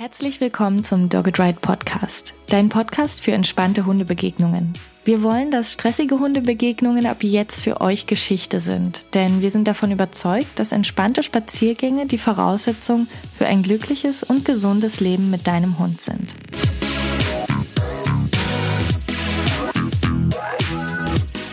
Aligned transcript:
Herzlich 0.00 0.40
willkommen 0.40 0.84
zum 0.84 1.08
Dogged 1.08 1.40
Ride 1.40 1.58
Podcast, 1.60 2.32
dein 2.46 2.68
Podcast 2.68 3.20
für 3.20 3.32
entspannte 3.32 3.84
Hundebegegnungen. 3.84 4.74
Wir 5.04 5.24
wollen, 5.24 5.50
dass 5.50 5.72
stressige 5.72 6.20
Hundebegegnungen 6.20 7.04
ab 7.04 7.24
jetzt 7.24 7.62
für 7.62 7.80
euch 7.80 8.06
Geschichte 8.06 8.60
sind, 8.60 9.12
denn 9.16 9.40
wir 9.40 9.50
sind 9.50 9.66
davon 9.66 9.90
überzeugt, 9.90 10.60
dass 10.60 10.70
entspannte 10.70 11.24
Spaziergänge 11.24 12.06
die 12.06 12.16
Voraussetzung 12.16 13.08
für 13.36 13.46
ein 13.46 13.64
glückliches 13.64 14.22
und 14.22 14.44
gesundes 14.44 15.00
Leben 15.00 15.30
mit 15.30 15.48
deinem 15.48 15.80
Hund 15.80 16.00
sind. 16.00 16.32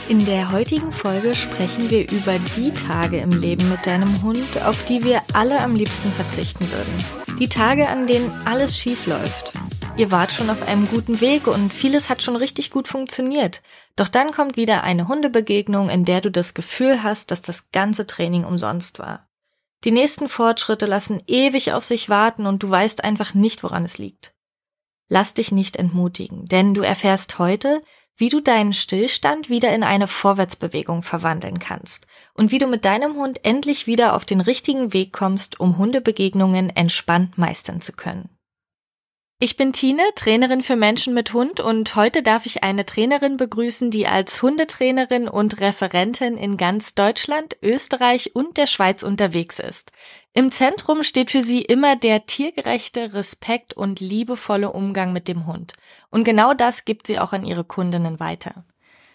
In 0.07 0.23
der 0.23 0.52
heutigen 0.52 0.91
Folge 0.91 1.34
sprechen 1.34 1.89
wir 1.89 2.12
über 2.12 2.36
die 2.55 2.71
Tage 2.71 3.18
im 3.18 3.32
Leben 3.32 3.68
mit 3.71 3.88
deinem 3.88 4.21
Hund, 4.21 4.64
auf 4.64 4.86
die 4.86 5.04
wir 5.04 5.23
alle 5.34 5.62
am 5.62 5.75
liebsten 5.75 6.12
verzichten 6.12 6.71
würden. 6.71 7.25
Die 7.40 7.50
Tage, 7.50 7.90
an 7.90 8.08
denen 8.08 8.32
alles 8.46 8.78
schief 8.78 9.08
läuft. 9.08 9.52
Ihr 9.98 10.09
wart 10.09 10.32
schon 10.32 10.50
auf 10.50 10.62
einem 10.62 10.88
guten 10.88 11.20
Weg 11.20 11.48
und 11.48 11.73
vieles 11.73 12.08
hat 12.09 12.23
schon 12.23 12.38
richtig 12.38 12.72
gut 12.72 12.88
funktioniert. 12.88 13.62
Doch 13.98 14.08
dann 14.08 14.32
kommt 14.32 14.55
wieder 14.55 14.84
eine 14.84 15.09
Hundebegegnung, 15.09 15.90
in 15.90 16.06
der 16.06 16.22
du 16.22 16.32
das 16.32 16.54
Gefühl 16.54 17.04
hast, 17.04 17.32
dass 17.32 17.42
das 17.42 17.72
ganze 17.72 18.08
Training 18.08 18.45
umsonst 18.45 19.00
war. 19.00 19.28
Die 19.84 19.92
nächsten 19.92 20.30
Fortschritte 20.30 20.86
lassen 20.86 21.22
ewig 21.28 21.73
auf 21.73 21.84
sich 21.84 22.08
warten 22.08 22.45
und 22.45 22.64
du 22.64 22.70
weißt 22.72 23.04
einfach 23.04 23.34
nicht, 23.34 23.64
woran 23.64 23.84
es 23.84 23.98
liegt. 23.98 24.34
Lass 25.09 25.34
dich 25.34 25.52
nicht 25.52 25.76
entmutigen, 25.76 26.45
denn 26.45 26.73
du 26.73 26.84
erfährst 26.84 27.38
heute, 27.38 27.81
wie 28.18 28.30
du 28.30 28.40
deinen 28.40 28.74
Stillstand 28.74 29.50
wieder 29.50 29.74
in 29.74 29.84
eine 29.84 30.08
Vorwärtsbewegung 30.08 31.04
verwandeln 31.04 31.60
kannst 31.60 32.08
und 32.34 32.52
wie 32.52 32.60
du 32.60 32.68
mit 32.68 32.86
deinem 32.86 33.16
Hund 33.16 33.44
endlich 33.44 33.88
wieder 33.88 34.16
auf 34.16 34.26
den 34.26 34.42
richtigen 34.42 34.94
Weg 34.94 35.12
kommst, 35.12 35.60
um 35.60 35.78
Hundebegegnungen 35.78 36.70
entspannt 36.70 37.38
meistern 37.38 37.82
zu 37.82 37.94
können. 37.94 38.30
Ich 39.45 39.58
bin 39.58 39.73
Tine, 39.73 40.02
Trainerin 40.16 40.64
für 40.64 40.75
Menschen 40.75 41.14
mit 41.14 41.31
Hund 41.31 41.59
und 41.59 41.95
heute 41.95 42.23
darf 42.23 42.47
ich 42.47 42.64
eine 42.64 42.83
Trainerin 42.83 43.38
begrüßen, 43.38 43.92
die 43.92 44.08
als 44.08 44.42
Hundetrainerin 44.42 45.28
und 45.28 45.61
Referentin 45.61 46.36
in 46.36 46.58
ganz 46.58 46.95
Deutschland, 46.95 47.55
Österreich 47.61 48.33
und 48.33 48.58
der 48.58 48.66
Schweiz 48.66 49.03
unterwegs 49.03 49.59
ist. 49.59 49.92
Im 50.33 50.52
Zentrum 50.52 51.03
steht 51.03 51.30
für 51.30 51.44
sie 51.44 51.61
immer 51.61 51.95
der 51.95 52.25
tiergerechte 52.25 53.14
Respekt 53.14 53.75
und 53.75 54.00
liebevolle 54.00 54.72
Umgang 54.72 55.14
mit 55.14 55.28
dem 55.28 55.45
Hund. 55.45 55.73
Und 56.09 56.23
genau 56.23 56.55
das 56.55 56.83
gibt 56.83 57.05
sie 57.05 57.20
auch 57.20 57.31
an 57.31 57.45
ihre 57.45 57.66
Kundinnen 57.66 58.20
weiter. 58.20 58.66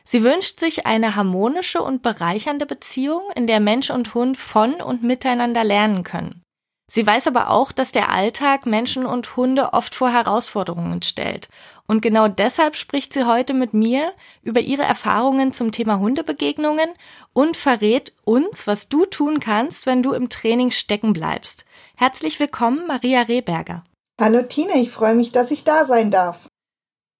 Sie 0.05 0.23
wünscht 0.23 0.61
sich 0.61 0.87
eine 0.87 1.17
harmonische 1.17 1.83
und 1.83 2.03
bereichernde 2.03 2.67
Beziehung, 2.67 3.23
in 3.35 3.49
der 3.49 3.59
Mensch 3.59 3.91
und 3.91 4.15
Hund 4.15 4.37
von 4.37 4.75
und 4.75 5.03
miteinander 5.03 5.65
lernen 5.65 6.05
können. 6.05 6.45
Sie 6.93 7.07
weiß 7.07 7.29
aber 7.29 7.51
auch, 7.51 7.71
dass 7.71 7.93
der 7.93 8.11
Alltag 8.11 8.67
Menschen 8.67 9.07
und 9.07 9.37
Hunde 9.37 9.75
oft 9.75 9.95
vor 9.95 10.11
Herausforderungen 10.11 11.03
stellt. 11.03 11.49
Und 11.87 12.03
genau 12.03 12.27
deshalb 12.27 12.75
spricht 12.75 13.13
sie 13.13 13.27
heute 13.27 13.55
mit 13.55 13.73
mir 13.73 14.13
über 14.43 14.59
ihre 14.59 14.83
Erfahrungen 14.83 15.53
zum 15.53 15.71
Thema 15.71 16.01
Hundebegegnungen 16.01 16.91
und 17.33 17.57
verrät 17.57 18.13
uns, 18.25 18.67
was 18.67 18.89
du 18.89 19.07
tun 19.07 19.39
kannst, 19.39 19.87
wenn 19.87 20.03
du 20.03 20.13
im 20.13 20.29
Training 20.29 20.73
stecken 20.73 21.13
bleibst. 21.13 21.65
Herzlich 21.95 22.41
willkommen, 22.41 22.89
Maria 22.89 23.23
Rehberger. 23.23 23.85
Hallo 24.21 24.43
Tina, 24.43 24.75
ich 24.75 24.91
freue 24.91 25.15
mich, 25.15 25.31
dass 25.31 25.53
ich 25.53 25.63
da 25.63 25.85
sein 25.85 26.11
darf. 26.11 26.49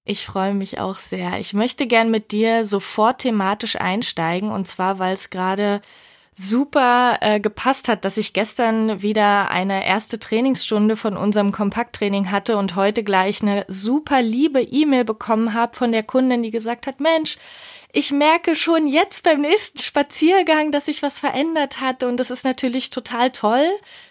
Ich 0.05 0.27
freue 0.27 0.53
mich 0.53 0.81
auch 0.81 0.99
sehr. 0.99 1.39
Ich 1.39 1.55
möchte 1.55 1.87
gern 1.87 2.11
mit 2.11 2.33
dir 2.33 2.65
sofort 2.65 3.21
thematisch 3.21 3.77
einsteigen 3.77 4.51
und 4.51 4.67
zwar, 4.67 4.99
weil 4.99 5.15
es 5.15 5.31
gerade 5.31 5.81
super 6.41 7.19
äh, 7.21 7.39
gepasst 7.39 7.89
hat, 7.89 8.05
dass 8.05 8.17
ich 8.17 8.33
gestern 8.33 9.03
wieder 9.03 9.51
eine 9.51 9.87
erste 9.87 10.19
Trainingsstunde 10.19 10.97
von 10.97 11.17
unserem 11.17 11.53
Kompakttraining 11.53 12.31
hatte 12.31 12.57
und 12.57 12.77
heute 12.77 13.05
gleich 13.05 13.43
eine 13.43 13.67
super 13.69 14.23
liebe 14.23 14.63
E-Mail 14.63 15.05
bekommen 15.05 15.53
habe 15.53 15.77
von 15.77 15.93
der 15.93 16.03
Kundin, 16.03 16.43
die 16.43 16.51
gesagt 16.51 16.87
hat, 16.87 16.99
Mensch, 16.99 17.37
ich 17.93 18.13
merke 18.13 18.55
schon 18.55 18.87
jetzt 18.87 19.25
beim 19.25 19.41
nächsten 19.41 19.81
Spaziergang, 19.81 20.71
dass 20.71 20.87
sich 20.87 21.03
was 21.03 21.19
verändert 21.19 21.81
hat 21.81 22.05
und 22.05 22.19
das 22.19 22.31
ist 22.31 22.45
natürlich 22.45 22.91
total 22.91 23.33
toll 23.33 23.67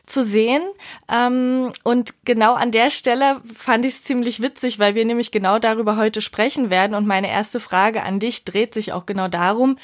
zu 0.05 0.23
sehen. 0.23 0.61
Ähm, 1.09 1.71
und 1.83 2.13
genau 2.25 2.55
an 2.55 2.71
der 2.71 2.89
Stelle 2.89 3.41
fand 3.55 3.85
ich 3.85 3.93
es 3.93 4.03
ziemlich 4.03 4.41
witzig, 4.41 4.79
weil 4.79 4.95
wir 4.95 5.05
nämlich 5.05 5.31
genau 5.31 5.59
darüber 5.59 5.95
heute 5.95 6.19
sprechen 6.21 6.69
werden 6.69 6.93
und 6.93 7.07
meine 7.07 7.31
erste 7.31 7.59
Frage 7.59 8.03
an 8.03 8.19
dich 8.19 8.43
dreht 8.43 8.73
sich 8.73 8.91
auch 8.91 9.05
genau 9.05 9.29
darum, 9.29 9.77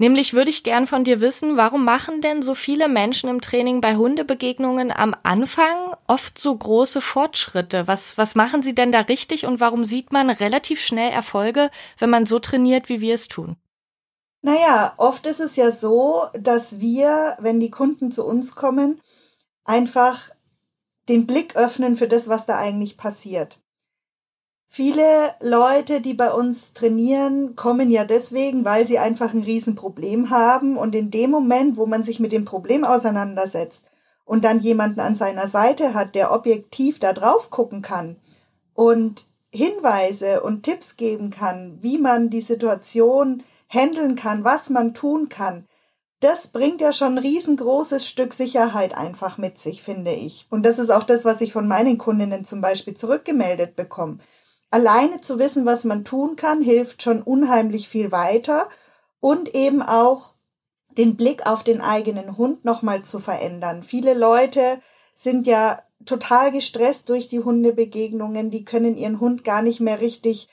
Nämlich 0.00 0.32
würde 0.32 0.48
ich 0.48 0.64
gern 0.64 0.86
von 0.86 1.04
dir 1.04 1.20
wissen, 1.20 1.58
warum 1.58 1.84
machen 1.84 2.22
denn 2.22 2.40
so 2.40 2.54
viele 2.54 2.88
Menschen 2.88 3.28
im 3.28 3.42
Training 3.42 3.82
bei 3.82 3.96
Hundebegegnungen 3.96 4.90
am 4.90 5.14
Anfang 5.24 5.94
oft 6.06 6.38
so 6.38 6.56
große 6.56 7.02
Fortschritte? 7.02 7.86
Was, 7.86 8.16
was 8.16 8.34
machen 8.34 8.62
sie 8.62 8.74
denn 8.74 8.92
da 8.92 9.00
richtig 9.00 9.44
und 9.44 9.60
warum 9.60 9.84
sieht 9.84 10.10
man 10.10 10.30
relativ 10.30 10.80
schnell 10.80 11.12
Erfolge, 11.12 11.70
wenn 11.98 12.08
man 12.08 12.24
so 12.24 12.38
trainiert, 12.38 12.88
wie 12.88 13.02
wir 13.02 13.12
es 13.12 13.28
tun? 13.28 13.56
Naja, 14.40 14.94
oft 14.96 15.26
ist 15.26 15.40
es 15.40 15.56
ja 15.56 15.70
so, 15.70 16.28
dass 16.32 16.80
wir, 16.80 17.36
wenn 17.38 17.60
die 17.60 17.70
Kunden 17.70 18.10
zu 18.10 18.24
uns 18.24 18.54
kommen, 18.54 19.02
einfach 19.64 20.30
den 21.10 21.26
Blick 21.26 21.56
öffnen 21.56 21.94
für 21.94 22.08
das, 22.08 22.30
was 22.30 22.46
da 22.46 22.56
eigentlich 22.56 22.96
passiert. 22.96 23.59
Viele 24.72 25.34
Leute, 25.40 26.00
die 26.00 26.14
bei 26.14 26.32
uns 26.32 26.74
trainieren, 26.74 27.56
kommen 27.56 27.90
ja 27.90 28.04
deswegen, 28.04 28.64
weil 28.64 28.86
sie 28.86 29.00
einfach 29.00 29.34
ein 29.34 29.42
Riesenproblem 29.42 30.30
haben. 30.30 30.76
Und 30.78 30.94
in 30.94 31.10
dem 31.10 31.32
Moment, 31.32 31.76
wo 31.76 31.86
man 31.86 32.04
sich 32.04 32.20
mit 32.20 32.30
dem 32.30 32.44
Problem 32.44 32.84
auseinandersetzt 32.84 33.86
und 34.24 34.44
dann 34.44 34.60
jemanden 34.60 35.00
an 35.00 35.16
seiner 35.16 35.48
Seite 35.48 35.92
hat, 35.92 36.14
der 36.14 36.30
objektiv 36.30 37.00
da 37.00 37.12
drauf 37.12 37.50
gucken 37.50 37.82
kann 37.82 38.14
und 38.72 39.26
Hinweise 39.50 40.40
und 40.40 40.62
Tipps 40.62 40.96
geben 40.96 41.30
kann, 41.30 41.78
wie 41.80 41.98
man 41.98 42.30
die 42.30 42.40
Situation 42.40 43.42
handeln 43.68 44.14
kann, 44.14 44.44
was 44.44 44.70
man 44.70 44.94
tun 44.94 45.28
kann, 45.28 45.66
das 46.20 46.46
bringt 46.46 46.80
ja 46.80 46.92
schon 46.92 47.14
ein 47.14 47.18
riesengroßes 47.18 48.06
Stück 48.06 48.32
Sicherheit 48.32 48.96
einfach 48.96 49.36
mit 49.36 49.58
sich, 49.58 49.82
finde 49.82 50.12
ich. 50.12 50.46
Und 50.48 50.64
das 50.64 50.78
ist 50.78 50.90
auch 50.90 51.02
das, 51.02 51.24
was 51.24 51.40
ich 51.40 51.52
von 51.52 51.66
meinen 51.66 51.98
Kundinnen 51.98 52.44
zum 52.44 52.60
Beispiel 52.60 52.94
zurückgemeldet 52.94 53.74
bekomme 53.74 54.20
alleine 54.70 55.20
zu 55.20 55.38
wissen, 55.38 55.66
was 55.66 55.84
man 55.84 56.04
tun 56.04 56.36
kann, 56.36 56.62
hilft 56.62 57.02
schon 57.02 57.22
unheimlich 57.22 57.88
viel 57.88 58.12
weiter 58.12 58.68
und 59.20 59.54
eben 59.54 59.82
auch 59.82 60.32
den 60.96 61.16
Blick 61.16 61.46
auf 61.46 61.62
den 61.62 61.80
eigenen 61.80 62.36
Hund 62.36 62.64
nochmal 62.64 63.02
zu 63.02 63.18
verändern. 63.18 63.82
Viele 63.82 64.14
Leute 64.14 64.80
sind 65.14 65.46
ja 65.46 65.82
total 66.06 66.50
gestresst 66.50 67.08
durch 67.08 67.28
die 67.28 67.40
Hundebegegnungen, 67.40 68.50
die 68.50 68.64
können 68.64 68.96
ihren 68.96 69.20
Hund 69.20 69.44
gar 69.44 69.62
nicht 69.62 69.80
mehr 69.80 70.00
richtig 70.00 70.48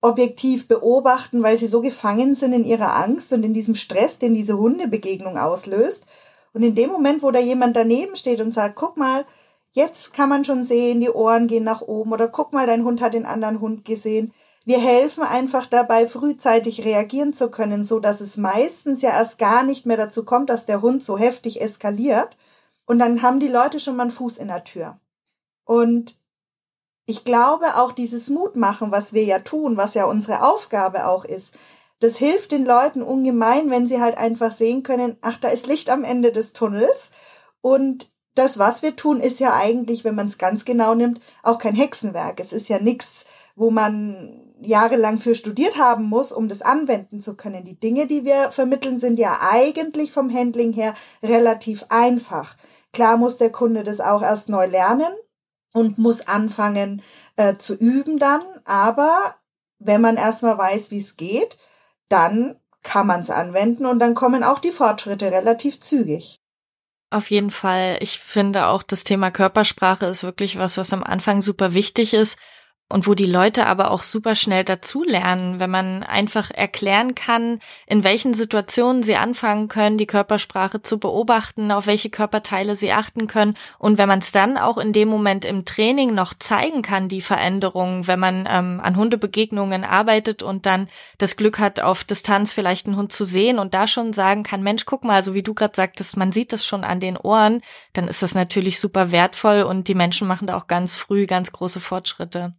objektiv 0.00 0.68
beobachten, 0.68 1.42
weil 1.42 1.58
sie 1.58 1.66
so 1.66 1.80
gefangen 1.80 2.34
sind 2.34 2.52
in 2.52 2.64
ihrer 2.64 2.96
Angst 2.96 3.32
und 3.32 3.44
in 3.44 3.54
diesem 3.54 3.74
Stress, 3.74 4.18
den 4.18 4.34
diese 4.34 4.56
Hundebegegnung 4.56 5.38
auslöst. 5.38 6.06
Und 6.52 6.62
in 6.62 6.74
dem 6.74 6.90
Moment, 6.90 7.22
wo 7.22 7.30
da 7.30 7.40
jemand 7.40 7.76
daneben 7.76 8.16
steht 8.16 8.40
und 8.40 8.52
sagt, 8.52 8.76
guck 8.76 8.96
mal, 8.96 9.24
Jetzt 9.78 10.12
kann 10.12 10.28
man 10.28 10.44
schon 10.44 10.64
sehen, 10.64 10.98
die 10.98 11.08
Ohren 11.08 11.46
gehen 11.46 11.62
nach 11.62 11.82
oben 11.82 12.10
oder 12.10 12.26
guck 12.26 12.52
mal, 12.52 12.66
dein 12.66 12.82
Hund 12.82 13.00
hat 13.00 13.14
den 13.14 13.24
anderen 13.24 13.60
Hund 13.60 13.84
gesehen. 13.84 14.34
Wir 14.64 14.80
helfen 14.80 15.22
einfach 15.22 15.66
dabei, 15.66 16.08
frühzeitig 16.08 16.84
reagieren 16.84 17.32
zu 17.32 17.48
können, 17.48 17.84
so 17.84 18.00
dass 18.00 18.20
es 18.20 18.36
meistens 18.36 19.02
ja 19.02 19.10
erst 19.10 19.38
gar 19.38 19.62
nicht 19.62 19.86
mehr 19.86 19.96
dazu 19.96 20.24
kommt, 20.24 20.50
dass 20.50 20.66
der 20.66 20.82
Hund 20.82 21.04
so 21.04 21.16
heftig 21.16 21.60
eskaliert. 21.60 22.36
Und 22.86 22.98
dann 22.98 23.22
haben 23.22 23.38
die 23.38 23.46
Leute 23.46 23.78
schon 23.78 23.94
mal 23.94 24.02
einen 24.02 24.10
Fuß 24.10 24.38
in 24.38 24.48
der 24.48 24.64
Tür. 24.64 24.98
Und 25.64 26.18
ich 27.06 27.24
glaube 27.24 27.76
auch 27.76 27.92
dieses 27.92 28.30
Mutmachen, 28.30 28.90
was 28.90 29.12
wir 29.12 29.22
ja 29.22 29.38
tun, 29.38 29.76
was 29.76 29.94
ja 29.94 30.06
unsere 30.06 30.42
Aufgabe 30.42 31.06
auch 31.06 31.24
ist, 31.24 31.54
das 32.00 32.16
hilft 32.16 32.50
den 32.50 32.64
Leuten 32.64 33.00
ungemein, 33.00 33.70
wenn 33.70 33.86
sie 33.86 34.00
halt 34.00 34.18
einfach 34.18 34.50
sehen 34.50 34.82
können, 34.82 35.18
ach, 35.20 35.38
da 35.38 35.50
ist 35.50 35.68
Licht 35.68 35.88
am 35.88 36.02
Ende 36.02 36.32
des 36.32 36.52
Tunnels. 36.52 37.12
Und 37.60 38.10
das, 38.38 38.58
was 38.58 38.82
wir 38.82 38.96
tun, 38.96 39.20
ist 39.20 39.40
ja 39.40 39.54
eigentlich, 39.54 40.04
wenn 40.04 40.14
man 40.14 40.28
es 40.28 40.38
ganz 40.38 40.64
genau 40.64 40.94
nimmt, 40.94 41.20
auch 41.42 41.58
kein 41.58 41.74
Hexenwerk. 41.74 42.40
Es 42.40 42.52
ist 42.52 42.68
ja 42.68 42.78
nichts, 42.78 43.26
wo 43.56 43.70
man 43.70 44.48
jahrelang 44.60 45.18
für 45.18 45.34
studiert 45.34 45.78
haben 45.78 46.04
muss, 46.04 46.32
um 46.32 46.48
das 46.48 46.62
anwenden 46.62 47.20
zu 47.20 47.36
können. 47.36 47.64
Die 47.64 47.78
Dinge, 47.78 48.06
die 48.06 48.24
wir 48.24 48.50
vermitteln, 48.50 48.98
sind 48.98 49.18
ja 49.18 49.38
eigentlich 49.40 50.12
vom 50.12 50.32
Handling 50.32 50.72
her 50.72 50.94
relativ 51.22 51.86
einfach. 51.88 52.56
Klar 52.92 53.16
muss 53.16 53.38
der 53.38 53.50
Kunde 53.50 53.84
das 53.84 54.00
auch 54.00 54.22
erst 54.22 54.48
neu 54.48 54.66
lernen 54.66 55.12
und 55.72 55.98
muss 55.98 56.26
anfangen 56.26 57.02
äh, 57.36 57.56
zu 57.56 57.74
üben 57.74 58.18
dann, 58.18 58.42
aber 58.64 59.36
wenn 59.78 60.00
man 60.00 60.16
erstmal 60.16 60.58
weiß, 60.58 60.90
wie 60.90 60.98
es 60.98 61.16
geht, 61.16 61.56
dann 62.08 62.56
kann 62.82 63.06
man 63.06 63.20
es 63.20 63.30
anwenden 63.30 63.86
und 63.86 63.98
dann 63.98 64.14
kommen 64.14 64.42
auch 64.42 64.58
die 64.58 64.72
Fortschritte 64.72 65.30
relativ 65.30 65.80
zügig. 65.80 66.40
Auf 67.10 67.30
jeden 67.30 67.50
Fall. 67.50 67.96
Ich 68.00 68.18
finde 68.20 68.66
auch, 68.66 68.82
das 68.82 69.02
Thema 69.02 69.30
Körpersprache 69.30 70.06
ist 70.06 70.22
wirklich 70.22 70.58
was, 70.58 70.76
was 70.76 70.92
am 70.92 71.02
Anfang 71.02 71.40
super 71.40 71.72
wichtig 71.72 72.12
ist. 72.12 72.36
Und 72.88 73.06
wo 73.06 73.14
die 73.14 73.26
Leute 73.26 73.66
aber 73.66 73.90
auch 73.90 74.02
super 74.02 74.34
schnell 74.34 74.64
dazulernen, 74.64 75.60
wenn 75.60 75.70
man 75.70 76.02
einfach 76.02 76.50
erklären 76.50 77.14
kann, 77.14 77.60
in 77.86 78.02
welchen 78.02 78.34
Situationen 78.34 79.02
sie 79.02 79.16
anfangen 79.16 79.68
können, 79.68 79.98
die 79.98 80.06
Körpersprache 80.06 80.82
zu 80.82 80.98
beobachten, 80.98 81.70
auf 81.70 81.86
welche 81.86 82.10
Körperteile 82.10 82.76
sie 82.76 82.92
achten 82.92 83.26
können 83.26 83.54
und 83.78 83.98
wenn 83.98 84.08
man 84.08 84.20
es 84.20 84.32
dann 84.32 84.56
auch 84.56 84.78
in 84.78 84.92
dem 84.92 85.08
Moment 85.08 85.44
im 85.44 85.64
Training 85.64 86.14
noch 86.14 86.34
zeigen 86.34 86.82
kann, 86.82 87.08
die 87.08 87.20
Veränderungen, 87.20 88.06
wenn 88.06 88.20
man 88.20 88.48
ähm, 88.50 88.80
an 88.82 88.96
Hundebegegnungen 88.96 89.84
arbeitet 89.84 90.42
und 90.42 90.66
dann 90.66 90.88
das 91.18 91.36
Glück 91.36 91.58
hat, 91.58 91.80
auf 91.80 92.04
Distanz 92.04 92.52
vielleicht 92.52 92.86
einen 92.86 92.96
Hund 92.96 93.12
zu 93.12 93.24
sehen 93.24 93.58
und 93.58 93.74
da 93.74 93.86
schon 93.86 94.12
sagen 94.12 94.42
kann, 94.42 94.62
Mensch, 94.62 94.86
guck 94.86 95.04
mal, 95.04 95.22
so 95.22 95.34
wie 95.34 95.42
du 95.42 95.54
gerade 95.54 95.76
sagtest, 95.76 96.16
man 96.16 96.32
sieht 96.32 96.52
das 96.52 96.64
schon 96.64 96.84
an 96.84 97.00
den 97.00 97.16
Ohren, 97.16 97.60
dann 97.92 98.08
ist 98.08 98.22
das 98.22 98.34
natürlich 98.34 98.80
super 98.80 99.10
wertvoll 99.10 99.62
und 99.62 99.88
die 99.88 99.94
Menschen 99.94 100.26
machen 100.26 100.46
da 100.46 100.56
auch 100.56 100.66
ganz 100.66 100.94
früh 100.94 101.26
ganz 101.26 101.52
große 101.52 101.80
Fortschritte. 101.80 102.54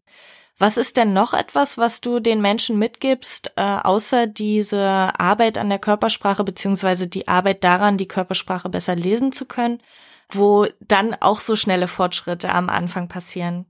Was 0.59 0.75
ist 0.75 0.97
denn 0.97 1.13
noch 1.13 1.33
etwas, 1.33 1.77
was 1.77 2.01
du 2.01 2.19
den 2.19 2.41
Menschen 2.41 2.77
mitgibst, 2.77 3.53
äh, 3.55 3.61
außer 3.61 4.27
diese 4.27 4.83
Arbeit 5.17 5.57
an 5.57 5.69
der 5.69 5.79
Körpersprache 5.79 6.43
beziehungsweise 6.43 7.07
die 7.07 7.29
Arbeit 7.29 7.63
daran, 7.63 7.97
die 7.97 8.09
Körpersprache 8.09 8.67
besser 8.67 8.95
lesen 8.95 9.31
zu 9.31 9.45
können, 9.45 9.81
wo 10.29 10.67
dann 10.81 11.15
auch 11.15 11.39
so 11.39 11.55
schnelle 11.55 11.87
Fortschritte 11.87 12.49
am 12.49 12.67
Anfang 12.67 13.07
passieren? 13.07 13.65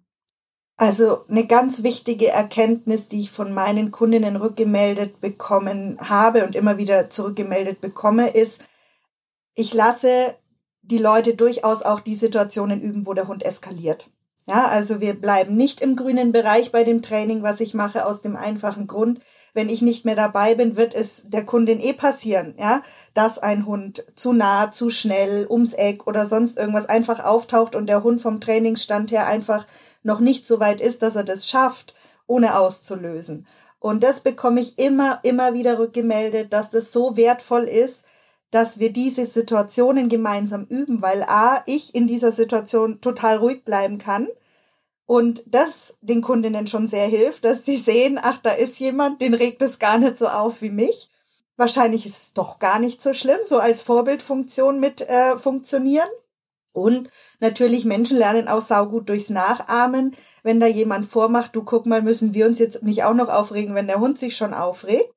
Also 0.78 1.26
eine 1.28 1.46
ganz 1.46 1.84
wichtige 1.84 2.30
Erkenntnis, 2.30 3.08
die 3.08 3.22
ich 3.22 3.32
von 3.32 3.54
meinen 3.54 3.92
Kundinnen 3.92 4.36
rückgemeldet 4.36 5.22
bekommen 5.22 5.98
habe 6.00 6.44
und 6.44 6.56
immer 6.56 6.80
wieder 6.80 7.12
zurückgemeldet 7.12 7.82
bekomme, 7.82 8.30
ist, 8.30 8.62
ich 9.54 9.74
lasse 9.74 10.36
die 10.82 10.98
Leute 10.98 11.36
durchaus 11.36 11.84
auch 11.84 12.00
die 12.00 12.16
Situationen 12.16 12.82
üben, 12.82 13.06
wo 13.06 13.14
der 13.14 13.28
Hund 13.28 13.44
eskaliert. 13.44 14.10
Ja, 14.50 14.66
also 14.66 15.00
wir 15.00 15.14
bleiben 15.14 15.56
nicht 15.56 15.80
im 15.80 15.96
grünen 15.96 16.32
Bereich 16.32 16.72
bei 16.72 16.84
dem 16.84 17.04
Training, 17.04 17.44
was 17.44 17.60
ich 17.60 17.76
mache, 17.76 18.08
aus 18.08 18.24
dem 18.24 18.36
einfachen 18.36 18.88
Grund, 18.88 19.20
wenn 19.54 19.70
ich 19.70 19.84
nicht 19.84 20.06
mehr 20.06 20.16
dabei 20.16 20.56
bin, 20.56 20.76
wird 20.76 20.96
es 20.96 21.30
der 21.30 21.46
Kundin 21.46 21.80
eh 21.80 21.94
passieren, 21.94 22.56
ja, 22.58 22.82
dass 23.14 23.38
ein 23.38 23.68
Hund 23.68 24.04
zu 24.16 24.34
nah, 24.34 24.72
zu 24.72 24.90
schnell, 24.90 25.46
ums 25.48 25.74
Eck 25.74 26.08
oder 26.08 26.26
sonst 26.26 26.58
irgendwas 26.58 26.90
einfach 26.90 27.24
auftaucht 27.24 27.76
und 27.76 27.86
der 27.86 28.02
Hund 28.02 28.24
vom 28.24 28.42
Trainingsstand 28.42 29.12
her 29.12 29.28
einfach 29.28 29.68
noch 30.02 30.20
nicht 30.20 30.48
so 30.48 30.60
weit 30.60 30.82
ist, 30.82 31.04
dass 31.04 31.16
er 31.16 31.24
das 31.24 31.48
schafft, 31.48 31.94
ohne 32.26 32.58
auszulösen. 32.58 33.46
Und 33.78 34.04
das 34.04 34.22
bekomme 34.22 34.62
ich 34.62 34.80
immer, 34.80 35.20
immer 35.22 35.54
wieder 35.54 35.78
rückgemeldet, 35.78 36.54
dass 36.54 36.72
das 36.72 36.92
so 36.92 37.16
wertvoll 37.16 37.66
ist, 37.66 38.04
dass 38.50 38.80
wir 38.80 38.92
diese 38.92 39.28
Situationen 39.28 40.10
gemeinsam 40.10 40.66
üben, 40.66 41.04
weil 41.04 41.22
A, 41.22 41.62
ich 41.68 41.94
in 41.94 42.08
dieser 42.08 42.32
Situation 42.32 43.00
total 43.00 43.38
ruhig 43.38 43.64
bleiben 43.64 44.00
kann 44.00 44.28
und 45.10 45.42
das 45.48 45.98
den 46.02 46.22
Kundinnen 46.22 46.68
schon 46.68 46.86
sehr 46.86 47.08
hilft, 47.08 47.44
dass 47.44 47.66
sie 47.66 47.78
sehen, 47.78 48.20
ach, 48.22 48.38
da 48.44 48.52
ist 48.52 48.80
jemand, 48.80 49.22
den 49.22 49.34
regt 49.34 49.60
es 49.64 49.80
gar 49.80 49.98
nicht 49.98 50.20
so 50.20 50.28
auf 50.28 50.62
wie 50.62 50.70
mich. 50.70 51.10
Wahrscheinlich 51.58 52.06
ist 52.06 52.18
es 52.22 52.34
doch 52.34 52.60
gar 52.60 52.78
nicht 52.78 53.02
so 53.02 53.16
schlimm, 53.16 53.40
so 53.44 53.58
als 53.58 53.82
Vorbildfunktion 53.82 54.80
mit 54.80 55.02
äh, 55.02 55.36
funktionieren. 55.36 56.08
Und 56.74 57.10
natürlich 57.40 57.86
Menschen 57.86 58.20
lernen 58.20 58.48
auch 58.48 58.62
saugut 58.62 59.10
durchs 59.10 59.32
Nachahmen. 59.32 60.16
Wenn 60.44 60.60
da 60.60 60.68
jemand 60.68 61.08
vormacht, 61.08 61.56
du 61.56 61.64
guck 61.64 61.88
mal, 61.88 62.04
müssen 62.04 62.36
wir 62.36 62.46
uns 62.46 62.60
jetzt 62.60 62.84
nicht 62.84 63.04
auch 63.04 63.16
noch 63.16 63.30
aufregen, 63.30 63.74
wenn 63.74 63.88
der 63.88 64.00
Hund 64.00 64.20
sich 64.20 64.38
schon 64.38 64.54
aufregt 64.54 65.12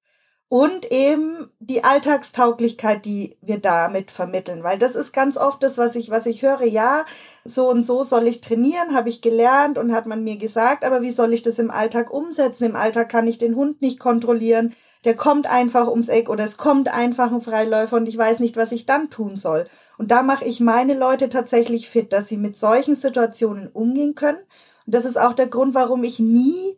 und 0.53 0.93
eben 0.93 1.49
die 1.61 1.83
Alltagstauglichkeit, 1.83 3.07
die 3.07 3.39
wir 3.41 3.59
damit 3.59 4.11
vermitteln, 4.11 4.63
weil 4.63 4.79
das 4.79 4.97
ist 4.97 5.15
ganz 5.15 5.39
oft 5.39 5.63
das, 5.63 5.79
was 5.79 5.97
ich 5.97 6.11
was 6.11 6.27
ich 6.27 6.43
höre, 6.43 6.65
ja, 6.65 7.07
so 7.43 7.71
und 7.71 7.81
so 7.81 8.03
soll 8.03 8.29
ich 8.29 8.43
trainieren, 8.43 8.95
habe 8.95 9.09
ich 9.09 9.23
gelernt 9.23 9.79
und 9.79 9.95
hat 9.95 10.05
man 10.05 10.23
mir 10.23 10.37
gesagt, 10.37 10.85
aber 10.85 11.01
wie 11.01 11.11
soll 11.11 11.33
ich 11.33 11.41
das 11.41 11.59
im 11.59 11.71
Alltag 11.71 12.13
umsetzen? 12.13 12.65
Im 12.65 12.77
Alltag 12.77 13.09
kann 13.09 13.27
ich 13.29 13.39
den 13.39 13.57
Hund 13.57 13.81
nicht 13.81 13.99
kontrollieren, 13.99 14.75
der 15.07 15.17
kommt 15.17 15.47
einfach 15.47 15.89
ums 15.89 16.11
Eck 16.11 16.29
oder 16.29 16.45
es 16.45 16.59
kommt 16.59 16.93
einfach 16.93 17.33
ein 17.33 17.41
Freiläufer 17.41 17.97
und 17.97 18.07
ich 18.07 18.19
weiß 18.19 18.41
nicht, 18.41 18.59
was 18.59 18.73
ich 18.73 18.85
dann 18.85 19.09
tun 19.09 19.37
soll. 19.37 19.67
Und 19.97 20.11
da 20.11 20.23
mache 20.23 20.45
ich 20.45 20.61
meine 20.61 20.93
Leute 20.93 21.31
tatsächlich 21.31 21.89
fit, 21.89 22.13
dass 22.13 22.29
sie 22.29 22.37
mit 22.37 22.59
solchen 22.59 22.95
Situationen 22.95 23.69
umgehen 23.69 24.15
können. 24.15 24.37
Und 24.85 24.95
das 24.95 25.07
ist 25.07 25.19
auch 25.19 25.33
der 25.33 25.47
Grund, 25.47 25.73
warum 25.73 26.05
ich 26.05 26.19
nie 26.19 26.77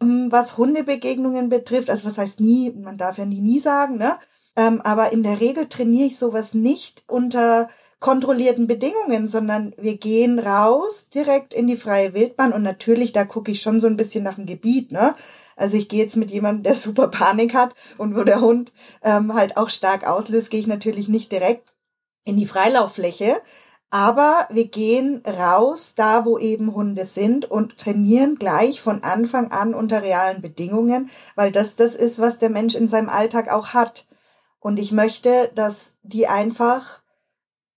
was 0.00 0.58
Hundebegegnungen 0.58 1.48
betrifft, 1.48 1.90
also 1.90 2.08
was 2.08 2.18
heißt 2.18 2.40
nie, 2.40 2.70
man 2.70 2.98
darf 2.98 3.18
ja 3.18 3.24
nie 3.24 3.40
nie 3.40 3.58
sagen, 3.58 3.96
ne? 3.96 4.18
Ähm, 4.56 4.80
aber 4.82 5.12
in 5.12 5.22
der 5.22 5.40
Regel 5.40 5.66
trainiere 5.68 6.06
ich 6.06 6.18
sowas 6.18 6.54
nicht 6.54 7.04
unter 7.08 7.68
kontrollierten 8.00 8.66
Bedingungen, 8.66 9.26
sondern 9.26 9.72
wir 9.78 9.96
gehen 9.96 10.38
raus 10.38 11.08
direkt 11.08 11.54
in 11.54 11.66
die 11.66 11.76
freie 11.76 12.12
Wildbahn 12.12 12.52
und 12.52 12.62
natürlich, 12.62 13.12
da 13.12 13.24
gucke 13.24 13.50
ich 13.50 13.62
schon 13.62 13.80
so 13.80 13.86
ein 13.86 13.96
bisschen 13.96 14.22
nach 14.22 14.34
dem 14.34 14.46
Gebiet, 14.46 14.92
ne? 14.92 15.14
Also 15.56 15.76
ich 15.76 15.88
gehe 15.88 16.02
jetzt 16.02 16.16
mit 16.16 16.30
jemandem, 16.30 16.64
der 16.64 16.74
super 16.74 17.08
Panik 17.08 17.54
hat 17.54 17.74
und 17.98 18.16
wo 18.16 18.22
der 18.22 18.40
Hund 18.40 18.72
ähm, 19.02 19.34
halt 19.34 19.56
auch 19.56 19.70
stark 19.70 20.06
auslöst, 20.06 20.50
gehe 20.50 20.60
ich 20.60 20.66
natürlich 20.66 21.08
nicht 21.08 21.32
direkt 21.32 21.72
in 22.24 22.36
die 22.36 22.46
Freilauffläche, 22.46 23.40
aber 23.94 24.48
wir 24.50 24.66
gehen 24.66 25.22
raus, 25.24 25.94
da 25.94 26.24
wo 26.24 26.36
eben 26.36 26.74
Hunde 26.74 27.04
sind 27.04 27.48
und 27.48 27.78
trainieren 27.78 28.34
gleich 28.34 28.80
von 28.80 29.04
Anfang 29.04 29.52
an 29.52 29.72
unter 29.72 30.02
realen 30.02 30.42
Bedingungen, 30.42 31.10
weil 31.36 31.52
das 31.52 31.76
das 31.76 31.94
ist, 31.94 32.18
was 32.18 32.40
der 32.40 32.50
Mensch 32.50 32.74
in 32.74 32.88
seinem 32.88 33.08
Alltag 33.08 33.52
auch 33.52 33.68
hat. 33.68 34.08
Und 34.58 34.80
ich 34.80 34.90
möchte, 34.90 35.48
dass 35.54 35.94
die 36.02 36.26
einfach 36.26 37.02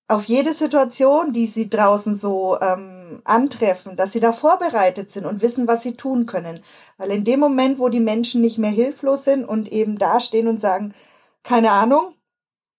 auf 0.08 0.24
jede 0.24 0.54
Situation, 0.54 1.34
die 1.34 1.46
sie 1.46 1.70
draußen 1.70 2.16
so 2.16 2.60
ähm, 2.62 3.22
antreffen, 3.24 3.96
dass 3.96 4.12
sie 4.12 4.20
da 4.20 4.32
vorbereitet 4.32 5.12
sind 5.12 5.28
und 5.28 5.44
wissen, 5.44 5.68
was 5.68 5.84
sie 5.84 5.98
tun 5.98 6.26
können. 6.26 6.62
Weil 6.98 7.12
in 7.12 7.26
dem 7.26 7.40
Moment, 7.40 7.78
wo 7.78 7.90
die 7.90 8.00
Menschen 8.00 8.42
nicht 8.42 8.58
mehr 8.58 8.72
hilflos 8.72 9.24
sind 9.24 9.46
und 9.46 9.72
eben 9.72 10.00
dastehen 10.00 10.48
und 10.48 10.60
sagen, 10.60 10.96
keine 11.44 11.70
Ahnung, 11.70 12.16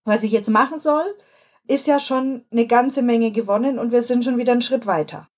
was 0.02 0.24
ich 0.24 0.32
jetzt 0.32 0.50
machen 0.50 0.80
soll, 0.80 1.04
ist 1.68 1.86
ja 1.86 2.00
schon 2.00 2.44
eine 2.50 2.66
ganze 2.66 3.02
Menge 3.02 3.30
gewonnen 3.30 3.78
und 3.78 3.92
wir 3.92 4.02
sind 4.02 4.24
schon 4.24 4.38
wieder 4.38 4.52
einen 4.52 4.62
Schritt 4.62 4.86
weiter. 4.86 5.28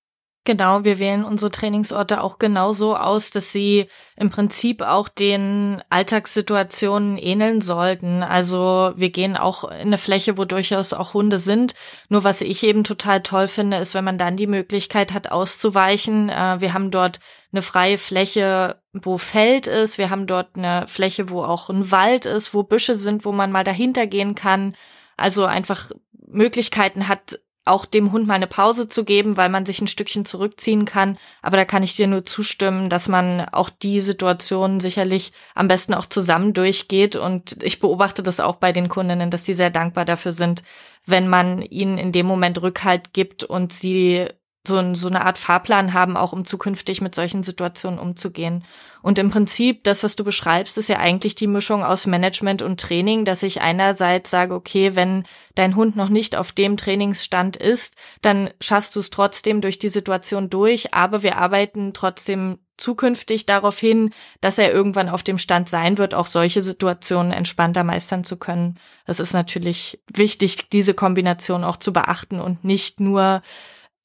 Genau, 0.43 0.83
wir 0.83 0.97
wählen 0.97 1.23
unsere 1.23 1.51
Trainingsorte 1.51 2.23
auch 2.23 2.39
genauso 2.39 2.95
aus, 2.95 3.29
dass 3.29 3.51
sie 3.51 3.85
im 4.15 4.31
Prinzip 4.31 4.81
auch 4.81 5.07
den 5.07 5.83
Alltagssituationen 5.91 7.19
ähneln 7.19 7.61
sollten. 7.61 8.23
Also 8.23 8.93
wir 8.95 9.11
gehen 9.11 9.37
auch 9.37 9.65
in 9.65 9.69
eine 9.69 9.99
Fläche, 9.99 10.39
wo 10.39 10.45
durchaus 10.45 10.93
auch 10.93 11.13
Hunde 11.13 11.37
sind. 11.37 11.75
Nur 12.09 12.23
was 12.23 12.41
ich 12.41 12.63
eben 12.63 12.83
total 12.83 13.21
toll 13.21 13.47
finde, 13.47 13.77
ist, 13.77 13.93
wenn 13.93 14.03
man 14.03 14.17
dann 14.17 14.35
die 14.35 14.47
Möglichkeit 14.47 15.13
hat, 15.13 15.31
auszuweichen. 15.31 16.29
Äh, 16.29 16.59
wir 16.59 16.73
haben 16.73 16.89
dort 16.89 17.19
eine 17.51 17.61
freie 17.61 17.99
Fläche, 17.99 18.81
wo 18.93 19.19
Feld 19.19 19.67
ist. 19.67 19.99
Wir 19.99 20.09
haben 20.09 20.25
dort 20.25 20.55
eine 20.55 20.87
Fläche, 20.87 21.29
wo 21.29 21.43
auch 21.43 21.69
ein 21.69 21.91
Wald 21.91 22.25
ist, 22.25 22.55
wo 22.55 22.63
Büsche 22.63 22.95
sind, 22.95 23.25
wo 23.25 23.31
man 23.31 23.51
mal 23.51 23.63
dahinter 23.63 24.07
gehen 24.07 24.33
kann. 24.33 24.75
Also 25.17 25.45
einfach 25.45 25.91
Möglichkeiten 26.31 27.07
hat, 27.07 27.39
auch 27.63 27.85
dem 27.85 28.11
Hund 28.11 28.25
mal 28.25 28.33
eine 28.33 28.47
Pause 28.47 28.89
zu 28.89 29.05
geben, 29.05 29.37
weil 29.37 29.49
man 29.49 29.65
sich 29.65 29.81
ein 29.81 29.87
Stückchen 29.87 30.25
zurückziehen 30.25 30.85
kann. 30.85 31.17
Aber 31.43 31.57
da 31.57 31.65
kann 31.65 31.83
ich 31.83 31.95
dir 31.95 32.07
nur 32.07 32.25
zustimmen, 32.25 32.89
dass 32.89 33.07
man 33.07 33.41
auch 33.51 33.69
die 33.69 33.99
Situation 33.99 34.79
sicherlich 34.79 35.31
am 35.53 35.67
besten 35.67 35.93
auch 35.93 36.07
zusammen 36.07 36.53
durchgeht. 36.53 37.15
Und 37.15 37.61
ich 37.61 37.79
beobachte 37.79 38.23
das 38.23 38.39
auch 38.39 38.55
bei 38.55 38.71
den 38.71 38.89
Kundinnen, 38.89 39.29
dass 39.29 39.45
sie 39.45 39.53
sehr 39.53 39.69
dankbar 39.69 40.05
dafür 40.05 40.31
sind, 40.31 40.63
wenn 41.05 41.27
man 41.27 41.61
ihnen 41.61 41.99
in 41.99 42.11
dem 42.11 42.25
Moment 42.25 42.61
Rückhalt 42.61 43.13
gibt 43.13 43.43
und 43.43 43.73
sie 43.73 44.27
so, 44.67 44.93
so 44.93 45.07
eine 45.07 45.25
Art 45.25 45.37
Fahrplan 45.37 45.93
haben, 45.93 46.15
auch 46.15 46.33
um 46.33 46.45
zukünftig 46.45 47.01
mit 47.01 47.15
solchen 47.15 47.41
Situationen 47.41 47.99
umzugehen. 47.99 48.63
Und 49.01 49.17
im 49.17 49.31
Prinzip, 49.31 49.83
das, 49.83 50.03
was 50.03 50.15
du 50.15 50.23
beschreibst, 50.23 50.77
ist 50.77 50.89
ja 50.89 50.97
eigentlich 50.97 51.33
die 51.33 51.47
Mischung 51.47 51.83
aus 51.83 52.05
Management 52.05 52.61
und 52.61 52.79
Training, 52.79 53.25
dass 53.25 53.41
ich 53.41 53.61
einerseits 53.61 54.29
sage, 54.29 54.53
okay, 54.53 54.95
wenn 54.95 55.25
dein 55.55 55.75
Hund 55.75 55.95
noch 55.95 56.09
nicht 56.09 56.35
auf 56.35 56.51
dem 56.51 56.77
Trainingsstand 56.77 57.57
ist, 57.57 57.95
dann 58.21 58.51
schaffst 58.61 58.95
du 58.95 58.99
es 58.99 59.09
trotzdem 59.09 59.61
durch 59.61 59.79
die 59.79 59.89
Situation 59.89 60.49
durch, 60.49 60.93
aber 60.93 61.23
wir 61.23 61.37
arbeiten 61.37 61.93
trotzdem 61.93 62.59
zukünftig 62.77 63.45
darauf 63.45 63.79
hin, 63.79 64.11
dass 64.41 64.57
er 64.57 64.71
irgendwann 64.71 65.09
auf 65.09 65.23
dem 65.23 65.37
Stand 65.37 65.69
sein 65.69 65.97
wird, 65.97 66.13
auch 66.13 66.25
solche 66.25 66.61
Situationen 66.61 67.31
entspannter 67.31 67.83
meistern 67.83 68.23
zu 68.23 68.37
können. 68.37 68.79
Das 69.05 69.19
ist 69.19 69.33
natürlich 69.33 70.01
wichtig, 70.11 70.69
diese 70.69 70.93
Kombination 70.93 71.63
auch 71.63 71.77
zu 71.77 71.93
beachten 71.93 72.39
und 72.39 72.63
nicht 72.63 72.99
nur 72.99 73.41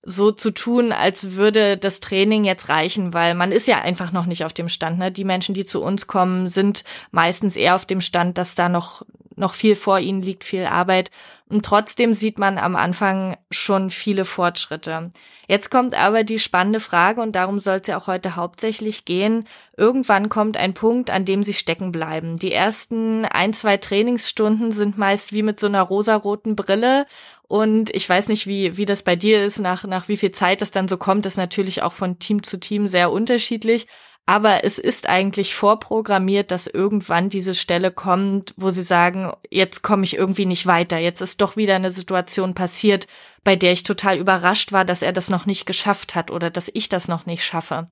so 0.06 0.30
zu 0.30 0.52
tun, 0.52 0.92
als 0.92 1.32
würde 1.32 1.76
das 1.76 2.00
Training 2.00 2.44
jetzt 2.44 2.68
reichen, 2.68 3.12
weil 3.12 3.34
man 3.34 3.50
ist 3.50 3.66
ja 3.66 3.80
einfach 3.80 4.12
noch 4.12 4.26
nicht 4.26 4.44
auf 4.44 4.52
dem 4.52 4.68
Stand. 4.68 4.98
Ne? 4.98 5.10
Die 5.10 5.25
Menschen, 5.25 5.54
die 5.54 5.64
zu 5.64 5.82
uns 5.82 6.06
kommen, 6.06 6.48
sind 6.48 6.84
meistens 7.10 7.56
eher 7.56 7.75
auf 7.75 7.86
dem 7.86 8.00
Stand, 8.00 8.38
dass 8.38 8.54
da 8.54 8.68
noch 8.68 9.02
noch 9.36 9.54
viel 9.54 9.76
vor 9.76 9.98
ihnen 10.00 10.22
liegt, 10.22 10.44
viel 10.44 10.64
Arbeit. 10.64 11.10
Und 11.48 11.64
trotzdem 11.64 12.14
sieht 12.14 12.38
man 12.38 12.58
am 12.58 12.75
Anfang 12.75 13.36
schon 13.50 13.90
viele 13.90 14.25
Fortschritte. 14.25 15.12
Jetzt 15.46 15.70
kommt 15.70 15.96
aber 15.96 16.25
die 16.25 16.40
spannende 16.40 16.80
Frage 16.80 17.20
und 17.20 17.36
darum 17.36 17.60
soll 17.60 17.76
es 17.76 17.86
ja 17.86 17.98
auch 17.98 18.08
heute 18.08 18.34
hauptsächlich 18.34 19.04
gehen. 19.04 19.46
Irgendwann 19.76 20.28
kommt 20.28 20.56
ein 20.56 20.75
Punkt, 20.75 21.10
an 21.10 21.25
dem 21.25 21.44
sie 21.44 21.54
stecken 21.54 21.92
bleiben. 21.92 22.36
Die 22.38 22.52
ersten 22.52 23.25
ein, 23.26 23.52
zwei 23.52 23.76
Trainingsstunden 23.76 24.72
sind 24.72 24.98
meist 24.98 25.32
wie 25.32 25.44
mit 25.44 25.60
so 25.60 25.68
einer 25.68 25.82
rosaroten 25.82 26.56
Brille 26.56 27.06
und 27.48 27.94
ich 27.94 28.08
weiß 28.08 28.28
nicht, 28.28 28.46
wie, 28.46 28.76
wie 28.76 28.84
das 28.84 29.02
bei 29.02 29.16
dir 29.16 29.44
ist, 29.44 29.60
nach, 29.60 29.84
nach 29.84 30.08
wie 30.08 30.16
viel 30.16 30.32
Zeit 30.32 30.60
das 30.60 30.70
dann 30.70 30.88
so 30.88 30.96
kommt, 30.96 31.26
ist 31.26 31.36
natürlich 31.36 31.82
auch 31.82 31.92
von 31.92 32.18
Team 32.18 32.42
zu 32.42 32.58
Team 32.58 32.88
sehr 32.88 33.12
unterschiedlich. 33.12 33.86
Aber 34.28 34.64
es 34.64 34.78
ist 34.78 35.08
eigentlich 35.08 35.54
vorprogrammiert, 35.54 36.50
dass 36.50 36.66
irgendwann 36.66 37.28
diese 37.28 37.54
Stelle 37.54 37.92
kommt, 37.92 38.54
wo 38.56 38.70
sie 38.70 38.82
sagen, 38.82 39.32
jetzt 39.50 39.82
komme 39.82 40.02
ich 40.02 40.16
irgendwie 40.16 40.46
nicht 40.46 40.66
weiter. 40.66 40.98
Jetzt 40.98 41.20
ist 41.20 41.40
doch 41.40 41.56
wieder 41.56 41.76
eine 41.76 41.92
Situation 41.92 42.52
passiert, 42.52 43.06
bei 43.44 43.54
der 43.54 43.70
ich 43.70 43.84
total 43.84 44.18
überrascht 44.18 44.72
war, 44.72 44.84
dass 44.84 45.02
er 45.02 45.12
das 45.12 45.30
noch 45.30 45.46
nicht 45.46 45.64
geschafft 45.64 46.16
hat 46.16 46.32
oder 46.32 46.50
dass 46.50 46.68
ich 46.74 46.88
das 46.88 47.06
noch 47.06 47.26
nicht 47.26 47.44
schaffe. 47.44 47.88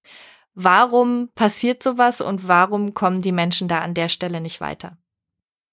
Warum 0.54 1.28
passiert 1.36 1.84
sowas 1.84 2.20
und 2.20 2.48
warum 2.48 2.94
kommen 2.94 3.22
die 3.22 3.32
Menschen 3.32 3.68
da 3.68 3.80
an 3.80 3.94
der 3.94 4.08
Stelle 4.08 4.40
nicht 4.40 4.60
weiter? 4.60 4.96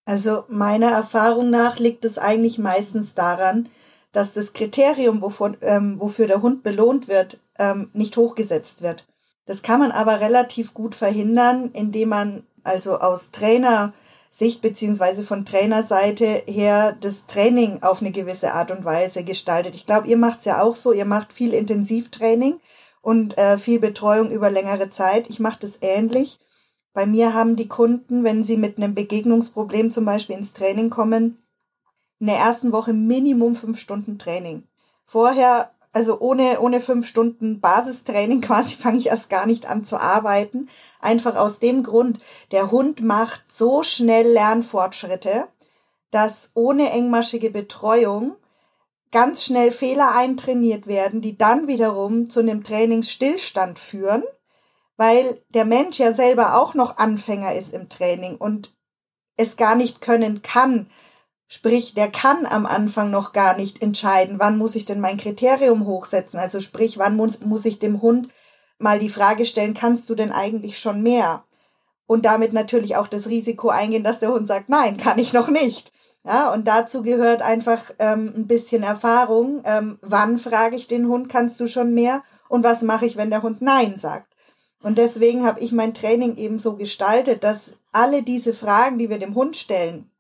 Also 0.06 0.44
meiner 0.48 0.92
Erfahrung 0.92 1.50
nach 1.50 1.80
liegt 1.80 2.06
es 2.06 2.18
eigentlich 2.18 2.58
meistens 2.58 3.14
daran, 3.14 3.70
dass 4.12 4.34
das 4.34 4.54
Kriterium, 4.54 5.22
wovon, 5.22 5.58
ähm, 5.62 6.00
wofür 6.00 6.28
der 6.28 6.42
Hund 6.42 6.64
belohnt 6.64 7.08
wird, 7.08 7.40
ähm, 7.60 7.90
nicht 7.94 8.18
hochgesetzt 8.18 8.82
wird. 8.82 9.06
Das 9.46 9.62
kann 9.62 9.80
man 9.80 9.92
aber 9.92 10.20
relativ 10.20 10.74
gut 10.74 10.96
verhindern, 10.96 11.72
indem 11.74 12.10
man 12.10 12.44
also 12.64 13.00
aus 13.00 13.32
Trainersicht 13.32 14.62
beziehungsweise 14.62 15.24
von 15.24 15.46
Trainerseite 15.46 16.44
her 16.46 16.96
das 17.00 17.26
Training 17.26 17.82
auf 17.82 18.02
eine 18.02 18.12
gewisse 18.12 18.54
Art 18.54 18.72
und 18.72 18.86
Weise 18.86 19.24
gestaltet. 19.24 19.76
Ich 19.76 19.86
glaube, 19.86 20.08
ihr 20.08 20.18
macht's 20.18 20.46
ja 20.46 20.62
auch 20.62 20.76
so, 20.76 20.92
ihr 20.92 21.06
macht 21.06 21.34
viel 21.34 21.54
Intensivtraining 21.54 22.60
und 23.02 23.38
äh, 23.38 23.58
viel 23.58 23.80
Betreuung 23.80 24.30
über 24.32 24.52
längere 24.52 24.90
Zeit. 24.90 25.30
Ich 25.30 25.40
mache 25.40 25.60
das 25.62 25.80
ähnlich. 25.82 26.40
Bei 26.94 27.06
mir 27.06 27.34
haben 27.34 27.56
die 27.56 27.68
Kunden, 27.68 28.24
wenn 28.24 28.44
sie 28.44 28.58
mit 28.58 28.78
einem 28.78 28.96
Begegnungsproblem 28.96 29.92
zum 29.92 30.06
Beispiel 30.06 30.36
ins 30.36 30.54
Training 30.54 30.90
kommen, 30.90 31.42
in 32.20 32.28
der 32.28 32.38
ersten 32.38 32.72
Woche 32.72 32.94
Minimum 32.94 33.56
fünf 33.56 33.80
Stunden 33.80 34.20
Training. 34.20 34.64
Vorher 35.06 35.72
also 35.94 36.20
ohne, 36.20 36.62
ohne 36.62 36.80
fünf 36.80 37.08
Stunden 37.08 37.60
Basistraining 37.60 38.42
quasi 38.42 38.76
fange 38.76 38.98
ich 38.98 39.08
erst 39.08 39.30
gar 39.30 39.46
nicht 39.46 39.66
an 39.66 39.84
zu 39.86 40.00
arbeiten. 40.00 40.70
Einfach 41.00 41.36
aus 41.36 41.60
dem 41.60 41.84
Grund, 41.84 42.20
der 42.52 42.72
Hund 42.72 43.02
macht 43.02 43.52
so 43.52 43.84
schnell 43.84 44.28
Lernfortschritte, 44.32 45.48
dass 46.12 46.52
ohne 46.54 46.92
engmaschige 46.92 47.50
Betreuung 47.50 48.36
ganz 49.12 49.44
schnell 49.44 49.72
Fehler 49.72 50.16
eintrainiert 50.16 50.88
werden, 50.88 51.22
die 51.22 51.38
dann 51.38 51.68
wiederum 51.68 52.30
zu 52.30 52.40
einem 52.40 52.64
Trainingsstillstand 52.64 53.78
führen, 53.78 54.24
weil 55.02 55.42
der 55.50 55.66
Mensch 55.66 55.98
ja 55.98 56.14
selber 56.14 56.56
auch 56.60 56.76
noch 56.76 57.00
Anfänger 57.00 57.56
ist 57.56 57.74
im 57.74 57.90
Training 57.90 58.36
und 58.36 58.78
es 59.36 59.58
gar 59.58 59.74
nicht 59.74 60.00
können 60.00 60.44
kann, 60.44 60.86
Sprich, 61.54 61.96
der 61.96 62.10
kann 62.10 62.46
am 62.46 62.66
Anfang 62.66 63.12
noch 63.12 63.34
gar 63.34 63.58
nicht 63.58 63.82
entscheiden, 63.82 64.40
wann 64.40 64.58
muss 64.58 64.76
ich 64.76 64.86
denn 64.86 65.02
mein 65.02 65.18
Kriterium 65.18 65.86
hochsetzen. 65.86 66.40
Also 66.40 66.62
sprich, 66.62 66.98
wann 66.98 67.18
muss, 67.18 67.42
muss 67.42 67.66
ich 67.66 67.78
dem 67.78 68.02
Hund 68.02 68.30
mal 68.80 69.00
die 69.00 69.10
Frage 69.10 69.46
stellen, 69.46 69.74
kannst 69.74 70.10
du 70.10 70.16
denn 70.16 70.32
eigentlich 70.32 70.80
schon 70.80 71.02
mehr? 71.02 71.44
Und 72.08 72.24
damit 72.24 72.54
natürlich 72.54 72.96
auch 72.96 73.08
das 73.08 73.28
Risiko 73.28 73.68
eingehen, 73.68 74.06
dass 74.06 74.20
der 74.20 74.32
Hund 74.32 74.48
sagt, 74.48 74.70
nein, 74.70 74.96
kann 74.96 75.20
ich 75.20 75.34
noch 75.34 75.50
nicht. 75.50 75.92
Ja, 76.24 76.54
und 76.54 76.70
dazu 76.70 77.02
gehört 77.02 77.42
einfach 77.42 77.82
ähm, 78.00 78.32
ein 78.34 78.48
bisschen 78.48 78.84
Erfahrung. 78.84 79.62
Ähm, 79.66 80.00
wann 80.02 80.38
frage 80.38 80.78
ich 80.78 80.88
den 80.88 81.10
Hund, 81.10 81.28
kannst 81.28 81.60
du 81.60 81.68
schon 81.68 81.94
mehr? 81.94 82.24
Und 82.48 82.64
was 82.64 82.82
mache 82.82 83.06
ich, 83.06 83.18
wenn 83.18 83.30
der 83.30 83.42
Hund 83.42 83.62
Nein 83.62 83.98
sagt? 83.98 84.31
Und 84.84 84.98
deswegen 84.98 85.46
habe 85.46 85.60
ich 85.60 85.72
mein 85.72 85.94
Training 85.94 86.38
eben 86.38 86.60
so 86.60 86.76
gestaltet, 86.76 87.44
dass 87.44 87.74
alle 87.92 88.24
diese 88.24 88.54
Fragen, 88.54 88.98
die 88.98 89.10
wir 89.10 89.20
dem 89.20 89.36
Hund 89.36 89.56
stellen, 89.56 90.12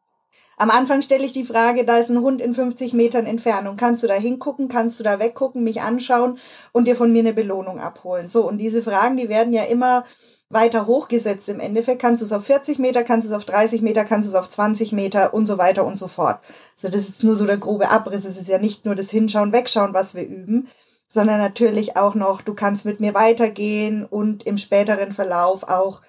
am 0.62 0.70
Anfang 0.70 1.01
stelle 1.01 1.25
ich 1.25 1.34
die 1.34 1.44
Frage, 1.44 1.86
da 1.86 1.98
ist 1.98 2.12
ein 2.12 2.22
Hund 2.22 2.39
in 2.39 2.53
50 2.53 2.94
Metern 2.94 3.25
Entfernung. 3.25 3.77
Kannst 3.77 4.03
du 4.03 4.08
da 4.08 4.13
hingucken? 4.13 4.68
Kannst 4.68 5.00
du 5.00 5.03
da 5.03 5.18
weggucken, 5.18 5.63
mich 5.63 5.82
anschauen 5.82 6.38
und 6.72 6.86
dir 6.86 6.96
von 6.96 7.12
mir 7.12 7.22
eine 7.22 7.34
Belohnung 7.34 7.80
abholen? 7.80 8.30
So, 8.30 8.48
und 8.48 8.60
diese 8.60 8.84
Fragen, 8.84 9.18
die 9.18 9.27
werden 9.27 9.53
ja 9.53 9.63
immer 9.63 10.03
weiter 10.50 10.86
hochgesetzt 10.86 11.50
im 11.50 11.60
Endeffekt. 11.60 12.00
Kannst 12.00 12.22
du 12.22 12.25
es 12.25 12.32
auf 12.32 12.46
40 12.46 12.77
Meter, 12.77 13.03
kannst 13.03 13.25
du 13.25 13.32
es 13.32 13.36
auf 13.36 13.46
30 13.46 13.82
Meter, 13.82 14.06
kannst 14.06 14.27
du 14.27 14.32
es 14.32 14.36
auf 14.36 14.51
20 14.51 14.91
Meter 14.91 15.34
und 15.34 15.48
so 15.48 15.58
weiter 15.58 15.84
und 15.84 15.98
so 15.98 16.08
fort. 16.08 16.39
Also 16.75 16.89
das 16.96 17.10
ist 17.10 17.24
nur 17.24 17.36
so 17.36 17.48
der 17.48 17.58
grobe 17.58 17.89
Abriss. 17.89 18.25
Es 18.25 18.38
ist 18.38 18.48
ja 18.48 18.60
nicht 18.60 18.86
nur 18.86 18.94
das 18.94 19.10
Hinschauen, 19.10 19.53
Wegschauen, 19.53 19.96
was 19.96 20.13
wir 20.13 20.27
üben, 20.27 20.68
sondern 21.12 21.39
natürlich 21.39 21.98
auch 21.98 22.15
noch, 22.15 22.41
du 22.41 22.53
kannst 22.53 22.86
mit 22.86 23.01
mir 23.01 23.13
weitergehen 23.13 24.06
und 24.06 24.44
im 24.44 24.58
späteren 24.58 25.12
Verlauf 25.12 25.63
auch 25.63 26.00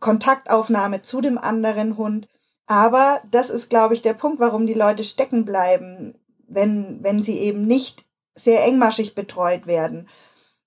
Kontaktaufnahme 0.00 1.00
zu 1.00 1.20
dem 1.20 1.38
anderen 1.38 1.96
Hund. 1.96 2.26
Aber 2.66 3.22
das 3.30 3.50
ist, 3.50 3.70
glaube 3.70 3.94
ich, 3.94 4.02
der 4.02 4.14
Punkt, 4.14 4.40
warum 4.40 4.66
die 4.66 4.74
Leute 4.74 5.04
stecken 5.04 5.44
bleiben, 5.44 6.16
wenn, 6.48 7.00
wenn 7.04 7.22
sie 7.22 7.38
eben 7.38 7.68
nicht 7.68 8.04
sehr 8.34 8.64
engmaschig 8.64 9.14
betreut 9.14 9.68
werden. 9.68 10.08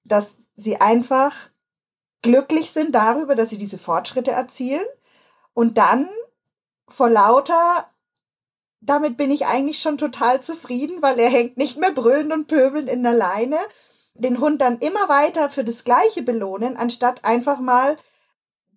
Dass 0.05 0.37
sie 0.55 0.79
einfach 0.79 1.49
glücklich 2.21 2.71
sind 2.71 2.95
darüber, 2.95 3.35
dass 3.35 3.49
sie 3.49 3.57
diese 3.57 3.77
Fortschritte 3.77 4.31
erzielen 4.31 4.85
und 5.53 5.77
dann 5.77 6.07
vor 6.87 7.09
lauter, 7.09 7.90
damit 8.81 9.15
bin 9.15 9.31
ich 9.31 9.45
eigentlich 9.45 9.79
schon 9.79 9.97
total 9.97 10.41
zufrieden, 10.41 11.01
weil 11.01 11.19
er 11.19 11.29
hängt 11.29 11.57
nicht 11.57 11.77
mehr 11.77 11.91
brüllend 11.91 12.33
und 12.33 12.47
pöbelnd 12.47 12.89
in 12.89 13.03
der 13.03 13.13
Leine, 13.13 13.59
den 14.15 14.39
Hund 14.39 14.59
dann 14.59 14.79
immer 14.79 15.07
weiter 15.07 15.49
für 15.49 15.63
das 15.63 15.83
Gleiche 15.83 16.23
belohnen, 16.23 16.75
anstatt 16.75 17.23
einfach 17.23 17.59
mal 17.59 17.97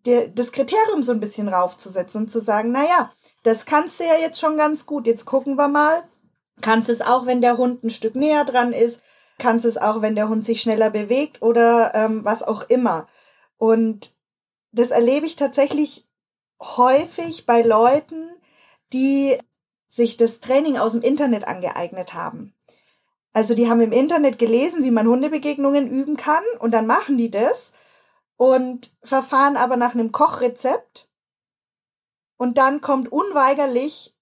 der, 0.04 0.28
das 0.28 0.52
Kriterium 0.52 1.02
so 1.02 1.12
ein 1.12 1.20
bisschen 1.20 1.48
raufzusetzen 1.48 2.22
und 2.22 2.30
zu 2.30 2.40
sagen, 2.40 2.70
na 2.72 2.84
ja, 2.84 3.12
das 3.42 3.64
kannst 3.64 3.98
du 3.98 4.04
ja 4.04 4.16
jetzt 4.16 4.38
schon 4.38 4.56
ganz 4.56 4.86
gut. 4.86 5.06
Jetzt 5.06 5.24
gucken 5.24 5.56
wir 5.56 5.68
mal. 5.68 6.04
Kannst 6.60 6.88
es 6.88 7.00
auch, 7.00 7.26
wenn 7.26 7.40
der 7.40 7.56
Hund 7.56 7.82
ein 7.82 7.90
Stück 7.90 8.14
näher 8.14 8.44
dran 8.44 8.72
ist. 8.72 9.00
Kannst 9.38 9.64
es 9.64 9.76
auch, 9.76 10.02
wenn 10.02 10.14
der 10.14 10.28
Hund 10.28 10.44
sich 10.44 10.60
schneller 10.60 10.90
bewegt 10.90 11.42
oder 11.42 11.94
ähm, 11.94 12.24
was 12.24 12.42
auch 12.42 12.62
immer. 12.68 13.08
Und 13.56 14.14
das 14.72 14.90
erlebe 14.90 15.26
ich 15.26 15.36
tatsächlich 15.36 16.06
häufig 16.60 17.46
bei 17.46 17.62
Leuten, 17.62 18.30
die 18.92 19.38
sich 19.94 20.16
das 20.16 20.40
Training 20.40 20.76
aus 20.76 20.92
dem 20.92 21.02
Internet 21.02 21.46
angeeignet 21.46 22.14
haben. 22.14 22.52
Also 23.32 23.54
die 23.54 23.68
haben 23.68 23.80
im 23.80 23.92
Internet 23.92 24.38
gelesen, 24.38 24.84
wie 24.84 24.90
man 24.90 25.06
Hundebegegnungen 25.06 25.88
üben 25.88 26.16
kann 26.16 26.42
und 26.58 26.72
dann 26.72 26.86
machen 26.86 27.16
die 27.16 27.30
das 27.30 27.72
und 28.36 28.92
verfahren 29.02 29.56
aber 29.56 29.76
nach 29.76 29.94
einem 29.94 30.10
Kochrezept 30.10 31.08
und 32.36 32.58
dann 32.58 32.80
kommt 32.80 33.10
unweigerlich 33.10 34.14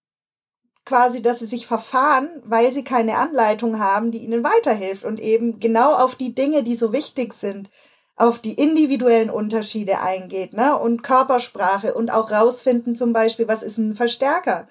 quasi, 0.84 1.22
dass 1.22 1.38
sie 1.38 1.46
sich 1.46 1.66
verfahren, 1.66 2.28
weil 2.44 2.72
sie 2.72 2.84
keine 2.84 3.16
Anleitung 3.16 3.78
haben, 3.78 4.10
die 4.10 4.18
ihnen 4.18 4.44
weiterhilft 4.44 5.04
und 5.04 5.20
eben 5.20 5.60
genau 5.60 5.94
auf 5.94 6.16
die 6.16 6.34
Dinge, 6.34 6.62
die 6.62 6.74
so 6.74 6.92
wichtig 6.92 7.32
sind, 7.32 7.70
auf 8.16 8.40
die 8.40 8.54
individuellen 8.54 9.30
Unterschiede 9.30 10.00
eingeht, 10.00 10.52
ne? 10.52 10.76
Und 10.78 11.02
Körpersprache 11.02 11.94
und 11.94 12.10
auch 12.10 12.30
rausfinden 12.30 12.94
zum 12.94 13.12
Beispiel, 13.12 13.48
was 13.48 13.62
ist 13.62 13.78
ein 13.78 13.94
Verstärker? 13.94 14.68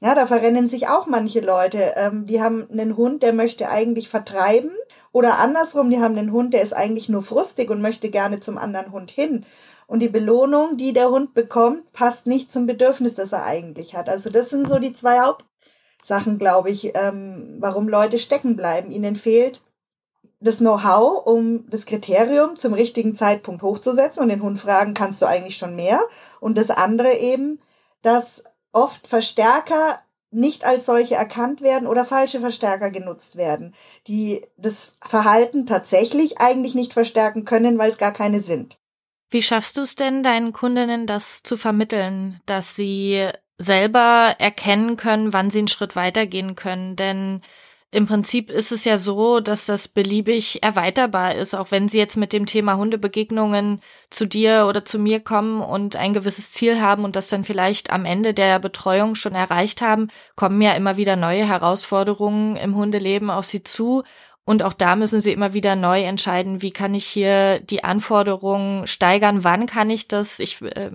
Ja, 0.00 0.14
da 0.14 0.26
verrennen 0.26 0.68
sich 0.68 0.88
auch 0.88 1.06
manche 1.06 1.40
Leute. 1.40 1.94
Ähm, 1.96 2.26
die 2.26 2.40
haben 2.40 2.68
einen 2.70 2.96
Hund, 2.96 3.22
der 3.22 3.32
möchte 3.32 3.68
eigentlich 3.68 4.08
vertreiben. 4.08 4.70
Oder 5.10 5.38
andersrum, 5.38 5.90
die 5.90 5.98
haben 5.98 6.16
einen 6.16 6.32
Hund, 6.32 6.54
der 6.54 6.62
ist 6.62 6.72
eigentlich 6.72 7.08
nur 7.08 7.22
frustig 7.22 7.68
und 7.70 7.80
möchte 7.80 8.08
gerne 8.08 8.38
zum 8.38 8.58
anderen 8.58 8.92
Hund 8.92 9.10
hin. 9.10 9.44
Und 9.88 10.00
die 10.00 10.08
Belohnung, 10.08 10.76
die 10.76 10.92
der 10.92 11.10
Hund 11.10 11.34
bekommt, 11.34 11.92
passt 11.92 12.26
nicht 12.26 12.52
zum 12.52 12.66
Bedürfnis, 12.66 13.16
das 13.16 13.32
er 13.32 13.44
eigentlich 13.44 13.96
hat. 13.96 14.08
Also 14.08 14.30
das 14.30 14.50
sind 14.50 14.68
so 14.68 14.78
die 14.78 14.92
zwei 14.92 15.18
Hauptsachen, 15.20 16.38
glaube 16.38 16.70
ich, 16.70 16.92
ähm, 16.94 17.56
warum 17.58 17.88
Leute 17.88 18.18
stecken 18.18 18.54
bleiben. 18.54 18.92
Ihnen 18.92 19.16
fehlt 19.16 19.62
das 20.40 20.58
Know-how, 20.58 21.26
um 21.26 21.68
das 21.70 21.86
Kriterium 21.86 22.54
zum 22.56 22.72
richtigen 22.72 23.16
Zeitpunkt 23.16 23.62
hochzusetzen 23.62 24.22
und 24.22 24.28
den 24.28 24.42
Hund 24.42 24.60
fragen, 24.60 24.94
kannst 24.94 25.20
du 25.22 25.26
eigentlich 25.26 25.56
schon 25.56 25.74
mehr? 25.74 26.00
Und 26.38 26.56
das 26.56 26.70
andere 26.70 27.14
eben, 27.14 27.60
dass 28.02 28.44
oft 28.72 29.06
Verstärker 29.06 30.00
nicht 30.30 30.64
als 30.64 30.86
solche 30.86 31.14
erkannt 31.14 31.62
werden 31.62 31.88
oder 31.88 32.04
falsche 32.04 32.40
Verstärker 32.40 32.90
genutzt 32.90 33.36
werden, 33.36 33.74
die 34.06 34.42
das 34.56 34.92
Verhalten 35.00 35.64
tatsächlich 35.64 36.38
eigentlich 36.38 36.74
nicht 36.74 36.92
verstärken 36.92 37.44
können, 37.44 37.78
weil 37.78 37.88
es 37.88 37.98
gar 37.98 38.12
keine 38.12 38.40
sind. 38.40 38.78
Wie 39.30 39.42
schaffst 39.42 39.76
du 39.76 39.82
es 39.82 39.94
denn, 39.94 40.22
deinen 40.22 40.52
Kundinnen 40.52 41.06
das 41.06 41.42
zu 41.42 41.56
vermitteln, 41.56 42.40
dass 42.46 42.76
sie 42.76 43.28
selber 43.58 44.36
erkennen 44.38 44.96
können, 44.96 45.32
wann 45.32 45.50
sie 45.50 45.58
einen 45.58 45.68
Schritt 45.68 45.96
weitergehen 45.96 46.54
können? 46.54 46.96
Denn 46.96 47.42
im 47.90 48.06
Prinzip 48.06 48.50
ist 48.50 48.70
es 48.70 48.84
ja 48.84 48.98
so, 48.98 49.40
dass 49.40 49.64
das 49.64 49.88
beliebig 49.88 50.62
erweiterbar 50.62 51.34
ist, 51.34 51.54
auch 51.54 51.70
wenn 51.70 51.88
Sie 51.88 51.96
jetzt 51.96 52.16
mit 52.16 52.34
dem 52.34 52.44
Thema 52.44 52.76
Hundebegegnungen 52.76 53.80
zu 54.10 54.26
dir 54.26 54.66
oder 54.68 54.84
zu 54.84 54.98
mir 54.98 55.20
kommen 55.20 55.62
und 55.62 55.96
ein 55.96 56.12
gewisses 56.12 56.52
Ziel 56.52 56.82
haben 56.82 57.04
und 57.04 57.16
das 57.16 57.28
dann 57.28 57.44
vielleicht 57.44 57.90
am 57.90 58.04
Ende 58.04 58.34
der 58.34 58.58
Betreuung 58.58 59.14
schon 59.14 59.34
erreicht 59.34 59.80
haben, 59.80 60.08
kommen 60.36 60.60
ja 60.60 60.72
immer 60.74 60.98
wieder 60.98 61.16
neue 61.16 61.48
Herausforderungen 61.48 62.56
im 62.56 62.76
Hundeleben 62.76 63.30
auf 63.30 63.46
Sie 63.46 63.62
zu. 63.64 64.02
Und 64.44 64.62
auch 64.62 64.74
da 64.74 64.94
müssen 64.94 65.20
Sie 65.20 65.32
immer 65.32 65.54
wieder 65.54 65.74
neu 65.74 66.02
entscheiden, 66.02 66.60
wie 66.60 66.70
kann 66.70 66.94
ich 66.94 67.06
hier 67.06 67.60
die 67.60 67.84
Anforderungen 67.84 68.86
steigern, 68.86 69.44
wann 69.44 69.66
kann 69.66 69.88
ich 69.88 70.08
das? 70.08 70.40
Ich 70.40 70.60
äh, 70.60 70.90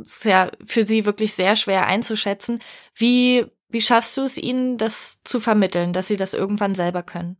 ist 0.00 0.24
ja 0.24 0.50
für 0.64 0.86
Sie 0.86 1.04
wirklich 1.04 1.34
sehr 1.34 1.54
schwer 1.54 1.86
einzuschätzen. 1.86 2.58
Wie 2.94 3.46
wie 3.72 3.80
schaffst 3.80 4.16
du 4.16 4.22
es 4.22 4.38
ihnen, 4.38 4.78
das 4.78 5.22
zu 5.24 5.40
vermitteln, 5.40 5.92
dass 5.92 6.08
sie 6.08 6.16
das 6.16 6.34
irgendwann 6.34 6.74
selber 6.74 7.02
können? 7.02 7.36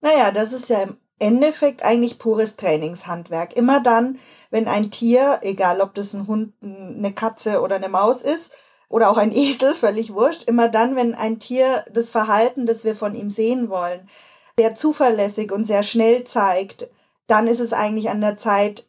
Naja, 0.00 0.30
das 0.30 0.52
ist 0.52 0.68
ja 0.68 0.82
im 0.82 0.96
Endeffekt 1.18 1.84
eigentlich 1.84 2.18
pures 2.18 2.56
Trainingshandwerk. 2.56 3.56
Immer 3.56 3.80
dann, 3.80 4.18
wenn 4.50 4.66
ein 4.66 4.90
Tier, 4.90 5.38
egal 5.42 5.80
ob 5.80 5.94
das 5.94 6.14
ein 6.14 6.26
Hund, 6.26 6.54
eine 6.62 7.12
Katze 7.12 7.60
oder 7.60 7.76
eine 7.76 7.88
Maus 7.88 8.22
ist, 8.22 8.52
oder 8.88 9.10
auch 9.10 9.16
ein 9.16 9.32
Esel, 9.36 9.74
völlig 9.74 10.12
wurscht, 10.12 10.44
immer 10.44 10.68
dann, 10.68 10.96
wenn 10.96 11.14
ein 11.14 11.38
Tier 11.38 11.84
das 11.90 12.10
Verhalten, 12.10 12.66
das 12.66 12.84
wir 12.84 12.94
von 12.94 13.14
ihm 13.14 13.30
sehen 13.30 13.68
wollen, 13.68 14.08
sehr 14.58 14.74
zuverlässig 14.74 15.50
und 15.50 15.64
sehr 15.64 15.82
schnell 15.82 16.24
zeigt, 16.24 16.88
dann 17.26 17.46
ist 17.46 17.60
es 17.60 17.72
eigentlich 17.72 18.10
an 18.10 18.20
der 18.20 18.36
Zeit, 18.36 18.88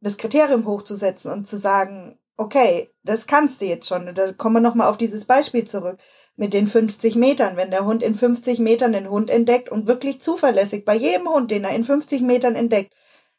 das 0.00 0.16
Kriterium 0.16 0.66
hochzusetzen 0.66 1.32
und 1.32 1.46
zu 1.46 1.58
sagen, 1.58 2.18
okay, 2.36 2.90
das 3.02 3.26
kannst 3.26 3.60
du 3.60 3.66
jetzt 3.66 3.88
schon. 3.88 4.14
Da 4.14 4.32
kommen 4.32 4.56
wir 4.56 4.60
nochmal 4.60 4.88
auf 4.88 4.96
dieses 4.96 5.24
Beispiel 5.24 5.64
zurück 5.64 5.98
mit 6.36 6.54
den 6.54 6.66
50 6.66 7.16
Metern. 7.16 7.56
Wenn 7.56 7.70
der 7.70 7.84
Hund 7.84 8.02
in 8.02 8.14
50 8.14 8.58
Metern 8.58 8.92
den 8.92 9.10
Hund 9.10 9.30
entdeckt 9.30 9.68
und 9.68 9.86
wirklich 9.86 10.20
zuverlässig 10.20 10.84
bei 10.84 10.94
jedem 10.94 11.28
Hund, 11.28 11.50
den 11.50 11.64
er 11.64 11.74
in 11.74 11.84
50 11.84 12.22
Metern 12.22 12.54
entdeckt, 12.54 12.92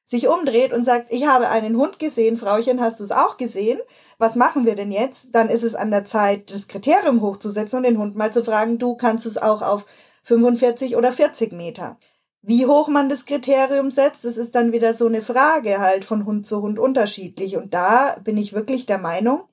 sich 0.06 0.28
umdreht 0.28 0.74
und 0.74 0.84
sagt, 0.84 1.12
ich 1.12 1.28
habe 1.28 1.50
einen 1.50 1.78
Hund 1.78 1.98
gesehen, 1.98 2.38
Frauchen, 2.38 2.82
hast 2.82 3.00
du 3.00 3.04
es 3.04 3.12
auch 3.12 3.38
gesehen? 3.38 3.80
Was 4.18 4.36
machen 4.36 4.66
wir 4.66 4.76
denn 4.76 4.92
jetzt? 4.92 5.34
Dann 5.34 5.50
ist 5.50 5.64
es 5.64 5.76
an 5.76 5.92
der 5.92 6.06
Zeit, 6.06 6.52
das 6.52 6.68
Kriterium 6.68 7.22
hochzusetzen 7.22 7.78
und 7.78 7.84
den 7.84 7.98
Hund 7.98 8.16
mal 8.16 8.32
zu 8.32 8.44
fragen, 8.44 8.78
du 8.78 8.96
kannst 8.96 9.26
es 9.26 9.38
auch 9.38 9.62
auf 9.62 9.86
45 10.24 10.98
oder 10.98 11.12
40 11.12 11.54
Meter. 11.54 11.98
Wie 12.46 12.66
hoch 12.66 12.90
man 12.90 13.08
das 13.08 13.26
Kriterium 13.26 13.90
setzt, 13.90 14.26
das 14.26 14.36
ist 14.36 14.54
dann 14.54 14.74
wieder 14.74 14.94
so 14.94 15.08
eine 15.08 15.22
Frage 15.22 15.80
halt 15.80 16.04
von 16.04 16.26
Hund 16.26 16.46
zu 16.46 16.62
Hund 16.62 16.78
unterschiedlich. 16.78 17.56
Und 17.56 17.74
da 17.74 18.18
bin 18.22 18.36
ich 18.36 18.52
wirklich 18.52 18.86
der 18.86 18.98
Meinung, 18.98 19.44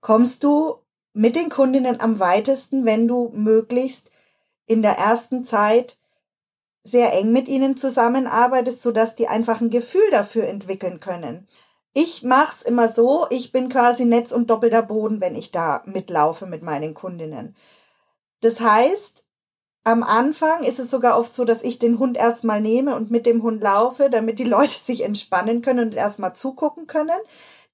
kommst 0.00 0.42
du 0.42 0.76
mit 1.12 1.36
den 1.36 1.50
Kundinnen 1.50 2.00
am 2.00 2.18
weitesten, 2.18 2.86
wenn 2.86 3.06
du 3.06 3.30
möglichst 3.34 4.10
in 4.66 4.80
der 4.80 4.96
ersten 4.96 5.44
Zeit 5.44 5.98
sehr 6.82 7.12
eng 7.12 7.32
mit 7.32 7.48
ihnen 7.48 7.76
zusammenarbeitest, 7.76 8.80
sodass 8.80 9.14
die 9.14 9.28
einfach 9.28 9.60
ein 9.60 9.68
Gefühl 9.68 10.08
dafür 10.10 10.48
entwickeln 10.48 11.00
können. 11.00 11.46
Ich 11.92 12.22
mach's 12.22 12.62
immer 12.62 12.88
so, 12.88 13.26
ich 13.28 13.52
bin 13.52 13.68
quasi 13.68 14.06
Netz 14.06 14.32
und 14.32 14.48
doppelter 14.48 14.82
Boden, 14.82 15.20
wenn 15.20 15.36
ich 15.36 15.50
da 15.50 15.82
mitlaufe 15.84 16.46
mit 16.46 16.62
meinen 16.62 16.94
Kundinnen. 16.94 17.54
Das 18.40 18.60
heißt, 18.60 19.24
am 19.84 20.02
Anfang 20.02 20.62
ist 20.64 20.78
es 20.78 20.90
sogar 20.90 21.18
oft 21.18 21.34
so, 21.34 21.44
dass 21.44 21.62
ich 21.62 21.78
den 21.78 21.98
Hund 21.98 22.16
erstmal 22.16 22.60
nehme 22.60 22.94
und 22.94 23.10
mit 23.10 23.26
dem 23.26 23.42
Hund 23.42 23.62
laufe, 23.62 24.10
damit 24.10 24.38
die 24.38 24.44
Leute 24.56 24.78
sich 24.78 25.04
entspannen 25.04 25.62
können 25.62 25.88
und 25.88 25.94
erstmal 25.94 26.34
zugucken 26.34 26.86
können. 26.86 27.18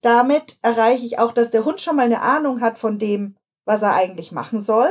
Damit 0.02 0.58
erreiche 0.62 1.04
ich 1.04 1.18
auch, 1.18 1.32
dass 1.32 1.50
der 1.50 1.64
Hund 1.64 1.80
schon 1.80 1.96
mal 1.96 2.04
eine 2.04 2.22
Ahnung 2.22 2.60
hat 2.60 2.78
von 2.78 2.98
dem, 2.98 3.36
was 3.64 3.82
er 3.82 3.94
eigentlich 3.94 4.30
machen 4.30 4.60
soll. 4.60 4.90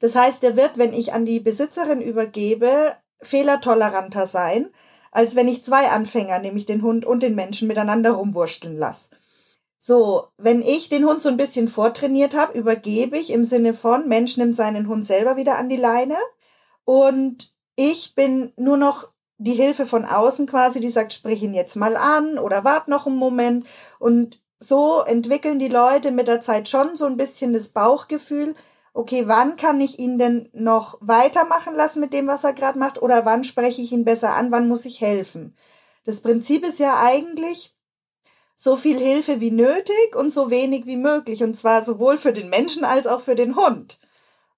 Das 0.00 0.16
heißt, 0.16 0.42
er 0.44 0.56
wird, 0.56 0.78
wenn 0.78 0.92
ich 0.92 1.12
an 1.12 1.24
die 1.24 1.40
Besitzerin 1.40 2.00
übergebe, 2.00 2.96
fehlertoleranter 3.20 4.26
sein, 4.26 4.70
als 5.10 5.36
wenn 5.36 5.48
ich 5.48 5.64
zwei 5.64 5.88
Anfänger, 5.88 6.38
nämlich 6.38 6.66
den 6.66 6.82
Hund 6.82 7.04
und 7.04 7.22
den 7.22 7.34
Menschen, 7.34 7.68
miteinander 7.68 8.12
rumwurschteln 8.12 8.76
lasse. 8.76 9.08
So, 9.78 10.28
wenn 10.36 10.60
ich 10.60 10.88
den 10.88 11.06
Hund 11.06 11.22
so 11.22 11.28
ein 11.28 11.36
bisschen 11.36 11.68
vortrainiert 11.68 12.34
habe, 12.34 12.58
übergebe 12.58 13.16
ich 13.16 13.30
im 13.30 13.44
Sinne 13.44 13.74
von, 13.74 14.08
Mensch 14.08 14.36
nimmt 14.36 14.56
seinen 14.56 14.88
Hund 14.88 15.06
selber 15.06 15.36
wieder 15.36 15.56
an 15.56 15.68
die 15.68 15.76
Leine. 15.76 16.16
Und 16.84 17.54
ich 17.76 18.14
bin 18.14 18.52
nur 18.56 18.76
noch 18.76 19.08
die 19.38 19.54
Hilfe 19.54 19.86
von 19.86 20.04
außen 20.04 20.46
quasi, 20.46 20.80
die 20.80 20.90
sagt, 20.90 21.12
sprich 21.12 21.42
ihn 21.42 21.54
jetzt 21.54 21.76
mal 21.76 21.96
an 21.96 22.38
oder 22.38 22.64
wart 22.64 22.88
noch 22.88 23.06
einen 23.06 23.16
Moment. 23.16 23.66
Und 24.00 24.40
so 24.58 25.02
entwickeln 25.02 25.60
die 25.60 25.68
Leute 25.68 26.10
mit 26.10 26.26
der 26.26 26.40
Zeit 26.40 26.68
schon 26.68 26.96
so 26.96 27.06
ein 27.06 27.16
bisschen 27.16 27.52
das 27.52 27.68
Bauchgefühl, 27.68 28.56
okay, 28.94 29.28
wann 29.28 29.54
kann 29.54 29.80
ich 29.80 30.00
ihn 30.00 30.18
denn 30.18 30.48
noch 30.52 30.98
weitermachen 31.00 31.74
lassen 31.76 32.00
mit 32.00 32.12
dem, 32.12 32.26
was 32.26 32.42
er 32.42 32.52
gerade 32.52 32.80
macht? 32.80 33.00
Oder 33.00 33.24
wann 33.24 33.44
spreche 33.44 33.80
ich 33.80 33.92
ihn 33.92 34.04
besser 34.04 34.34
an, 34.34 34.50
wann 34.50 34.66
muss 34.66 34.84
ich 34.84 35.00
helfen? 35.00 35.54
Das 36.04 36.20
Prinzip 36.20 36.66
ist 36.66 36.80
ja 36.80 37.00
eigentlich, 37.00 37.77
so 38.60 38.74
viel 38.74 38.98
Hilfe 38.98 39.40
wie 39.40 39.52
nötig 39.52 40.16
und 40.16 40.30
so 40.30 40.50
wenig 40.50 40.84
wie 40.84 40.96
möglich. 40.96 41.44
Und 41.44 41.56
zwar 41.56 41.84
sowohl 41.84 42.16
für 42.16 42.32
den 42.32 42.50
Menschen 42.50 42.84
als 42.84 43.06
auch 43.06 43.20
für 43.20 43.36
den 43.36 43.54
Hund. 43.54 44.00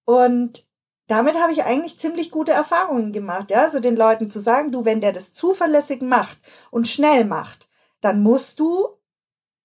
Und 0.07 0.67
damit 1.07 1.39
habe 1.39 1.53
ich 1.53 1.65
eigentlich 1.65 1.99
ziemlich 1.99 2.31
gute 2.31 2.53
Erfahrungen 2.53 3.13
gemacht. 3.13 3.51
Ja, 3.51 3.63
also 3.63 3.79
den 3.79 3.97
Leuten 3.97 4.31
zu 4.31 4.41
sagen, 4.41 4.73
du, 4.73 4.87
wenn 4.87 5.03
der 5.03 5.13
das 5.13 5.35
zuverlässig 5.35 6.01
macht 6.01 6.39
und 6.71 6.89
schnell 6.89 7.27
macht, 7.27 7.69
dann 8.01 8.23
musst 8.23 8.59
du 8.59 8.89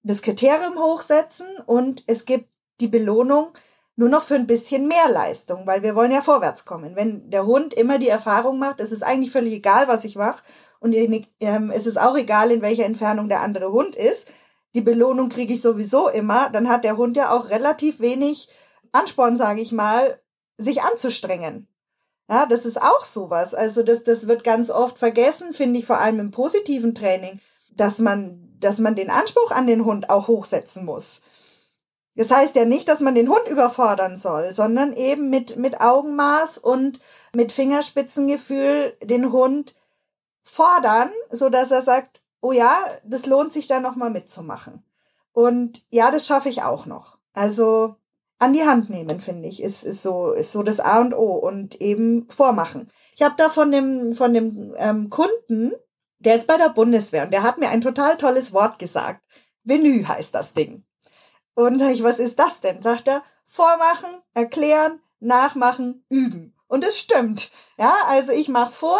das 0.03 0.21
Kriterium 0.21 0.77
hochsetzen 0.77 1.47
und 1.65 2.03
es 2.05 2.25
gibt 2.25 2.49
die 2.81 2.89
Belohnung 2.89 3.53
nur 3.95 4.09
noch 4.09 4.23
für 4.23 4.35
ein 4.35 4.47
bisschen 4.47 4.89
mehr 4.89 5.07
Leistung, 5.07 5.65
weil 5.65 5.81
wir 5.81 5.95
wollen 5.95 6.11
ja 6.11 6.21
vorwärts 6.21 6.65
kommen. 6.65 6.97
Wenn 6.97 7.29
der 7.29 7.45
Hund 7.45 7.73
immer 7.73 7.99
die 7.99 8.09
Erfahrung 8.09 8.59
macht, 8.59 8.81
es 8.81 8.91
ist 8.91 9.03
eigentlich 9.03 9.31
völlig 9.31 9.53
egal, 9.53 9.87
was 9.87 10.03
ich 10.03 10.17
mache 10.17 10.43
und 10.79 10.93
ähm, 10.93 11.71
es 11.71 11.87
ist 11.87 11.99
auch 11.99 12.17
egal, 12.17 12.51
in 12.51 12.61
welcher 12.61 12.85
Entfernung 12.85 13.29
der 13.29 13.41
andere 13.41 13.71
Hund 13.71 13.95
ist. 13.95 14.27
Die 14.75 14.81
Belohnung 14.81 15.29
kriege 15.29 15.53
ich 15.53 15.61
sowieso 15.61 16.09
immer. 16.09 16.49
Dann 16.49 16.69
hat 16.69 16.83
der 16.83 16.97
Hund 16.97 17.15
ja 17.17 17.31
auch 17.31 17.49
relativ 17.49 17.99
wenig 17.99 18.49
Ansporn, 18.91 19.37
sage 19.37 19.61
ich 19.61 19.71
mal, 19.71 20.19
sich 20.57 20.83
anzustrengen. 20.83 21.67
Ja, 22.29 22.45
das 22.45 22.65
ist 22.65 22.81
auch 22.81 23.05
sowas. 23.05 23.53
Also 23.53 23.83
das, 23.83 24.03
das 24.03 24.27
wird 24.27 24.43
ganz 24.43 24.71
oft 24.71 24.97
vergessen, 24.97 25.53
finde 25.53 25.79
ich 25.79 25.85
vor 25.85 25.99
allem 25.99 26.19
im 26.19 26.31
positiven 26.31 26.95
Training, 26.95 27.39
dass 27.71 27.99
man, 27.99 28.55
dass 28.59 28.79
man 28.79 28.95
den 28.95 29.09
Anspruch 29.09 29.51
an 29.51 29.67
den 29.67 29.85
Hund 29.85 30.09
auch 30.09 30.27
hochsetzen 30.27 30.85
muss. 30.85 31.21
Das 32.15 32.31
heißt 32.31 32.55
ja 32.55 32.65
nicht, 32.65 32.87
dass 32.87 33.01
man 33.01 33.13
den 33.13 33.29
Hund 33.29 33.47
überfordern 33.47 34.17
soll, 34.17 34.53
sondern 34.53 34.93
eben 34.93 35.29
mit, 35.29 35.57
mit 35.57 35.81
Augenmaß 35.81 36.57
und 36.57 36.99
mit 37.33 37.51
Fingerspitzengefühl 37.51 38.97
den 39.03 39.31
Hund 39.31 39.75
fordern, 40.45 41.11
so 41.31 41.49
dass 41.49 41.71
er 41.71 41.81
sagt, 41.81 42.23
oh 42.39 42.51
ja, 42.51 42.85
das 43.03 43.25
lohnt 43.25 43.51
sich 43.51 43.67
da 43.67 43.79
nochmal 43.79 44.11
mitzumachen. 44.11 44.85
Und 45.33 45.85
ja, 45.89 46.11
das 46.11 46.27
schaffe 46.27 46.47
ich 46.47 46.63
auch 46.63 46.85
noch. 46.85 47.17
Also 47.33 47.95
an 48.37 48.53
die 48.53 48.65
Hand 48.65 48.89
nehmen, 48.89 49.19
finde 49.19 49.49
ich, 49.49 49.61
ist, 49.61 49.83
ist 49.83 50.03
so, 50.03 50.31
ist 50.31 50.51
so 50.51 50.63
das 50.63 50.79
A 50.79 51.01
und 51.01 51.13
O 51.13 51.33
und 51.35 51.81
eben 51.81 52.29
vormachen. 52.29 52.89
Ich 53.15 53.23
habe 53.23 53.35
da 53.37 53.49
von 53.49 53.71
dem, 53.71 54.13
von 54.13 54.33
dem 54.33 54.73
ähm, 54.77 55.09
Kunden, 55.09 55.73
der 56.19 56.35
ist 56.35 56.47
bei 56.47 56.57
der 56.57 56.69
Bundeswehr 56.69 57.23
und 57.23 57.31
der 57.31 57.43
hat 57.43 57.57
mir 57.57 57.69
ein 57.69 57.81
total 57.81 58.17
tolles 58.17 58.53
Wort 58.53 58.79
gesagt. 58.79 59.21
Venue 59.63 60.07
heißt 60.07 60.35
das 60.35 60.53
Ding. 60.53 60.85
Und 61.55 61.79
sag 61.79 61.91
ich, 61.91 62.03
was 62.03 62.19
ist 62.19 62.37
das 62.39 62.61
denn? 62.61 62.81
Sagt 62.81 63.07
er, 63.07 63.23
vormachen, 63.45 64.09
erklären, 64.33 64.99
nachmachen, 65.19 66.05
üben. 66.09 66.54
Und 66.75 66.83
es 66.83 66.99
stimmt. 66.99 67.51
Ja, 67.77 67.93
also 68.07 68.33
ich 68.33 68.49
mache 68.49 68.73
vor, 68.73 68.99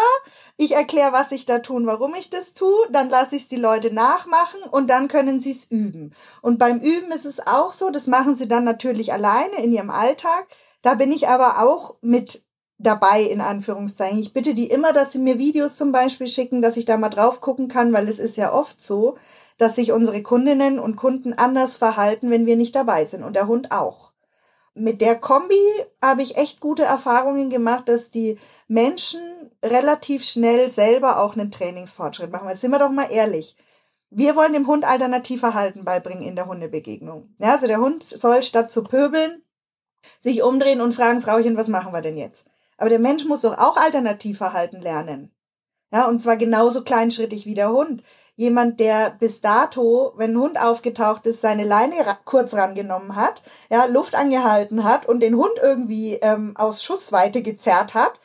ich 0.56 0.72
erkläre, 0.72 1.12
was 1.12 1.30
ich 1.30 1.44
da 1.44 1.58
tun, 1.58 1.86
warum 1.86 2.14
ich 2.14 2.30
das 2.30 2.54
tue, 2.54 2.74
dann 2.90 3.10
lasse 3.10 3.36
ich 3.36 3.42
es 3.42 3.48
die 3.50 3.56
Leute 3.56 3.92
nachmachen 3.92 4.62
und 4.62 4.88
dann 4.88 5.08
können 5.08 5.40
sie 5.40 5.50
es 5.50 5.66
üben. 5.70 6.14
Und 6.40 6.56
beim 6.56 6.80
Üben 6.80 7.12
ist 7.12 7.26
es 7.26 7.46
auch 7.46 7.72
so, 7.72 7.90
das 7.90 8.06
machen 8.06 8.34
sie 8.34 8.48
dann 8.48 8.64
natürlich 8.64 9.12
alleine 9.12 9.62
in 9.62 9.72
ihrem 9.72 9.90
Alltag. 9.90 10.46
Da 10.80 10.94
bin 10.94 11.12
ich 11.12 11.28
aber 11.28 11.62
auch 11.62 11.96
mit 12.00 12.46
dabei, 12.78 13.24
in 13.24 13.42
Anführungszeichen. 13.42 14.20
Ich 14.20 14.32
bitte 14.32 14.54
die 14.54 14.70
immer, 14.70 14.94
dass 14.94 15.12
sie 15.12 15.18
mir 15.18 15.36
Videos 15.38 15.76
zum 15.76 15.92
Beispiel 15.92 16.28
schicken, 16.28 16.62
dass 16.62 16.78
ich 16.78 16.86
da 16.86 16.96
mal 16.96 17.10
drauf 17.10 17.42
gucken 17.42 17.68
kann, 17.68 17.92
weil 17.92 18.08
es 18.08 18.18
ist 18.18 18.38
ja 18.38 18.54
oft 18.54 18.82
so, 18.82 19.18
dass 19.58 19.76
sich 19.76 19.92
unsere 19.92 20.22
Kundinnen 20.22 20.78
und 20.78 20.96
Kunden 20.96 21.34
anders 21.34 21.76
verhalten, 21.76 22.30
wenn 22.30 22.46
wir 22.46 22.56
nicht 22.56 22.74
dabei 22.74 23.04
sind 23.04 23.22
und 23.22 23.36
der 23.36 23.48
Hund 23.48 23.70
auch 23.70 24.15
mit 24.76 25.00
der 25.00 25.16
Kombi 25.16 25.60
habe 26.02 26.22
ich 26.22 26.36
echt 26.36 26.60
gute 26.60 26.84
Erfahrungen 26.84 27.50
gemacht, 27.50 27.88
dass 27.88 28.10
die 28.10 28.38
Menschen 28.68 29.20
relativ 29.62 30.24
schnell 30.24 30.68
selber 30.68 31.20
auch 31.20 31.34
einen 31.34 31.50
Trainingsfortschritt 31.50 32.30
machen. 32.30 32.48
Jetzt 32.48 32.60
sind 32.60 32.70
wir 32.70 32.78
doch 32.78 32.90
mal 32.90 33.10
ehrlich. 33.10 33.56
Wir 34.10 34.36
wollen 34.36 34.52
dem 34.52 34.66
Hund 34.66 34.84
Alternativverhalten 34.84 35.84
beibringen 35.84 36.22
in 36.22 36.36
der 36.36 36.46
Hundebegegnung. 36.46 37.34
Ja, 37.38 37.52
also 37.52 37.66
der 37.66 37.80
Hund 37.80 38.04
soll 38.04 38.42
statt 38.42 38.70
zu 38.70 38.84
pöbeln 38.84 39.42
sich 40.20 40.42
umdrehen 40.42 40.80
und 40.80 40.92
fragen, 40.92 41.20
Frauchen, 41.20 41.56
was 41.56 41.68
machen 41.68 41.92
wir 41.92 42.02
denn 42.02 42.16
jetzt? 42.16 42.46
Aber 42.76 42.90
der 42.90 42.98
Mensch 42.98 43.24
muss 43.24 43.40
doch 43.40 43.58
auch 43.58 43.76
Alternativverhalten 43.76 44.80
lernen. 44.80 45.32
Ja, 45.92 46.06
und 46.06 46.22
zwar 46.22 46.36
genauso 46.36 46.84
kleinschrittig 46.84 47.46
wie 47.46 47.54
der 47.54 47.70
Hund. 47.70 48.02
Jemand, 48.36 48.80
der 48.80 49.10
bis 49.10 49.40
dato, 49.40 50.12
wenn 50.16 50.32
ein 50.32 50.38
Hund 50.38 50.60
aufgetaucht 50.62 51.26
ist, 51.26 51.40
seine 51.40 51.64
Leine 51.64 52.06
ra 52.06 52.18
kurz 52.24 52.54
rangenommen 52.54 53.16
hat, 53.16 53.42
ja, 53.70 53.86
Luft 53.86 54.14
angehalten 54.14 54.84
hat 54.84 55.06
und 55.06 55.20
den 55.20 55.36
Hund 55.36 55.58
irgendwie 55.60 56.14
ähm, 56.14 56.54
aus 56.56 56.82
Schussweite 56.82 57.42
gezerrt 57.42 57.94
hat, 57.94 58.20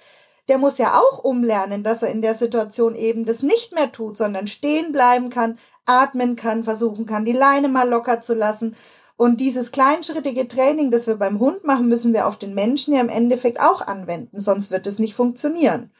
der 0.50 0.58
muss 0.58 0.78
ja 0.78 1.00
auch 1.00 1.24
umlernen, 1.24 1.82
dass 1.82 2.04
er 2.04 2.10
in 2.10 2.22
der 2.22 2.36
Situation 2.36 2.96
eben 2.96 3.26
das 3.26 3.42
nicht 3.42 3.74
mehr 3.74 3.92
tut, 3.92 4.18
sondern 4.18 4.48
stehen 4.48 4.92
bleiben 4.92 5.30
kann, 5.30 5.58
atmen 5.86 6.36
kann, 6.36 6.64
versuchen 6.64 7.06
kann, 7.06 7.24
die 7.24 7.32
Leine 7.32 7.70
mal 7.70 7.88
locker 7.88 8.22
zu 8.22 8.34
lassen. 8.34 8.76
Und 9.16 9.40
dieses 9.40 9.72
kleinschrittige 9.72 10.48
Training, 10.48 10.92
das 10.92 11.08
wir 11.08 11.16
beim 11.16 11.40
Hund 11.40 11.64
machen, 11.64 11.88
müssen 11.88 12.12
wir 12.12 12.28
auf 12.28 12.38
den 12.38 12.54
Menschen 12.54 12.94
ja 12.94 13.02
im 13.02 13.10
Endeffekt 13.10 13.62
auch 13.62 13.82
anwenden, 13.82 14.40
sonst 14.40 14.72
wird 14.72 14.88
es 14.88 15.00
nicht 15.00 15.14
funktionieren. 15.14 15.92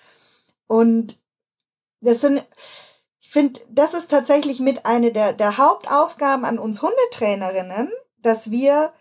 Und 0.68 1.22
das 2.02 2.22
sind, 2.22 2.44
finde, 3.32 3.62
das 3.70 3.94
ist 3.94 4.12
tatsächlich 4.12 4.60
mit 4.60 4.86
eine 4.86 5.12
der, 5.12 5.34
der 5.34 5.58
Hauptaufgaben 5.58 6.46
an 6.46 6.60
uns 6.60 6.82
Hundetrainerinnen, 6.82 7.90
dass 8.22 8.52
wir 8.52 8.92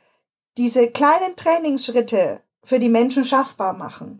diese 0.57 0.91
kleinen 0.91 1.37
Trainingsschritte 1.37 2.41
für 2.63 2.79
die 2.79 2.89
Menschen 2.89 3.25
schaffbar 3.25 3.73
machen. 3.73 4.19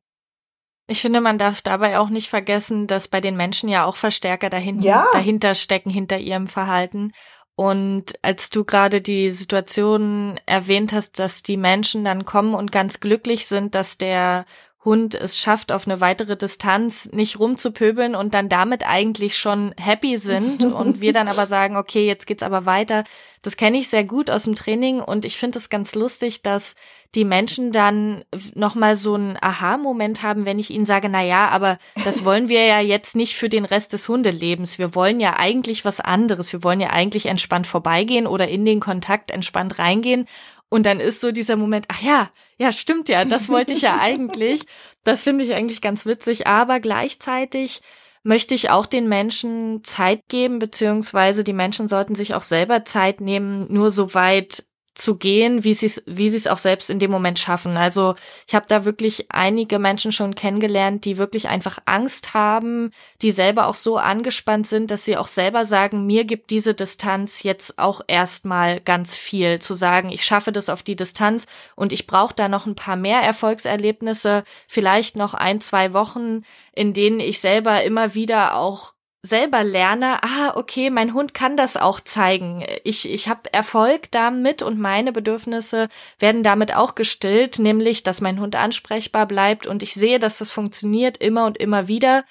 Ich 0.89 1.01
finde, 1.01 1.21
man 1.21 1.39
darf 1.39 1.63
dabei 1.63 2.01
auch 2.01 2.09
nicht 2.09 2.29
vergessen, 2.29 2.89
dass 2.89 3.07
bei 3.07 3.21
den 3.21 3.37
Menschen 3.37 3.69
ja 3.69 3.85
auch 3.85 3.97
Verstärker 3.97 4.51
dahinter, 4.51 4.85
ja. 4.85 5.07
dahinter 5.13 5.55
stecken, 5.55 5.91
hinter 5.91 6.19
ihrem 6.19 6.49
Verhalten. 6.49 7.13
Und 7.55 8.15
als 8.23 8.51
du 8.51 8.65
gerade 8.65 9.01
die 9.01 9.31
Situation 9.31 10.41
erwähnt 10.47 10.93
hast, 10.93 11.21
dass 11.21 11.45
die 11.45 11.57
Menschen 11.57 12.05
dann 12.05 12.25
kommen 12.25 12.55
und 12.55 12.73
ganz 12.73 12.99
glücklich 12.99 13.47
sind, 13.47 13.77
dass 13.77 13.99
der 13.99 14.45
Hund 14.83 15.15
es 15.15 15.39
schafft, 15.39 15.73
auf 15.73 15.87
eine 15.87 16.01
weitere 16.01 16.37
Distanz 16.37 17.11
nicht 17.13 17.39
rumzupöbeln 17.39 18.15
und 18.15 18.33
dann 18.33 18.49
damit 18.49 18.87
eigentlich 18.87 19.37
schon 19.37 19.75
happy 19.79 20.17
sind 20.17 20.65
und 20.73 21.03
wir 21.03 21.13
dann 21.13 21.29
aber 21.29 21.47
sagen, 21.47 21.77
okay, 21.77 22.07
jetzt 22.07 22.27
geht's 22.27 22.43
aber 22.43 22.65
weiter. 22.65 23.05
Das 23.43 23.57
kenne 23.57 23.77
ich 23.77 23.89
sehr 23.89 24.05
gut 24.05 24.31
aus 24.31 24.45
dem 24.45 24.55
Training 24.55 25.01
und 25.01 25.25
ich 25.25 25.37
finde 25.37 25.59
es 25.59 25.69
ganz 25.69 25.95
lustig, 25.95 26.43
dass 26.43 26.75
die 27.15 27.25
Menschen 27.25 27.73
dann 27.73 28.25
nochmal 28.55 28.97
so 28.97 29.15
einen 29.15 29.37
Aha-Moment 29.41 30.23
haben, 30.23 30.47
wenn 30.47 30.59
ich 30.59 30.71
ihnen 30.71 30.87
sage, 30.87 31.09
na 31.09 31.23
ja, 31.23 31.49
aber 31.49 31.79
das 32.05 32.25
wollen 32.25 32.49
wir 32.49 32.65
ja 32.65 32.81
jetzt 32.81 33.17
nicht 33.17 33.37
für 33.37 33.49
den 33.49 33.65
Rest 33.65 33.93
des 33.93 34.09
Hundelebens. 34.09 34.79
Wir 34.79 34.95
wollen 34.95 35.21
ja 35.21 35.37
eigentlich 35.37 35.85
was 35.85 36.01
anderes. 36.01 36.53
Wir 36.53 36.63
wollen 36.63 36.81
ja 36.81 36.91
eigentlich 36.91 37.27
entspannt 37.27 37.67
vorbeigehen 37.67 38.27
oder 38.27 38.49
in 38.49 38.65
den 38.65 38.81
Kontakt 38.81 39.31
entspannt 39.31 39.79
reingehen. 39.79 40.27
Und 40.71 40.87
dann 40.87 41.01
ist 41.01 41.21
so 41.21 41.33
dieser 41.33 41.57
Moment, 41.57 41.87
ach 41.89 42.01
ja, 42.01 42.31
ja, 42.57 42.73
stimmt 42.73 43.09
ja, 43.09 43.25
das 43.25 43.49
wollte 43.49 43.75
ich 43.75 43.83
ja 43.83 43.99
eigentlich. 44.01 44.63
Das 45.05 45.25
finde 45.25 45.45
ich 45.45 45.53
eigentlich 45.53 45.83
ganz 45.83 46.07
witzig, 46.07 46.47
aber 46.47 46.81
gleichzeitig 46.81 47.83
möchte 48.23 48.55
ich 48.55 48.71
auch 48.71 48.87
den 48.87 49.09
Menschen 49.09 49.83
Zeit 49.83 50.23
geben, 50.29 50.59
beziehungsweise 50.59 51.43
die 51.43 51.53
Menschen 51.53 51.89
sollten 51.89 52.15
sich 52.15 52.35
auch 52.35 52.43
selber 52.43 52.85
Zeit 52.85 53.21
nehmen, 53.21 53.67
nur 53.73 53.91
so 53.91 54.15
weit 54.15 54.65
zu 55.01 55.17
gehen, 55.17 55.65
wie 55.65 55.75
sie 55.75 55.87
es 55.87 56.03
wie 56.07 56.29
sie 56.29 56.37
es 56.37 56.47
auch 56.47 56.59
selbst 56.59 56.91
in 56.91 56.99
dem 56.99 57.11
Moment 57.11 57.39
schaffen. 57.39 57.77
Also 57.77 58.15
ich 58.47 58.55
habe 58.55 58.67
da 58.69 58.85
wirklich 58.85 59.27
einige 59.31 59.79
Menschen 59.79 60.13
schon 60.13 60.35
kennengelernt, 60.35 61.05
die 61.05 61.19
wirklich 61.19 61.49
einfach 61.49 61.79
Angst 61.87 62.35
haben, 62.35 62.91
die 63.23 63.31
selber 63.31 63.67
auch 63.67 63.75
so 63.75 63.97
angespannt 63.97 64.67
sind, 64.67 64.91
dass 64.91 65.05
sie 65.05 65.17
auch 65.17 65.29
selber 65.29 65.65
sagen, 65.65 66.07
mir 66.07 66.25
gibt 66.25 66.51
diese 66.51 66.75
Distanz 66.75 67.43
jetzt 67.43 67.79
auch 67.79 68.03
erstmal 68.07 68.81
ganz 68.81 69.17
viel 69.17 69.59
zu 69.61 69.75
sagen, 69.75 70.11
ich 70.11 70.25
schaffe 70.25 70.53
das 70.53 70.69
auf 70.69 70.83
die 70.83 70.97
Distanz 70.97 71.47
und 71.77 71.93
ich 71.93 72.07
brauche 72.07 72.35
da 72.35 72.49
noch 72.49 72.67
ein 72.67 72.77
paar 72.77 72.97
mehr 72.97 73.21
Erfolgserlebnisse, 73.21 74.45
vielleicht 74.69 75.17
noch 75.17 75.35
ein, 75.35 75.61
zwei 75.61 75.93
Wochen, 75.93 76.43
in 76.75 76.93
denen 76.93 77.21
ich 77.21 77.41
selber 77.41 77.83
immer 77.83 78.15
wieder 78.15 78.57
auch 78.57 78.93
selber 79.23 79.65
lerne, 79.65 80.23
ah, 80.23 80.57
okay, 80.57 80.91
mein 80.91 81.13
Hund 81.13 81.35
kann 81.35 81.57
das 81.57 81.77
auch 81.77 82.01
zeigen. 82.01 82.65
Ich, 82.85 83.11
ich 83.11 83.29
habe 83.29 83.53
Erfolg 83.53 84.11
damit 84.11 84.63
und 84.63 84.79
meine 84.79 85.13
Bedürfnisse 85.13 85.89
werden 86.19 86.43
damit 86.43 86.75
auch 86.75 86.95
gestillt, 86.95 87.59
nämlich, 87.59 88.03
dass 88.03 88.21
mein 88.21 88.41
Hund 88.41 88.57
ansprechbar 88.57 89.27
bleibt 89.27 89.67
und 89.67 89.83
ich 89.83 89.95
sehe, 89.95 90.19
dass 90.19 90.39
das 90.39 90.51
funktioniert 90.51 91.19
immer 91.19 91.45
und 91.47 91.59
immer 91.59 91.87
wieder 91.89 92.25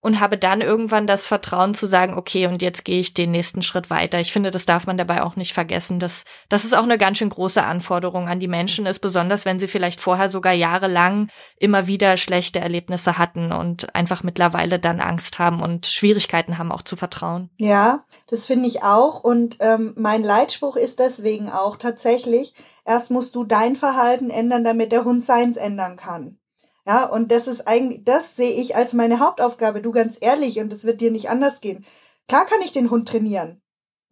und 0.00 0.20
habe 0.20 0.38
dann 0.38 0.60
irgendwann 0.60 1.06
das 1.06 1.26
Vertrauen 1.26 1.74
zu 1.74 1.86
sagen, 1.86 2.14
okay, 2.14 2.46
und 2.46 2.62
jetzt 2.62 2.84
gehe 2.84 3.00
ich 3.00 3.14
den 3.14 3.30
nächsten 3.30 3.62
Schritt 3.62 3.90
weiter. 3.90 4.20
Ich 4.20 4.32
finde, 4.32 4.50
das 4.50 4.66
darf 4.66 4.86
man 4.86 4.96
dabei 4.96 5.22
auch 5.22 5.36
nicht 5.36 5.52
vergessen, 5.52 5.98
dass 5.98 6.24
das 6.48 6.64
ist 6.64 6.76
auch 6.76 6.82
eine 6.82 6.98
ganz 6.98 7.18
schön 7.18 7.30
große 7.30 7.62
Anforderung 7.62 8.28
an 8.28 8.40
die 8.40 8.48
Menschen 8.48 8.86
ist, 8.86 9.00
besonders 9.00 9.44
wenn 9.44 9.58
sie 9.58 9.66
vielleicht 9.66 10.00
vorher 10.00 10.28
sogar 10.28 10.52
jahrelang 10.52 11.28
immer 11.58 11.86
wieder 11.86 12.16
schlechte 12.16 12.60
Erlebnisse 12.60 13.18
hatten 13.18 13.52
und 13.52 13.94
einfach 13.94 14.22
mittlerweile 14.22 14.78
dann 14.78 15.00
Angst 15.00 15.38
haben 15.38 15.60
und 15.60 15.86
Schwierigkeiten 15.86 16.58
haben, 16.58 16.72
auch 16.72 16.82
zu 16.82 16.96
vertrauen. 16.96 17.50
Ja, 17.56 18.04
das 18.28 18.46
finde 18.46 18.68
ich 18.68 18.82
auch. 18.82 19.24
Und 19.24 19.56
ähm, 19.60 19.92
mein 19.96 20.22
Leitspruch 20.22 20.76
ist 20.76 21.00
deswegen 21.00 21.50
auch 21.50 21.76
tatsächlich, 21.76 22.54
erst 22.84 23.10
musst 23.10 23.34
du 23.34 23.44
dein 23.44 23.76
Verhalten 23.76 24.30
ändern, 24.30 24.64
damit 24.64 24.92
der 24.92 25.04
Hund 25.04 25.24
seins 25.24 25.56
ändern 25.56 25.96
kann. 25.96 26.38
Ja, 26.86 27.04
und 27.04 27.32
das 27.32 27.48
ist 27.48 27.66
eigentlich, 27.66 28.04
das 28.04 28.36
sehe 28.36 28.52
ich 28.52 28.76
als 28.76 28.92
meine 28.92 29.18
Hauptaufgabe, 29.18 29.82
du 29.82 29.90
ganz 29.90 30.18
ehrlich, 30.20 30.60
und 30.60 30.72
es 30.72 30.84
wird 30.84 31.00
dir 31.00 31.10
nicht 31.10 31.28
anders 31.28 31.60
gehen. 31.60 31.84
Klar 32.28 32.46
kann 32.46 32.62
ich 32.62 32.72
den 32.72 32.90
Hund 32.90 33.08
trainieren. 33.08 33.60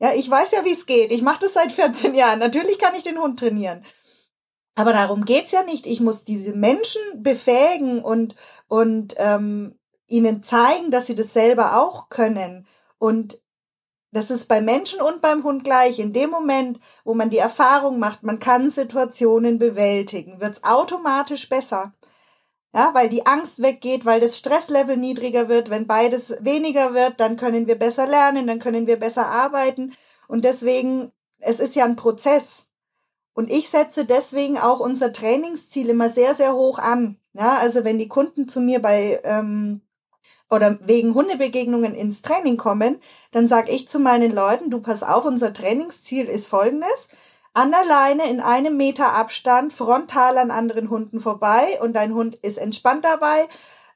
Ja, 0.01 0.13
ich 0.15 0.29
weiß 0.29 0.51
ja, 0.51 0.65
wie 0.65 0.73
es 0.73 0.87
geht. 0.87 1.13
Ich 1.13 1.23
mache 1.23 1.41
das 1.41 1.55
seit 1.55 1.73
14 1.73 2.15
Jahren. 2.15 2.41
Natürlich 2.41 2.79
kann 2.79 2.97
ich 2.97 3.05
den 3.05 3.19
Hund 3.19 3.39
trainieren. 3.39 3.85
Aber 4.75 4.93
darum 4.93 5.25
geht's 5.25 5.53
ja 5.53 5.63
nicht. 5.63 5.87
Ich 5.87 6.01
muss 6.01 6.25
diese 6.25 6.55
Menschen 6.55 7.01
befähigen 7.23 8.03
und, 8.03 8.35
und 8.67 9.15
ähm, 9.19 9.79
ihnen 10.09 10.43
zeigen, 10.43 10.91
dass 10.91 11.07
sie 11.07 11.15
das 11.15 11.33
selber 11.33 11.81
auch 11.81 12.09
können. 12.09 12.67
Und 12.99 13.41
das 14.11 14.31
ist 14.31 14.49
bei 14.49 14.61
Menschen 14.61 15.01
und 15.01 15.21
beim 15.23 15.45
Hund 15.45 15.63
gleich. 15.63 16.01
In 16.01 16.13
dem 16.13 16.31
Moment, 16.31 16.81
wo 17.05 17.15
man 17.15 17.31
die 17.31 17.39
Erfahrung 17.39 18.01
macht, 18.01 18.25
man 18.25 18.41
kann 18.41 18.69
Situationen 18.69 19.59
bewältigen, 19.61 20.41
wird's 20.41 20.65
automatisch 20.65 21.49
besser. 21.49 21.95
Ja, 22.75 22.91
weil 22.93 23.09
die 23.09 23.25
Angst 23.25 23.63
weggeht, 23.63 24.05
weil 24.05 24.21
das 24.21 24.37
Stresslevel 24.37 24.97
niedriger 24.97 25.49
wird. 25.49 25.71
Wenn 25.71 25.87
beides 25.87 26.37
weniger 26.41 26.93
wird, 26.93 27.21
dann 27.21 27.37
können 27.37 27.69
wir 27.69 27.77
besser 27.79 28.07
lernen, 28.09 28.49
dann 28.49 28.59
können 28.59 28.89
wir 28.89 28.99
besser 28.99 29.27
arbeiten. 29.27 29.93
Und 30.27 30.45
deswegen, 30.45 31.13
es 31.39 31.61
ist 31.61 31.77
ja 31.77 31.85
ein 31.85 31.95
Prozess. 31.95 32.67
Und 33.33 33.49
ich 33.49 33.69
setze 33.69 34.05
deswegen 34.05 34.59
auch 34.59 34.81
unser 34.81 35.13
Trainingsziel 35.13 35.89
immer 35.89 36.11
sehr, 36.11 36.35
sehr 36.35 36.55
hoch 36.55 36.81
an. 36.81 37.17
Ja, 37.33 37.59
also 37.59 37.85
wenn 37.85 37.99
die 37.99 38.09
Kunden 38.09 38.49
zu 38.49 38.61
mir 38.61 38.83
bei 38.83 39.21
ähm, 39.23 39.81
oder 40.51 40.79
wegen 40.83 41.15
Hundebegegnungen 41.15 41.95
ins 41.95 42.23
Training 42.23 42.57
kommen, 42.57 43.01
dann 43.31 43.47
sage 43.47 43.71
ich 43.71 43.87
zu 43.89 44.01
meinen 44.01 44.33
Leuten, 44.33 44.71
du 44.71 44.81
pass 44.81 45.05
auf, 45.05 45.25
unser 45.25 45.53
Trainingsziel 45.53 46.27
ist 46.27 46.49
folgendes 46.49 47.09
an 47.55 47.71
der 47.71 47.85
Leine 47.85 48.29
in 48.29 48.41
einem 48.41 48.77
Meter 48.77 49.15
Abstand 49.15 49.73
frontal 49.73 50.39
an 50.39 50.51
anderen 50.51 50.91
Hunden 50.91 51.21
vorbei 51.21 51.79
und 51.81 51.95
dein 51.95 52.13
Hund 52.13 52.37
ist 52.37 52.59
entspannt 52.59 53.05
dabei 53.05 53.49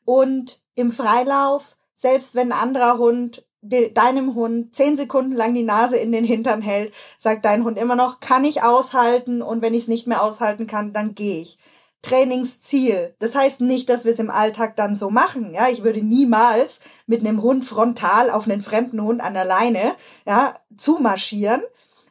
und 0.05 0.61
im 0.75 0.93
Freilauf, 0.93 1.77
selbst 1.95 2.35
wenn 2.35 2.53
ein 2.53 2.59
anderer 2.59 2.99
Hund 2.99 3.45
deinem 3.61 4.37
Hund 4.37 4.75
zehn 4.75 4.97
Sekunden 4.97 5.33
lang 5.33 5.53
die 5.53 5.65
Nase 5.65 5.97
in 5.97 6.13
den 6.13 6.25
Hintern 6.25 6.63
hält, 6.63 6.95
sagt 7.19 7.45
dein 7.45 7.65
Hund 7.65 7.77
immer 7.77 7.97
noch, 7.97 8.21
kann 8.21 8.45
ich 8.45 8.63
aushalten 8.63 9.43
und 9.43 9.63
wenn 9.63 9.75
ich 9.75 9.83
es 9.83 9.89
nicht 9.89 10.07
mehr 10.07 10.23
aushalten 10.23 10.69
kann, 10.69 10.93
dann 10.93 11.17
gehe 11.17 11.43
ich. 11.43 11.59
Trainingsziel. 12.03 13.17
Das 13.19 13.35
heißt 13.35 13.61
nicht, 13.61 13.89
dass 13.91 14.05
wir 14.05 14.13
es 14.13 14.21
im 14.21 14.31
Alltag 14.31 14.77
dann 14.77 14.95
so 14.95 15.11
machen. 15.11 15.53
Ja, 15.53 15.69
ich 15.69 15.83
würde 15.83 16.01
niemals 16.01 16.79
mit 17.09 17.21
einem 17.21 17.43
Hund 17.43 17.65
frontal 17.65 18.31
auf 18.31 18.49
einen 18.49 18.63
fremden 18.63 19.03
Hund 19.03 19.21
an 19.21 19.35
der 19.35 19.45
Leine, 19.45 19.97
ja, 20.25 20.55
zumarschieren. 20.77 21.63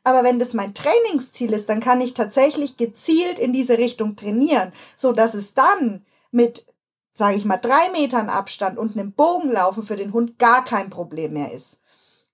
Aber 0.07 0.23
wenn 0.23 0.39
das 0.39 0.53
mein 0.53 0.73
Trainingsziel 0.73 1.51
ist, 1.51 1.67
dann 1.67 1.81
kann 1.81 1.99
ich 1.99 2.13
tatsächlich 2.13 2.77
gezielt 2.77 3.39
in 3.39 3.51
diese 3.51 3.77
Richtung 3.77 4.15
trainieren, 4.15 4.71
so 4.95 5.11
dass 5.11 5.33
es 5.33 5.53
dann 5.53 6.05
mit, 6.31 6.65
sage 7.11 7.35
ich 7.35 7.43
mal, 7.43 7.57
drei 7.57 7.89
Metern 7.91 8.29
Abstand 8.29 8.77
und 8.77 8.95
einem 8.95 9.11
Bogenlaufen 9.11 9.83
für 9.83 9.97
den 9.97 10.13
Hund 10.13 10.39
gar 10.39 10.63
kein 10.63 10.89
Problem 10.89 11.33
mehr 11.33 11.51
ist. 11.51 11.79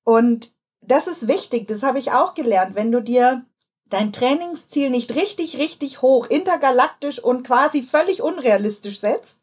Und 0.03 0.53
das 0.81 1.07
ist 1.07 1.27
wichtig, 1.27 1.65
das 1.65 1.81
habe 1.81 1.97
ich 1.97 2.11
auch 2.11 2.35
gelernt. 2.35 2.75
Wenn 2.75 2.91
du 2.91 3.01
dir 3.01 3.43
dein 3.85 4.13
Trainingsziel 4.13 4.91
nicht 4.91 5.15
richtig, 5.15 5.57
richtig 5.57 6.03
hoch, 6.03 6.27
intergalaktisch 6.27 7.17
und 7.17 7.41
quasi 7.41 7.81
völlig 7.81 8.21
unrealistisch 8.21 8.99
setzt, 8.99 9.39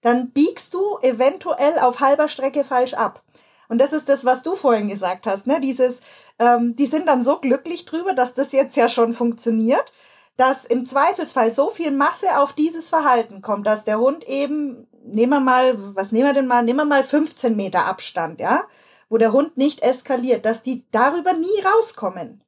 dann 0.00 0.30
biegst 0.30 0.74
du 0.74 0.98
eventuell 1.02 1.78
auf 1.78 2.00
halber 2.00 2.26
Strecke 2.26 2.64
falsch 2.64 2.94
ab. 2.94 3.22
Und 3.68 3.78
das 3.78 3.92
ist 3.92 4.08
das, 4.08 4.24
was 4.24 4.42
du 4.42 4.56
vorhin 4.56 4.88
gesagt 4.88 5.26
hast, 5.26 5.46
ne? 5.46 5.60
Dieses, 5.60 6.00
ähm, 6.38 6.74
die 6.74 6.86
sind 6.86 7.06
dann 7.06 7.22
so 7.22 7.38
glücklich 7.38 7.84
drüber, 7.84 8.14
dass 8.14 8.34
das 8.34 8.52
jetzt 8.52 8.76
ja 8.76 8.88
schon 8.88 9.12
funktioniert, 9.12 9.92
dass 10.36 10.64
im 10.64 10.86
Zweifelsfall 10.86 11.52
so 11.52 11.68
viel 11.68 11.90
Masse 11.90 12.38
auf 12.38 12.52
dieses 12.52 12.88
Verhalten 12.88 13.42
kommt, 13.42 13.66
dass 13.66 13.84
der 13.84 13.98
Hund 13.98 14.26
eben, 14.26 14.86
nehmen 15.04 15.30
wir 15.30 15.40
mal, 15.40 15.74
was 15.94 16.12
nehmen 16.12 16.28
wir 16.28 16.32
denn 16.32 16.46
mal, 16.46 16.62
nehmen 16.62 16.78
wir 16.78 16.84
mal 16.84 17.04
15 17.04 17.56
Meter 17.56 17.86
Abstand, 17.86 18.40
ja, 18.40 18.64
wo 19.08 19.18
der 19.18 19.32
Hund 19.32 19.56
nicht 19.56 19.82
eskaliert, 19.82 20.46
dass 20.46 20.62
die 20.62 20.86
darüber 20.90 21.32
nie 21.32 21.60
rauskommen. 21.64 22.42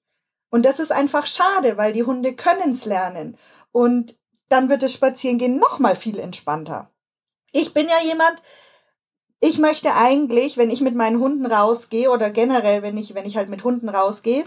Und 0.51 0.65
das 0.65 0.81
ist 0.81 0.93
einfach 0.93 1.27
schade, 1.27 1.77
weil 1.77 1.93
die 1.93 2.05
Hunde 2.05 2.35
können's 2.35 2.85
lernen. 2.85 3.37
Und 3.73 4.19
dann 4.49 4.69
wird 4.69 4.83
das 4.83 4.93
Spazierengehen 4.93 5.59
noch 5.59 5.79
mal 5.79 5.95
viel 5.95 6.19
entspannter. 6.19 6.91
Ich 7.53 7.73
bin 7.73 7.89
ja 7.89 8.01
jemand, 8.03 8.43
ich 9.40 9.59
möchte 9.59 9.94
eigentlich, 9.94 10.59
wenn 10.59 10.70
ich 10.70 10.83
mit 10.83 10.94
meinen 10.94 11.18
Hunden 11.18 11.46
rausgehe 11.46 12.11
oder 12.11 12.31
generell, 12.31 12.83
wenn 12.83 12.98
ich, 12.98 13.14
wenn 13.14 13.24
ich 13.24 13.37
halt 13.37 13.48
mit 13.48 13.64
Hunden 13.64 13.88
rausgehe, 13.88 14.44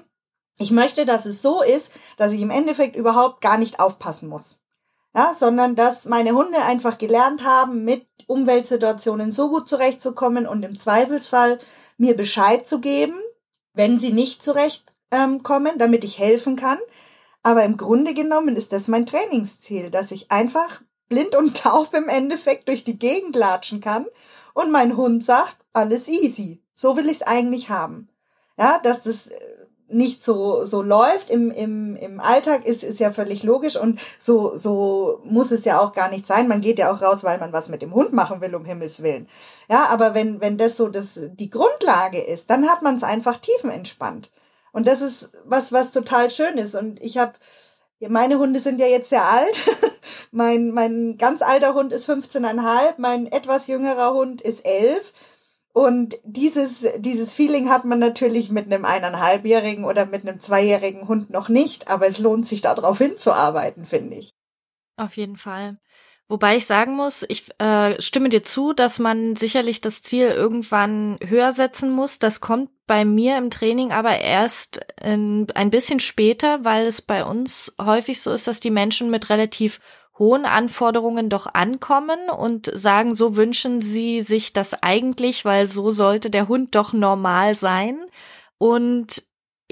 ich 0.60 0.72
möchte, 0.72 1.06
dass 1.06 1.26
es 1.26 1.42
so 1.42 1.64
ist, 1.64 1.92
dass 2.18 2.32
ich 2.32 2.42
im 2.42 2.52
Endeffekt 2.52 2.96
überhaupt 2.96 3.42
gar 3.42 3.58
nicht 3.58 3.80
aufpassen 3.80 4.30
muss. 4.30 4.60
Ja, 5.16 5.34
sondern 5.34 5.76
dass 5.76 6.06
meine 6.06 6.32
Hunde 6.32 6.60
einfach 6.60 6.98
gelernt 6.98 7.44
haben, 7.44 7.84
mit 7.84 8.08
Umweltsituationen 8.28 9.32
so 9.32 9.50
gut 9.50 9.68
zurechtzukommen 9.68 10.48
und 10.48 10.64
im 10.64 10.78
Zweifelsfall 10.78 11.60
mir 11.98 12.16
Bescheid 12.16 12.68
zu 12.68 12.80
geben, 12.80 13.16
wenn 13.74 13.98
sie 13.98 14.12
nicht 14.12 14.42
zurechtkommen, 14.42 15.72
ähm, 15.74 15.78
damit 15.78 16.04
ich 16.04 16.18
helfen 16.18 16.56
kann. 16.56 16.80
Aber 17.44 17.64
im 17.64 17.78
Grunde 17.78 18.14
genommen 18.14 18.56
ist 18.56 18.74
das 18.74 18.88
mein 18.88 19.06
Trainingsziel, 19.06 19.92
dass 19.92 20.12
ich 20.12 20.32
einfach 20.32 20.82
blind 21.10 21.36
und 21.36 21.58
taub 21.62 21.94
im 21.94 22.10
Endeffekt 22.10 22.68
durch 22.68 22.84
die 22.84 22.98
Gegend 22.98 23.36
latschen 23.36 23.82
kann 23.82 24.06
und 24.54 24.72
mein 24.72 24.98
Hund 24.98 25.24
sagt, 25.24 25.58
alles 25.74 26.08
easy. 26.08 26.62
So 26.74 26.96
will 26.98 27.08
ich 27.08 27.18
es 27.18 27.22
eigentlich 27.24 27.70
haben. 27.70 28.10
Ja, 28.58 28.80
dass 28.80 29.04
das 29.04 29.28
äh, 29.28 29.40
nicht 29.88 30.24
so, 30.24 30.66
so 30.66 30.82
läuft 30.82 31.30
im, 31.30 31.52
im, 31.52 31.96
im 31.96 32.20
Alltag 32.20 32.66
ist, 32.66 32.84
ist 32.84 33.00
ja 33.00 33.12
völlig 33.12 33.44
logisch 33.44 33.76
und 33.76 34.00
so, 34.18 34.56
so 34.56 35.22
muss 35.24 35.52
es 35.52 35.66
ja 35.66 35.80
auch 35.80 35.94
gar 35.94 36.10
nicht 36.10 36.26
sein. 36.26 36.48
Man 36.48 36.62
geht 36.62 36.80
ja 36.80 36.92
auch 36.92 37.02
raus, 37.02 37.24
weil 37.24 37.40
man 37.40 37.54
was 37.54 37.70
mit 37.70 37.82
dem 37.82 37.94
Hund 37.94 38.14
machen 38.14 38.42
will, 38.42 38.56
um 38.56 38.66
Himmels 38.66 39.04
Willen. 39.04 39.28
Ja, 39.70 39.88
aber 39.88 40.14
wenn, 40.14 40.42
wenn 40.42 40.58
das 40.58 40.78
so 40.78 40.88
das, 40.88 41.20
die 41.34 41.50
Grundlage 41.50 42.22
ist, 42.22 42.50
dann 42.50 42.68
hat 42.68 42.82
man 42.82 42.96
es 42.96 43.04
einfach 43.04 43.38
tiefenentspannt. 43.38 44.32
Und 44.72 44.88
das 44.88 45.02
ist 45.02 45.30
was, 45.46 45.72
was 45.72 45.92
total 45.92 46.32
schön 46.32 46.58
ist. 46.58 46.76
Und 46.76 47.02
ich 47.02 47.18
habe, 47.18 47.34
meine 48.10 48.38
Hunde 48.40 48.60
sind 48.60 48.80
ja 48.80 48.88
jetzt 48.88 49.10
sehr 49.10 49.26
alt. 49.26 49.70
mein, 50.32 50.72
mein 50.72 51.18
ganz 51.18 51.42
alter 51.42 51.74
Hund 51.74 51.94
ist 51.94 52.10
15,5, 52.10 52.96
mein 52.98 53.28
etwas 53.28 53.68
jüngerer 53.68 54.14
Hund 54.14 54.42
ist 54.42 54.66
11. 54.66 55.14
Und 55.74 56.20
dieses, 56.24 56.86
dieses 57.00 57.34
Feeling 57.34 57.70
hat 57.70 57.84
man 57.84 57.98
natürlich 57.98 58.52
mit 58.52 58.66
einem 58.66 58.86
eineinhalbjährigen 58.86 59.86
oder 59.86 60.06
mit 60.06 60.28
einem 60.28 60.40
zweijährigen 60.40 61.08
Hund 61.08 61.32
noch 61.32 61.50
nicht, 61.50 61.88
aber 61.88 62.08
es 62.08 62.20
lohnt 62.20 62.48
sich 62.48 62.62
darauf 62.62 63.00
hinzuarbeiten, 63.00 63.86
finde 63.86 64.18
ich. 64.18 64.30
Auf 64.98 65.18
jeden 65.18 65.38
Fall. 65.38 65.78
Wobei 66.30 66.56
ich 66.56 66.66
sagen 66.66 66.96
muss, 66.96 67.26
ich 67.28 67.50
äh, 67.60 68.02
stimme 68.02 68.30
dir 68.30 68.44
zu, 68.44 68.74
dass 68.74 68.98
man 68.98 69.36
sicherlich 69.36 69.82
das 69.82 70.02
Ziel 70.02 70.28
irgendwann 70.28 71.18
höher 71.22 71.52
setzen 71.52 71.92
muss. 71.92 72.18
Das 72.18 72.40
kommt 72.40 72.70
bei 72.88 73.06
mir 73.06 73.38
im 73.38 73.50
Training 73.50 73.92
aber 73.92 74.20
erst 74.20 74.82
in, 75.04 75.48
ein 75.54 75.70
bisschen 75.70 76.00
später, 76.00 76.64
weil 76.64 76.88
es 76.88 77.02
bei 77.02 77.26
uns 77.26 77.76
häufig 77.82 78.22
so 78.22 78.32
ist, 78.32 78.48
dass 78.48 78.62
die 78.62 78.72
Menschen 78.72 79.10
mit 79.10 79.30
relativ 79.30 79.80
hohen 80.18 80.46
Anforderungen 80.46 81.30
doch 81.30 81.48
ankommen 81.54 82.30
und 82.30 82.72
sagen, 82.74 83.16
so 83.16 83.36
wünschen 83.36 83.82
sie 83.82 84.22
sich 84.22 84.54
das 84.54 84.82
eigentlich, 84.82 85.44
weil 85.44 85.68
so 85.68 85.92
sollte 85.92 86.30
der 86.30 86.48
Hund 86.48 86.76
doch 86.76 86.94
normal 86.94 87.56
sein. 87.56 88.00
Und 88.58 89.24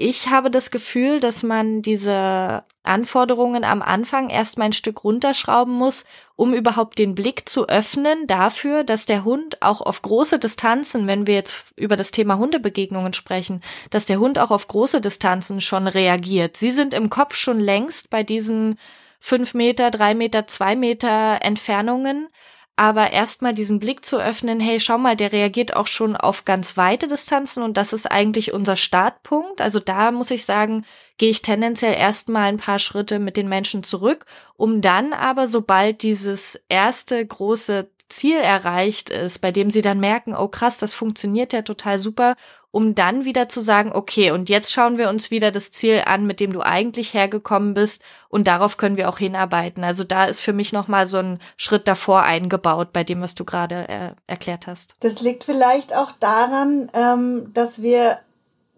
ich 0.02 0.28
habe 0.28 0.50
das 0.50 0.70
Gefühl, 0.72 1.20
dass 1.20 1.44
man 1.44 1.80
diese 1.80 2.64
Anforderungen 2.82 3.62
am 3.62 3.82
Anfang 3.82 4.30
erstmal 4.30 4.66
ein 4.66 4.72
Stück 4.72 5.04
runterschrauben 5.04 5.72
muss, 5.72 6.04
um 6.34 6.52
überhaupt 6.54 6.98
den 6.98 7.14
Blick 7.14 7.48
zu 7.48 7.68
öffnen 7.68 8.26
dafür, 8.26 8.82
dass 8.82 9.06
der 9.06 9.24
Hund 9.24 9.62
auch 9.62 9.80
auf 9.80 10.02
große 10.02 10.40
Distanzen, 10.40 11.06
wenn 11.06 11.28
wir 11.28 11.34
jetzt 11.34 11.66
über 11.76 11.94
das 11.94 12.10
Thema 12.10 12.36
Hundebegegnungen 12.38 13.12
sprechen, 13.12 13.60
dass 13.90 14.04
der 14.04 14.18
Hund 14.18 14.40
auch 14.40 14.50
auf 14.50 14.66
große 14.66 15.00
Distanzen 15.00 15.60
schon 15.60 15.86
reagiert. 15.86 16.56
Sie 16.56 16.72
sind 16.72 16.94
im 16.94 17.08
Kopf 17.08 17.36
schon 17.36 17.60
längst 17.60 18.10
bei 18.10 18.24
diesen 18.24 18.78
fünf 19.20 19.54
Meter, 19.54 19.92
drei 19.92 20.14
Meter, 20.14 20.48
zwei 20.48 20.74
Meter 20.74 21.38
Entfernungen. 21.42 22.28
Aber 22.74 23.12
erstmal 23.12 23.54
diesen 23.54 23.78
Blick 23.78 24.04
zu 24.04 24.16
öffnen, 24.16 24.58
hey, 24.58 24.80
schau 24.80 24.96
mal, 24.96 25.14
der 25.14 25.32
reagiert 25.32 25.76
auch 25.76 25.86
schon 25.86 26.16
auf 26.16 26.46
ganz 26.46 26.76
weite 26.78 27.06
Distanzen 27.06 27.62
und 27.62 27.76
das 27.76 27.92
ist 27.92 28.10
eigentlich 28.10 28.54
unser 28.54 28.76
Startpunkt. 28.76 29.60
Also 29.60 29.78
da 29.78 30.10
muss 30.10 30.30
ich 30.30 30.46
sagen, 30.46 30.86
gehe 31.18 31.28
ich 31.28 31.42
tendenziell 31.42 31.94
erstmal 31.94 32.44
ein 32.44 32.56
paar 32.56 32.78
Schritte 32.78 33.18
mit 33.18 33.36
den 33.36 33.48
Menschen 33.48 33.82
zurück, 33.82 34.24
um 34.56 34.80
dann 34.80 35.12
aber, 35.12 35.48
sobald 35.48 36.02
dieses 36.02 36.58
erste 36.70 37.24
große 37.24 37.90
Ziel 38.08 38.36
erreicht 38.36 39.10
ist, 39.10 39.40
bei 39.40 39.52
dem 39.52 39.70
sie 39.70 39.82
dann 39.82 40.00
merken, 40.00 40.34
oh 40.34 40.48
krass, 40.48 40.78
das 40.78 40.94
funktioniert 40.94 41.52
ja 41.52 41.62
total 41.62 41.98
super, 41.98 42.36
um 42.72 42.94
dann 42.94 43.24
wieder 43.24 43.48
zu 43.48 43.60
sagen, 43.60 43.92
okay, 43.92 44.32
und 44.32 44.48
jetzt 44.48 44.72
schauen 44.72 44.98
wir 44.98 45.10
uns 45.10 45.30
wieder 45.30 45.52
das 45.52 45.70
Ziel 45.70 46.02
an, 46.06 46.26
mit 46.26 46.40
dem 46.40 46.52
du 46.52 46.62
eigentlich 46.62 47.14
hergekommen 47.14 47.74
bist 47.74 48.02
und 48.28 48.46
darauf 48.46 48.78
können 48.78 48.96
wir 48.96 49.10
auch 49.10 49.18
hinarbeiten. 49.18 49.84
Also 49.84 50.04
da 50.04 50.24
ist 50.24 50.40
für 50.40 50.54
mich 50.54 50.72
nochmal 50.72 51.06
so 51.06 51.18
ein 51.18 51.38
Schritt 51.58 51.86
davor 51.86 52.22
eingebaut 52.22 52.92
bei 52.92 53.04
dem, 53.04 53.20
was 53.20 53.34
du 53.34 53.44
gerade 53.44 53.88
äh, 53.88 54.10
erklärt 54.26 54.66
hast. 54.66 54.94
Das 55.00 55.20
liegt 55.20 55.44
vielleicht 55.44 55.94
auch 55.94 56.12
daran, 56.12 56.90
ähm, 56.94 57.52
dass 57.52 57.82
wir 57.82 58.18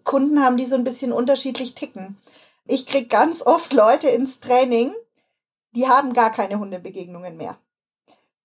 Kunden 0.03 0.43
haben, 0.43 0.57
die 0.57 0.65
so 0.65 0.75
ein 0.75 0.83
bisschen 0.83 1.13
unterschiedlich 1.13 1.73
ticken. 1.73 2.17
Ich 2.65 2.85
krieg 2.85 3.09
ganz 3.09 3.41
oft 3.41 3.71
Leute 3.73 4.09
ins 4.09 4.41
Training, 4.41 4.93
die 5.71 5.87
haben 5.87 6.13
gar 6.13 6.31
keine 6.31 6.59
Hundebegegnungen 6.59 7.37
mehr. 7.37 7.57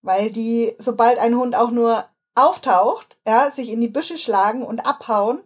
Weil 0.02 0.30
die, 0.30 0.74
sobald 0.78 1.18
ein 1.18 1.36
Hund 1.36 1.56
auch 1.56 1.72
nur 1.72 2.04
auftaucht, 2.40 3.18
ja, 3.26 3.50
sich 3.50 3.70
in 3.70 3.80
die 3.80 3.88
Büsche 3.88 4.18
schlagen 4.18 4.62
und 4.62 4.86
abhauen. 4.86 5.40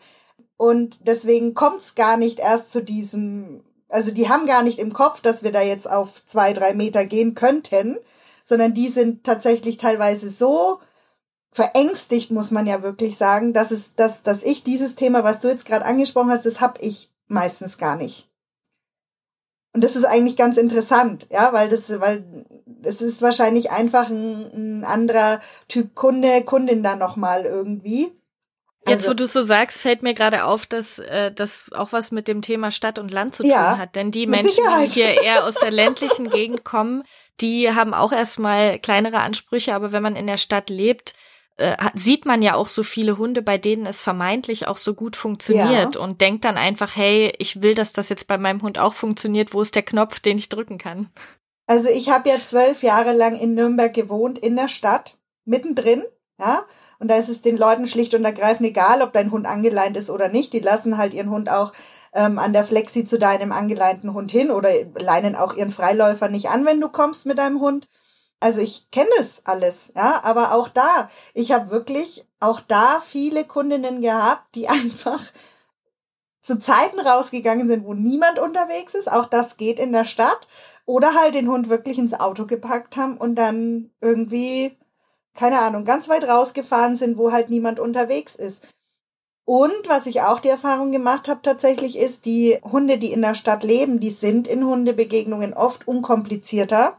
Und 0.57 1.07
deswegen 1.07 1.55
kommt's 1.55 1.95
gar 1.95 2.17
nicht 2.17 2.39
erst 2.39 2.73
zu 2.73 2.83
diesem, 2.83 3.65
also 3.89 4.11
die 4.13 4.29
haben 4.29 4.47
gar 4.47 4.63
nicht 4.63 4.79
im 4.79 4.93
Kopf, 4.93 5.21
dass 5.21 5.43
wir 5.43 5.53
da 5.53 5.63
jetzt 5.63 5.91
auf 5.91 6.25
zwei, 6.25 6.53
drei 6.53 6.75
Meter 6.75 7.05
gehen 7.07 7.35
könnten, 7.35 7.97
sondern 8.45 8.75
die 8.75 8.89
sind 8.89 9.25
tatsächlich 9.25 9.77
teilweise 9.79 10.31
so 10.31 10.81
verängstigt, 11.51 12.31
muss 12.31 12.51
man 12.51 12.67
ja 12.67 12.83
wirklich 12.83 13.17
sagen, 13.17 13.53
dass 13.53 13.71
es, 13.71 13.95
dass, 13.95 14.23
dass 14.23 14.43
ich 14.43 14.65
dieses 14.65 14.97
Thema, 14.97 15.23
was 15.23 15.41
du 15.41 15.49
jetzt 15.49 15.65
gerade 15.65 15.85
angesprochen 15.85 16.31
hast, 16.31 16.47
das 16.47 16.61
hab 16.61 16.83
ich 16.83 17.11
meistens 17.29 17.79
gar 17.79 17.97
nicht. 17.97 18.29
Und 19.73 19.83
das 19.83 19.97
ist 19.97 20.05
eigentlich 20.05 20.37
ganz 20.37 20.57
interessant, 20.57 21.27
ja, 21.31 21.53
weil 21.53 21.69
das, 21.69 22.01
weil 22.01 22.45
es 22.83 23.01
ist 23.01 23.23
wahrscheinlich 23.23 23.71
einfach 23.71 24.09
ein, 24.09 24.81
ein 24.81 24.85
anderer 24.85 25.41
Typ 25.69 25.95
Kunde, 25.95 26.43
Kundin 26.43 26.83
da 26.83 26.97
nochmal 26.97 27.45
irgendwie. 27.45 28.13
Jetzt, 28.87 29.05
also, 29.05 29.11
wo 29.11 29.15
du 29.15 29.27
so 29.27 29.41
sagst, 29.41 29.81
fällt 29.81 30.03
mir 30.03 30.13
gerade 30.13 30.45
auf, 30.45 30.67
dass 30.67 30.99
äh, 30.99 31.33
das 31.33 31.73
auch 31.73 31.93
was 31.93 32.13
mit 32.13 32.29
dem 32.29 32.43
Thema 32.43 32.71
Stadt 32.71 32.99
und 32.99 33.11
Land 33.11 33.35
zu 33.35 33.43
tun 33.43 33.51
ja, 33.51 33.79
hat. 33.79 33.97
Denn 33.97 34.11
die 34.11 34.27
Menschen, 34.27 34.51
Sicherheit. 34.51 34.87
die 34.89 34.93
hier 34.93 35.23
eher 35.23 35.45
aus 35.47 35.55
der 35.55 35.71
ländlichen 35.71 36.29
Gegend 36.29 36.65
kommen, 36.65 37.03
die 37.41 37.71
haben 37.71 37.95
auch 37.95 38.13
erstmal 38.13 38.79
kleinere 38.79 39.21
Ansprüche, 39.21 39.75
aber 39.75 39.93
wenn 39.93 40.03
man 40.03 40.17
in 40.17 40.27
der 40.27 40.37
Stadt 40.37 40.69
lebt, 40.69 41.15
äh, 41.57 41.77
sieht 41.95 42.27
man 42.27 42.43
ja 42.43 42.57
auch 42.57 42.69
so 42.69 42.83
viele 42.83 43.17
Hunde, 43.17 43.41
bei 43.41 43.59
denen 43.59 43.87
es 43.87 44.03
vermeintlich 44.03 44.67
auch 44.67 44.77
so 44.77 44.93
gut 44.93 45.17
funktioniert 45.17 45.95
ja. 45.95 46.01
und 46.01 46.21
denkt 46.21 46.45
dann 46.45 46.57
einfach, 46.57 46.95
hey, 46.95 47.33
ich 47.39 47.63
will, 47.63 47.75
dass 47.75 47.93
das 47.93 48.11
jetzt 48.11 48.27
bei 48.27 48.37
meinem 48.37 48.61
Hund 48.61 48.79
auch 48.79 48.95
funktioniert. 48.95 49.55
Wo 49.55 49.63
ist 49.63 49.77
der 49.77 49.83
Knopf, 49.83 50.21
den 50.21 50.37
ich 50.37 50.49
drücken 50.49 50.79
kann? 50.79 51.11
Also 51.67 51.89
ich 51.89 52.11
habe 52.11 52.29
ja 52.29 52.37
zwölf 52.43 52.83
Jahre 52.83 53.13
lang 53.13 53.39
in 53.39 53.55
Nürnberg 53.55 53.93
gewohnt, 53.93 54.39
in 54.39 54.57
der 54.57 54.69
Stadt, 54.69 55.17
mittendrin, 55.45 56.05
ja. 56.39 56.65
Und 56.99 57.09
da 57.09 57.17
ist 57.17 57.29
es 57.29 57.43
den 57.43 57.57
Leuten 57.57 57.87
schlicht 57.87 58.15
und 58.15 58.25
ergreifend 58.25 58.69
egal, 58.69 59.03
ob 59.03 59.13
dein 59.13 59.31
Hund 59.31 59.47
angeleint 59.47 59.97
ist 59.97 60.11
oder 60.11 60.29
nicht. 60.29 60.53
Die 60.53 60.61
lassen 60.61 60.97
halt 60.97 61.13
ihren 61.13 61.31
Hund 61.31 61.51
auch 61.51 61.73
ähm, 62.13 62.39
an 62.39 62.53
der 62.53 62.65
Flexi 62.65 63.05
zu 63.05 63.19
deinem 63.19 63.53
angeleinten 63.53 64.15
Hund 64.15 64.31
hin 64.31 64.51
oder 64.51 64.71
leinen 64.95 65.37
auch 65.37 65.55
ihren 65.55 65.71
Freiläufer 65.71 66.29
nicht 66.29 66.49
an, 66.49 66.65
wenn 66.65 66.81
du 66.81 66.89
kommst 66.89 67.27
mit 67.27 67.39
deinem 67.39 67.61
Hund. 67.61 67.89
Also 68.41 68.61
ich 68.61 68.91
kenne 68.91 69.11
es 69.19 69.47
alles, 69.47 69.93
ja, 69.97 70.23
aber 70.23 70.53
auch 70.55 70.69
da, 70.69 71.09
ich 71.33 71.53
habe 71.53 71.71
wirklich 71.71 72.27
auch 72.41 72.61
da 72.61 73.01
viele 73.01 73.45
Kundinnen 73.45 74.01
gehabt, 74.01 74.55
die 74.55 74.69
einfach 74.69 75.21
zu 76.45 76.59
Zeiten 76.59 77.01
rausgegangen 77.01 77.69
sind, 77.69 77.85
wo 77.87 77.95
niemand 77.95 78.39
unterwegs 78.39 78.95
ist. 78.95 79.11
Auch 79.11 79.25
das 79.25 79.57
geht 79.57 79.79
in 79.79 79.93
der 79.93 80.05
Stadt. 80.05 80.47
Oder 80.87 81.15
halt 81.15 81.35
den 81.35 81.49
Hund 81.49 81.69
wirklich 81.69 81.99
ins 81.99 82.15
Auto 82.15 82.47
gepackt 82.47 82.97
haben 82.97 83.17
und 83.17 83.37
dann 83.37 83.91
irgendwie, 84.01 84.77
keine 85.35 85.61
Ahnung, 85.61 85.85
ganz 85.85 86.09
weit 86.09 86.29
rausgefahren 86.29 86.97
sind, 86.97 87.17
wo 87.17 87.33
halt 87.33 87.49
niemand 87.49 87.81
unterwegs 87.81 88.35
ist. 88.35 88.67
Und 89.47 89.89
was 89.89 90.07
ich 90.07 90.23
auch 90.23 90.41
die 90.41 90.49
Erfahrung 90.49 90.91
gemacht 90.91 91.29
habe 91.29 91.41
tatsächlich 91.43 91.99
ist, 91.99 92.25
die 92.25 92.59
Hunde, 92.63 92.97
die 92.97 93.13
in 93.13 93.21
der 93.21 93.35
Stadt 93.35 93.63
leben, 93.63 94.01
die 94.01 94.11
sind 94.11 94.49
in 94.49 94.65
Hundebegegnungen 94.65 95.53
oft 95.53 95.87
unkomplizierter 95.87 96.97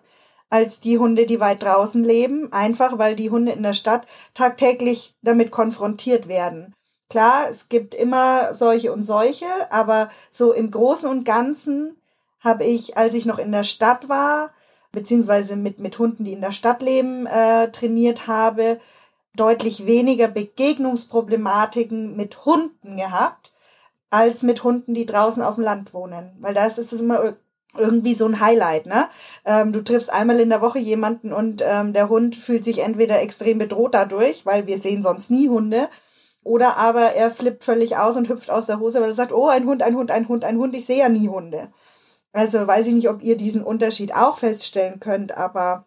als 0.50 0.80
die 0.80 1.00
Hunde, 1.00 1.26
die 1.26 1.40
weit 1.40 1.64
draußen 1.64 2.04
leben, 2.04 2.52
einfach 2.54 3.00
weil 3.00 3.16
die 3.16 3.32
Hunde 3.32 3.52
in 3.52 3.64
der 3.64 3.74
Stadt 3.74 4.06
tagtäglich 4.36 5.16
damit 5.24 5.50
konfrontiert 5.50 6.28
werden. 6.28 6.76
Klar, 7.10 7.48
es 7.50 7.68
gibt 7.68 7.96
immer 7.96 8.54
solche 8.54 8.94
und 8.94 9.04
solche, 9.04 9.48
aber 9.72 10.10
so 10.30 10.54
im 10.54 10.70
Großen 10.70 11.10
und 11.10 11.24
Ganzen 11.24 12.00
habe 12.46 12.64
ich, 12.64 12.98
als 12.98 13.14
ich 13.14 13.26
noch 13.26 13.40
in 13.40 13.52
der 13.52 13.64
Stadt 13.64 14.08
war, 14.08 14.52
beziehungsweise 14.92 15.58
mit, 15.58 15.80
mit 15.80 16.00
Hunden, 16.00 16.24
die 16.24 16.34
in 16.34 16.42
der 16.42 16.54
Stadt 16.54 16.82
leben, 16.82 17.26
äh, 17.26 17.70
trainiert 17.72 18.28
habe, 18.28 18.80
deutlich 19.36 19.86
weniger 19.86 20.30
Begegnungsproblematiken 20.30 22.16
mit 22.16 22.46
Hunden 22.46 22.96
gehabt, 22.96 23.52
als 24.10 24.44
mit 24.44 24.64
Hunden, 24.64 24.94
die 24.94 25.06
draußen 25.06 25.44
auf 25.44 25.56
dem 25.56 25.66
Land 25.66 25.94
wohnen. 25.94 26.32
Weil 26.40 26.54
da 26.54 26.66
ist 26.66 26.78
es 26.78 26.94
immer 26.94 27.34
irgendwie 27.78 28.14
so 28.14 28.26
ein 28.26 28.40
Highlight, 28.40 28.86
ne? 28.86 29.10
Ähm, 29.44 29.74
du 29.74 29.84
triffst 29.84 30.14
einmal 30.14 30.40
in 30.40 30.50
der 30.50 30.62
Woche 30.62 30.80
jemanden 30.80 31.34
und 31.34 31.62
ähm, 31.66 31.92
der 31.92 32.08
Hund 32.08 32.38
fühlt 32.38 32.64
sich 32.64 32.80
entweder 32.80 33.22
extrem 33.22 33.58
bedroht 33.58 33.94
dadurch, 33.94 34.46
weil 34.46 34.66
wir 34.68 34.80
sehen 34.80 35.04
sonst 35.04 35.30
nie 35.30 35.50
Hunde, 35.50 35.90
oder 36.46 36.78
aber 36.78 37.16
er 37.16 37.32
flippt 37.32 37.64
völlig 37.64 37.98
aus 37.98 38.16
und 38.16 38.30
hüpft 38.30 38.52
aus 38.52 38.68
der 38.68 38.80
Hose, 38.80 39.02
weil 39.02 39.10
er 39.10 39.16
sagt, 39.16 39.34
oh, 39.34 39.48
ein 39.48 39.66
Hund, 39.66 39.82
ein 39.82 39.96
Hund, 39.96 40.12
ein 40.12 40.28
Hund, 40.30 40.46
ein 40.46 40.58
Hund, 40.58 40.76
ich 40.76 40.86
sehe 40.86 41.00
ja 41.00 41.10
nie 41.10 41.28
Hunde. 41.28 41.70
Also 42.36 42.68
weiß 42.68 42.88
ich 42.88 42.94
nicht, 42.94 43.08
ob 43.08 43.24
ihr 43.24 43.38
diesen 43.38 43.64
Unterschied 43.64 44.14
auch 44.14 44.40
feststellen 44.40 45.00
könnt, 45.00 45.38
aber 45.38 45.86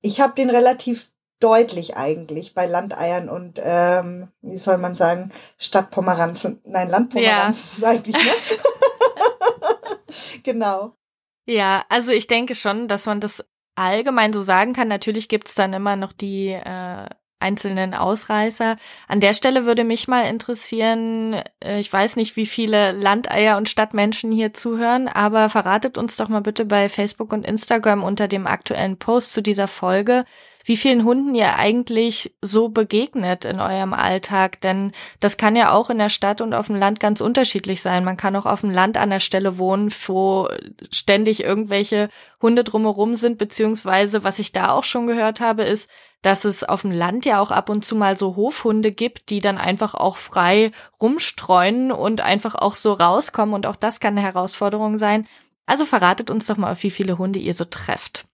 ich 0.00 0.22
habe 0.22 0.32
den 0.34 0.48
relativ 0.48 1.10
deutlich 1.40 1.94
eigentlich 1.94 2.54
bei 2.54 2.64
Landeiern 2.64 3.28
und 3.28 3.60
ähm, 3.62 4.28
wie 4.40 4.56
soll 4.56 4.78
man 4.78 4.94
sagen, 4.94 5.30
Stadtpomeranzen. 5.58 6.62
Nein, 6.64 6.88
Landpomeranzen 6.88 7.82
ja. 7.82 7.90
eigentlich, 7.90 8.16
ne? 8.16 8.30
genau. 10.42 10.96
Ja, 11.44 11.84
also 11.90 12.12
ich 12.12 12.28
denke 12.28 12.54
schon, 12.54 12.88
dass 12.88 13.04
man 13.04 13.20
das 13.20 13.44
allgemein 13.74 14.32
so 14.32 14.40
sagen 14.40 14.72
kann. 14.72 14.88
Natürlich 14.88 15.28
gibt's 15.28 15.54
dann 15.54 15.74
immer 15.74 15.96
noch 15.96 16.14
die 16.14 16.48
äh, 16.48 17.10
einzelnen 17.42 17.92
Ausreißer. 17.92 18.76
An 19.08 19.20
der 19.20 19.34
Stelle 19.34 19.66
würde 19.66 19.84
mich 19.84 20.08
mal 20.08 20.22
interessieren, 20.22 21.42
äh, 21.62 21.78
ich 21.78 21.92
weiß 21.92 22.16
nicht, 22.16 22.36
wie 22.36 22.46
viele 22.46 22.92
Landeier 22.92 23.58
und 23.58 23.68
Stadtmenschen 23.68 24.32
hier 24.32 24.54
zuhören, 24.54 25.08
aber 25.08 25.50
verratet 25.50 25.98
uns 25.98 26.16
doch 26.16 26.28
mal 26.28 26.40
bitte 26.40 26.64
bei 26.64 26.88
Facebook 26.88 27.32
und 27.32 27.46
Instagram 27.46 28.02
unter 28.02 28.28
dem 28.28 28.46
aktuellen 28.46 28.96
Post 28.96 29.34
zu 29.34 29.42
dieser 29.42 29.68
Folge, 29.68 30.24
wie 30.64 30.76
vielen 30.76 31.04
Hunden 31.04 31.34
ihr 31.34 31.56
eigentlich 31.56 32.34
so 32.40 32.68
begegnet 32.68 33.44
in 33.44 33.60
eurem 33.60 33.92
Alltag. 33.92 34.60
Denn 34.60 34.92
das 35.20 35.36
kann 35.36 35.56
ja 35.56 35.72
auch 35.72 35.90
in 35.90 35.98
der 35.98 36.08
Stadt 36.08 36.40
und 36.40 36.54
auf 36.54 36.66
dem 36.66 36.76
Land 36.76 37.00
ganz 37.00 37.20
unterschiedlich 37.20 37.82
sein. 37.82 38.04
Man 38.04 38.16
kann 38.16 38.36
auch 38.36 38.46
auf 38.46 38.60
dem 38.60 38.70
Land 38.70 38.96
an 38.96 39.10
der 39.10 39.20
Stelle 39.20 39.58
wohnen, 39.58 39.92
wo 40.06 40.48
ständig 40.90 41.44
irgendwelche 41.44 42.08
Hunde 42.40 42.64
drumherum 42.64 43.16
sind, 43.16 43.38
beziehungsweise 43.38 44.24
was 44.24 44.38
ich 44.38 44.52
da 44.52 44.70
auch 44.70 44.84
schon 44.84 45.06
gehört 45.06 45.40
habe, 45.40 45.62
ist, 45.62 45.88
dass 46.22 46.44
es 46.44 46.62
auf 46.64 46.82
dem 46.82 46.92
Land 46.92 47.24
ja 47.24 47.40
auch 47.40 47.50
ab 47.50 47.68
und 47.68 47.84
zu 47.84 47.96
mal 47.96 48.16
so 48.16 48.36
Hofhunde 48.36 48.92
gibt, 48.92 49.28
die 49.30 49.40
dann 49.40 49.58
einfach 49.58 49.94
auch 49.94 50.16
frei 50.16 50.70
rumstreuen 51.00 51.90
und 51.90 52.20
einfach 52.20 52.54
auch 52.54 52.76
so 52.76 52.92
rauskommen. 52.92 53.54
Und 53.54 53.66
auch 53.66 53.76
das 53.76 54.00
kann 54.00 54.16
eine 54.16 54.26
Herausforderung 54.26 54.98
sein. 54.98 55.26
Also 55.66 55.84
verratet 55.84 56.30
uns 56.30 56.46
doch 56.46 56.56
mal, 56.56 56.76
wie 56.82 56.90
viele 56.90 57.18
Hunde 57.18 57.38
ihr 57.38 57.54
so 57.54 57.64
trefft. 57.64 58.24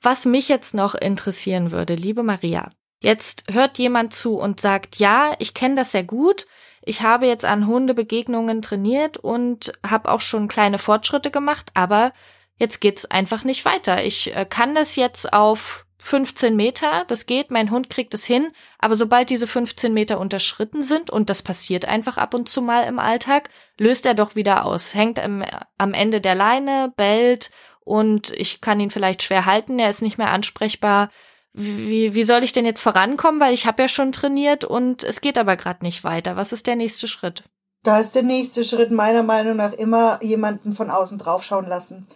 Was 0.00 0.24
mich 0.24 0.48
jetzt 0.48 0.74
noch 0.74 0.94
interessieren 0.94 1.70
würde, 1.70 1.94
liebe 1.94 2.22
Maria, 2.22 2.70
jetzt 3.02 3.44
hört 3.50 3.78
jemand 3.78 4.12
zu 4.12 4.38
und 4.38 4.60
sagt, 4.60 4.96
ja, 4.96 5.34
ich 5.38 5.54
kenne 5.54 5.74
das 5.74 5.92
sehr 5.92 6.04
gut. 6.04 6.46
Ich 6.82 7.02
habe 7.02 7.26
jetzt 7.26 7.44
an 7.44 7.66
Hundebegegnungen 7.66 8.62
trainiert 8.62 9.18
und 9.18 9.72
habe 9.86 10.10
auch 10.10 10.20
schon 10.20 10.48
kleine 10.48 10.78
Fortschritte 10.78 11.30
gemacht, 11.30 11.70
aber 11.74 12.12
jetzt 12.58 12.80
geht's 12.80 13.06
einfach 13.06 13.44
nicht 13.44 13.64
weiter. 13.64 14.04
Ich 14.04 14.34
äh, 14.34 14.46
kann 14.48 14.74
das 14.74 14.96
jetzt 14.96 15.32
auf 15.32 15.84
15 16.00 16.54
Meter, 16.54 17.04
das 17.08 17.26
geht, 17.26 17.50
mein 17.50 17.72
Hund 17.72 17.90
kriegt 17.90 18.14
es 18.14 18.24
hin, 18.24 18.52
aber 18.78 18.94
sobald 18.94 19.30
diese 19.30 19.48
15 19.48 19.92
Meter 19.92 20.20
unterschritten 20.20 20.82
sind, 20.82 21.10
und 21.10 21.28
das 21.28 21.42
passiert 21.42 21.86
einfach 21.86 22.18
ab 22.18 22.34
und 22.34 22.48
zu 22.48 22.62
mal 22.62 22.84
im 22.84 23.00
Alltag, 23.00 23.50
löst 23.78 24.06
er 24.06 24.14
doch 24.14 24.36
wieder 24.36 24.64
aus, 24.64 24.94
hängt 24.94 25.18
am, 25.18 25.44
am 25.76 25.94
Ende 25.94 26.20
der 26.20 26.36
Leine, 26.36 26.92
bellt 26.96 27.50
und 27.88 28.30
ich 28.30 28.60
kann 28.60 28.80
ihn 28.80 28.90
vielleicht 28.90 29.22
schwer 29.22 29.46
halten, 29.46 29.78
er 29.78 29.90
ist 29.90 30.02
nicht 30.02 30.18
mehr 30.18 30.30
ansprechbar. 30.30 31.10
Wie, 31.54 32.14
wie 32.14 32.22
soll 32.22 32.44
ich 32.44 32.52
denn 32.52 32.66
jetzt 32.66 32.82
vorankommen, 32.82 33.40
weil 33.40 33.54
ich 33.54 33.66
habe 33.66 33.82
ja 33.82 33.88
schon 33.88 34.12
trainiert 34.12 34.64
und 34.64 35.02
es 35.02 35.20
geht 35.20 35.38
aber 35.38 35.56
gerade 35.56 35.84
nicht 35.84 36.04
weiter. 36.04 36.36
Was 36.36 36.52
ist 36.52 36.66
der 36.66 36.76
nächste 36.76 37.08
Schritt? 37.08 37.44
Da 37.82 37.98
ist 37.98 38.14
der 38.14 38.22
nächste 38.22 38.64
Schritt 38.64 38.90
meiner 38.90 39.22
Meinung 39.22 39.56
nach 39.56 39.72
immer 39.72 40.22
jemanden 40.22 40.72
von 40.72 40.90
außen 40.90 41.18
draufschauen 41.18 41.66
lassen. 41.66 42.06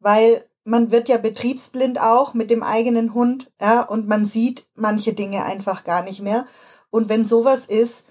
Weil 0.00 0.44
man 0.64 0.90
wird 0.90 1.08
ja 1.08 1.16
betriebsblind 1.16 2.00
auch 2.00 2.34
mit 2.34 2.50
dem 2.50 2.62
eigenen 2.62 3.14
Hund, 3.14 3.50
ja, 3.60 3.82
und 3.82 4.08
man 4.08 4.26
sieht 4.26 4.66
manche 4.74 5.12
Dinge 5.12 5.44
einfach 5.44 5.84
gar 5.84 6.02
nicht 6.02 6.20
mehr. 6.20 6.46
Und 6.90 7.08
wenn 7.08 7.24
sowas 7.24 7.66
ist, 7.66 8.06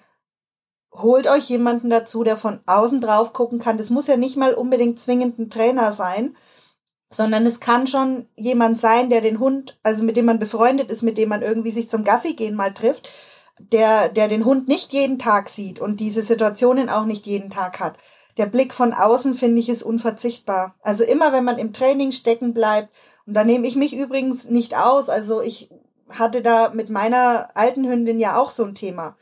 holt 0.94 1.28
euch 1.28 1.50
jemanden 1.50 1.90
dazu, 1.90 2.24
der 2.24 2.38
von 2.38 2.62
außen 2.66 3.02
drauf 3.02 3.34
gucken 3.34 3.60
kann. 3.60 3.78
Das 3.78 3.90
muss 3.90 4.08
ja 4.08 4.18
nicht 4.18 4.38
mal 4.38 4.54
unbedingt 4.54 5.00
zwingend 5.00 5.38
ein 5.38 5.50
Trainer 5.50 5.92
sein, 5.92 6.36
sondern 7.10 7.46
es 7.46 7.60
kann 7.60 7.88
schon 7.88 8.28
jemand 8.36 8.78
sein, 8.80 9.10
der 9.10 9.22
den 9.22 9.40
Hund, 9.40 9.80
also 9.84 10.04
mit 10.04 10.16
dem 10.16 10.26
man 10.26 10.40
befreundet 10.40 10.92
ist, 10.92 11.02
mit 11.02 11.18
dem 11.18 11.30
man 11.30 11.42
irgendwie 11.42 11.72
sich 11.72 11.90
zum 11.90 12.04
Gassi 12.04 12.34
gehen 12.34 12.56
mal 12.56 12.74
trifft, 12.74 13.10
der, 13.58 14.10
der 14.10 14.28
den 14.28 14.46
Hund 14.46 14.68
nicht 14.68 14.94
jeden 14.94 15.20
Tag 15.20 15.50
sieht 15.50 15.80
und 15.80 16.00
diese 16.00 16.22
Situationen 16.22 16.90
auch 16.90 17.06
nicht 17.06 17.26
jeden 17.26 17.50
Tag 17.50 17.80
hat. 17.80 17.98
Der 18.38 18.46
Blick 18.46 18.74
von 18.74 18.94
außen, 18.94 19.34
finde 19.34 19.60
ich, 19.60 19.70
ist 19.70 19.84
unverzichtbar. 19.84 20.76
Also 20.82 21.04
immer, 21.04 21.34
wenn 21.34 21.44
man 21.44 21.58
im 21.58 21.74
Training 21.74 22.12
stecken 22.12 22.54
bleibt, 22.54 22.90
und 23.26 23.34
da 23.34 23.44
nehme 23.44 23.68
ich 23.68 23.76
mich 23.76 23.96
übrigens 23.96 24.46
nicht 24.46 24.78
aus, 24.78 25.10
also 25.10 25.42
ich 25.42 25.70
hatte 26.10 26.42
da 26.42 26.70
mit 26.70 26.90
meiner 26.90 27.50
alten 27.56 27.88
Hündin 27.88 28.20
ja 28.20 28.38
auch 28.38 28.50
so 28.50 28.64
ein 28.64 28.76
Thema. 28.76 29.18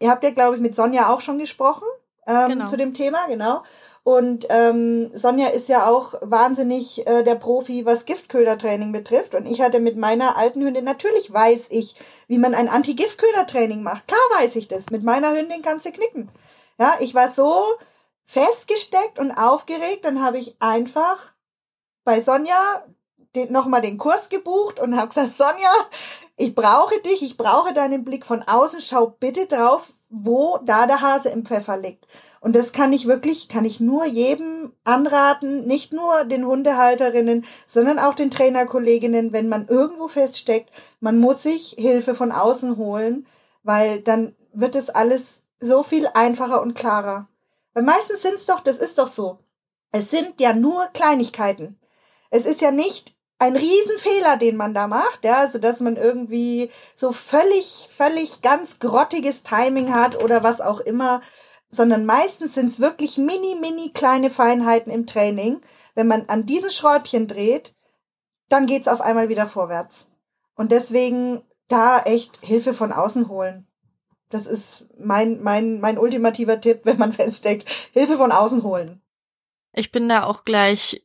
Ihr 0.00 0.10
habt 0.10 0.24
ja, 0.24 0.30
glaube 0.30 0.56
ich, 0.56 0.62
mit 0.62 0.74
Sonja 0.74 1.12
auch 1.12 1.20
schon 1.20 1.38
gesprochen 1.38 1.86
ähm, 2.26 2.48
genau. 2.48 2.66
zu 2.66 2.76
dem 2.76 2.94
Thema, 2.94 3.26
genau. 3.28 3.62
Und 4.04 4.46
ähm, 4.50 5.10
Sonja 5.14 5.48
ist 5.48 5.68
ja 5.68 5.88
auch 5.88 6.14
wahnsinnig 6.22 7.06
äh, 7.06 7.22
der 7.22 7.36
Profi, 7.36 7.84
was 7.86 8.04
Giftködertraining 8.04 8.90
betrifft. 8.90 9.34
Und 9.36 9.46
ich 9.46 9.60
hatte 9.60 9.78
mit 9.78 9.96
meiner 9.96 10.36
alten 10.36 10.60
Hündin, 10.62 10.84
natürlich 10.84 11.32
weiß 11.32 11.68
ich, 11.70 11.94
wie 12.26 12.38
man 12.38 12.54
ein 12.54 12.68
Anti-Giftködertraining 12.68 13.82
macht. 13.82 14.08
Klar 14.08 14.20
weiß 14.40 14.56
ich 14.56 14.66
das. 14.66 14.90
Mit 14.90 15.04
meiner 15.04 15.36
Hündin 15.36 15.62
kannst 15.62 15.86
du 15.86 15.92
knicken. 15.92 16.30
Ja, 16.78 16.94
ich 16.98 17.14
war 17.14 17.30
so 17.30 17.64
festgesteckt 18.24 19.18
und 19.18 19.30
aufgeregt, 19.30 20.04
dann 20.04 20.22
habe 20.22 20.38
ich 20.38 20.56
einfach 20.58 21.32
bei 22.04 22.20
Sonja 22.20 22.84
nochmal 23.50 23.82
den 23.82 23.98
Kurs 23.98 24.28
gebucht 24.28 24.80
und 24.80 24.96
habe 24.96 25.08
gesagt, 25.08 25.32
Sonja, 25.32 25.72
ich 26.36 26.54
brauche 26.54 27.00
dich, 27.02 27.22
ich 27.22 27.36
brauche 27.36 27.72
deinen 27.72 28.04
Blick 28.04 28.26
von 28.26 28.42
außen, 28.42 28.80
schau 28.80 29.06
bitte 29.06 29.46
drauf, 29.46 29.92
wo 30.10 30.58
da 30.64 30.86
der 30.86 31.00
Hase 31.00 31.30
im 31.30 31.44
Pfeffer 31.44 31.76
liegt. 31.76 32.06
Und 32.42 32.56
das 32.56 32.72
kann 32.72 32.92
ich 32.92 33.06
wirklich, 33.06 33.48
kann 33.48 33.64
ich 33.64 33.78
nur 33.78 34.04
jedem 34.04 34.72
anraten, 34.82 35.64
nicht 35.64 35.92
nur 35.92 36.24
den 36.24 36.44
Hundehalterinnen, 36.44 37.44
sondern 37.66 38.00
auch 38.00 38.14
den 38.14 38.32
Trainerkolleginnen, 38.32 39.32
wenn 39.32 39.48
man 39.48 39.68
irgendwo 39.68 40.08
feststeckt, 40.08 40.68
man 40.98 41.18
muss 41.18 41.44
sich 41.44 41.76
Hilfe 41.78 42.16
von 42.16 42.32
außen 42.32 42.76
holen, 42.76 43.28
weil 43.62 44.00
dann 44.00 44.34
wird 44.52 44.74
es 44.74 44.90
alles 44.90 45.42
so 45.60 45.84
viel 45.84 46.08
einfacher 46.14 46.62
und 46.62 46.74
klarer. 46.74 47.28
Weil 47.74 47.84
meistens 47.84 48.22
sind 48.22 48.34
es 48.34 48.46
doch, 48.46 48.58
das 48.58 48.78
ist 48.78 48.98
doch 48.98 49.06
so. 49.06 49.38
Es 49.92 50.10
sind 50.10 50.40
ja 50.40 50.52
nur 50.52 50.86
Kleinigkeiten. 50.94 51.78
Es 52.30 52.44
ist 52.44 52.60
ja 52.60 52.72
nicht 52.72 53.14
ein 53.38 53.54
Riesenfehler, 53.54 54.36
den 54.36 54.56
man 54.56 54.74
da 54.74 54.88
macht, 54.88 55.24
ja, 55.24 55.36
also 55.36 55.58
dass 55.58 55.78
man 55.78 55.96
irgendwie 55.96 56.70
so 56.96 57.12
völlig, 57.12 57.88
völlig 57.88 58.42
ganz 58.42 58.80
grottiges 58.80 59.44
Timing 59.44 59.94
hat 59.94 60.20
oder 60.20 60.42
was 60.42 60.60
auch 60.60 60.80
immer 60.80 61.20
sondern 61.74 62.04
meistens 62.04 62.54
sind 62.54 62.66
es 62.66 62.80
wirklich 62.80 63.16
mini, 63.16 63.56
mini 63.60 63.90
kleine 63.90 64.30
Feinheiten 64.30 64.92
im 64.92 65.06
Training. 65.06 65.60
Wenn 65.94 66.06
man 66.06 66.26
an 66.28 66.46
diesen 66.46 66.70
Schräubchen 66.70 67.26
dreht, 67.26 67.74
dann 68.48 68.66
geht's 68.66 68.88
auf 68.88 69.00
einmal 69.00 69.30
wieder 69.30 69.46
vorwärts. 69.46 70.08
Und 70.54 70.70
deswegen 70.70 71.42
da 71.68 72.00
echt 72.02 72.44
Hilfe 72.44 72.74
von 72.74 72.92
außen 72.92 73.28
holen. 73.28 73.66
Das 74.28 74.46
ist 74.46 74.86
mein, 74.98 75.42
mein, 75.42 75.80
mein 75.80 75.98
ultimativer 75.98 76.60
Tipp, 76.60 76.80
wenn 76.84 76.98
man 76.98 77.12
feststeckt. 77.12 77.68
Hilfe 77.92 78.18
von 78.18 78.30
außen 78.30 78.62
holen. 78.62 79.00
Ich 79.72 79.90
bin 79.90 80.08
da 80.08 80.24
auch 80.24 80.44
gleich 80.44 81.02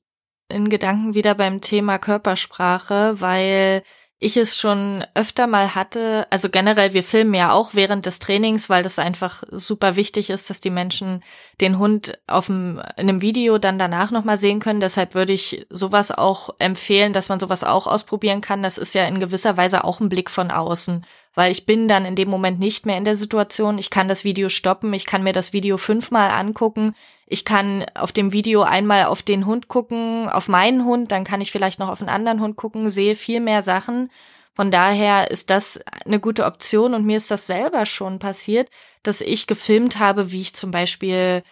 in 0.49 0.69
Gedanken 0.69 1.13
wieder 1.13 1.35
beim 1.35 1.61
Thema 1.61 1.97
Körpersprache, 1.97 3.21
weil 3.21 3.83
ich 4.19 4.35
es 4.35 4.57
schon 4.57 5.05
öfter 5.13 5.45
mal 5.45 5.75
hatte, 5.75 6.25
also 6.31 6.49
generell, 6.49 6.93
wir 6.95 7.03
filmen 7.03 7.35
ja 7.35 7.51
auch 7.51 7.75
während 7.75 8.07
des 8.07 8.17
Trainings, 8.17 8.67
weil 8.67 8.81
das 8.81 8.97
einfach 8.97 9.43
super 9.51 9.95
wichtig 9.95 10.31
ist, 10.31 10.49
dass 10.49 10.59
die 10.59 10.71
Menschen 10.71 11.23
den 11.61 11.77
Hund 11.77 12.17
auf 12.25 12.47
dem, 12.47 12.81
in 12.97 13.09
einem 13.09 13.21
Video 13.21 13.59
dann 13.59 13.77
danach 13.77 14.09
nochmal 14.09 14.39
sehen 14.39 14.59
können. 14.59 14.79
Deshalb 14.79 15.13
würde 15.13 15.33
ich 15.33 15.67
sowas 15.69 16.11
auch 16.11 16.49
empfehlen, 16.57 17.13
dass 17.13 17.29
man 17.29 17.39
sowas 17.39 17.63
auch 17.63 17.85
ausprobieren 17.85 18.41
kann. 18.41 18.63
Das 18.63 18.79
ist 18.79 18.95
ja 18.95 19.05
in 19.05 19.19
gewisser 19.19 19.55
Weise 19.55 19.83
auch 19.83 19.99
ein 19.99 20.09
Blick 20.09 20.31
von 20.31 20.49
außen, 20.49 21.05
weil 21.37 21.51
ich 21.51 21.67
bin 21.67 21.87
dann 21.87 22.05
in 22.05 22.15
dem 22.15 22.31
Moment 22.31 22.57
nicht 22.57 22.87
mehr 22.87 22.97
in 22.97 23.03
der 23.03 23.15
Situation. 23.15 23.77
Ich 23.77 23.91
kann 23.91 24.07
das 24.07 24.23
Video 24.23 24.49
stoppen, 24.49 24.91
ich 24.95 25.05
kann 25.05 25.21
mir 25.21 25.33
das 25.33 25.53
Video 25.53 25.77
fünfmal 25.77 26.31
angucken. 26.31 26.95
Ich 27.27 27.45
kann 27.45 27.85
auf 27.93 28.11
dem 28.11 28.33
Video 28.33 28.63
einmal 28.63 29.05
auf 29.05 29.21
den 29.21 29.45
Hund 29.45 29.67
gucken, 29.67 30.29
auf 30.29 30.47
meinen 30.47 30.83
Hund, 30.83 31.11
dann 31.11 31.23
kann 31.23 31.39
ich 31.39 31.51
vielleicht 31.51 31.77
noch 31.77 31.89
auf 31.89 32.01
einen 32.01 32.09
anderen 32.09 32.41
Hund 32.41 32.55
gucken, 32.55 32.89
sehe 32.89 33.13
viel 33.13 33.39
mehr 33.39 33.61
Sachen. 33.61 34.09
Von 34.55 34.71
daher 34.71 35.29
ist 35.29 35.51
das 35.51 35.79
eine 36.07 36.19
gute 36.19 36.43
Option 36.43 36.95
und 36.95 37.05
mir 37.05 37.17
ist 37.17 37.29
das 37.29 37.45
selber 37.45 37.85
schon 37.85 38.17
passiert, 38.17 38.71
dass 39.03 39.21
ich 39.21 39.45
gefilmt 39.45 39.99
habe, 39.99 40.31
wie 40.31 40.41
ich 40.41 40.55
zum 40.55 40.71
Beispiel 40.71 41.43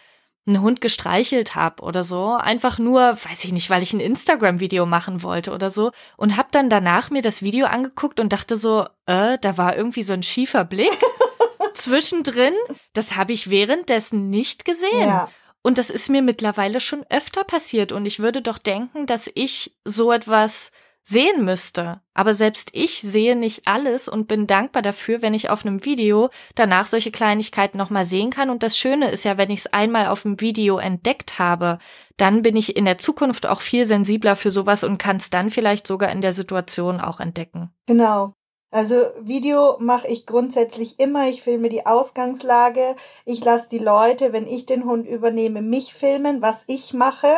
einen 0.46 0.60
Hund 0.60 0.80
gestreichelt 0.80 1.54
habe 1.54 1.82
oder 1.82 2.04
so, 2.04 2.34
einfach 2.34 2.78
nur, 2.78 3.00
weiß 3.00 3.44
ich 3.44 3.52
nicht, 3.52 3.68
weil 3.68 3.82
ich 3.82 3.92
ein 3.92 4.00
Instagram-Video 4.00 4.86
machen 4.86 5.22
wollte 5.22 5.52
oder 5.52 5.70
so 5.70 5.90
und 6.16 6.36
habe 6.36 6.48
dann 6.52 6.70
danach 6.70 7.10
mir 7.10 7.22
das 7.22 7.42
Video 7.42 7.66
angeguckt 7.66 8.20
und 8.20 8.32
dachte 8.32 8.56
so, 8.56 8.86
äh, 9.06 9.38
da 9.40 9.58
war 9.58 9.76
irgendwie 9.76 10.04
so 10.04 10.12
ein 10.12 10.22
schiefer 10.22 10.64
Blick 10.64 10.96
zwischendrin, 11.74 12.54
das 12.92 13.16
habe 13.16 13.32
ich 13.32 13.50
währenddessen 13.50 14.30
nicht 14.30 14.64
gesehen. 14.64 15.08
Ja. 15.08 15.28
Und 15.62 15.78
das 15.78 15.90
ist 15.90 16.10
mir 16.10 16.22
mittlerweile 16.22 16.78
schon 16.78 17.04
öfter 17.10 17.42
passiert. 17.42 17.90
Und 17.90 18.06
ich 18.06 18.20
würde 18.20 18.40
doch 18.40 18.58
denken, 18.58 19.06
dass 19.06 19.28
ich 19.34 19.74
so 19.84 20.12
etwas 20.12 20.70
sehen 21.08 21.44
müsste. 21.44 22.00
Aber 22.14 22.34
selbst 22.34 22.70
ich 22.72 23.00
sehe 23.00 23.36
nicht 23.36 23.68
alles 23.68 24.08
und 24.08 24.26
bin 24.26 24.46
dankbar 24.46 24.82
dafür, 24.82 25.22
wenn 25.22 25.34
ich 25.34 25.50
auf 25.50 25.64
einem 25.64 25.84
Video 25.84 26.30
danach 26.56 26.86
solche 26.86 27.12
Kleinigkeiten 27.12 27.78
nochmal 27.78 28.04
sehen 28.04 28.30
kann. 28.30 28.50
Und 28.50 28.62
das 28.62 28.76
Schöne 28.76 29.10
ist 29.10 29.24
ja, 29.24 29.38
wenn 29.38 29.50
ich 29.50 29.60
es 29.60 29.72
einmal 29.72 30.08
auf 30.08 30.22
dem 30.22 30.40
Video 30.40 30.78
entdeckt 30.78 31.38
habe, 31.38 31.78
dann 32.16 32.42
bin 32.42 32.56
ich 32.56 32.76
in 32.76 32.86
der 32.86 32.98
Zukunft 32.98 33.46
auch 33.46 33.60
viel 33.60 33.84
sensibler 33.86 34.34
für 34.34 34.50
sowas 34.50 34.82
und 34.82 34.98
kann 34.98 35.18
es 35.18 35.30
dann 35.30 35.50
vielleicht 35.50 35.86
sogar 35.86 36.10
in 36.10 36.20
der 36.20 36.32
Situation 36.32 37.00
auch 37.00 37.20
entdecken. 37.20 37.70
Genau. 37.86 38.32
Also 38.72 39.06
Video 39.20 39.76
mache 39.78 40.08
ich 40.08 40.26
grundsätzlich 40.26 40.98
immer. 40.98 41.28
Ich 41.28 41.42
filme 41.42 41.68
die 41.68 41.86
Ausgangslage. 41.86 42.96
Ich 43.24 43.44
lasse 43.44 43.68
die 43.68 43.78
Leute, 43.78 44.32
wenn 44.32 44.48
ich 44.48 44.66
den 44.66 44.84
Hund 44.84 45.06
übernehme, 45.06 45.62
mich 45.62 45.94
filmen, 45.94 46.42
was 46.42 46.64
ich 46.66 46.92
mache 46.92 47.28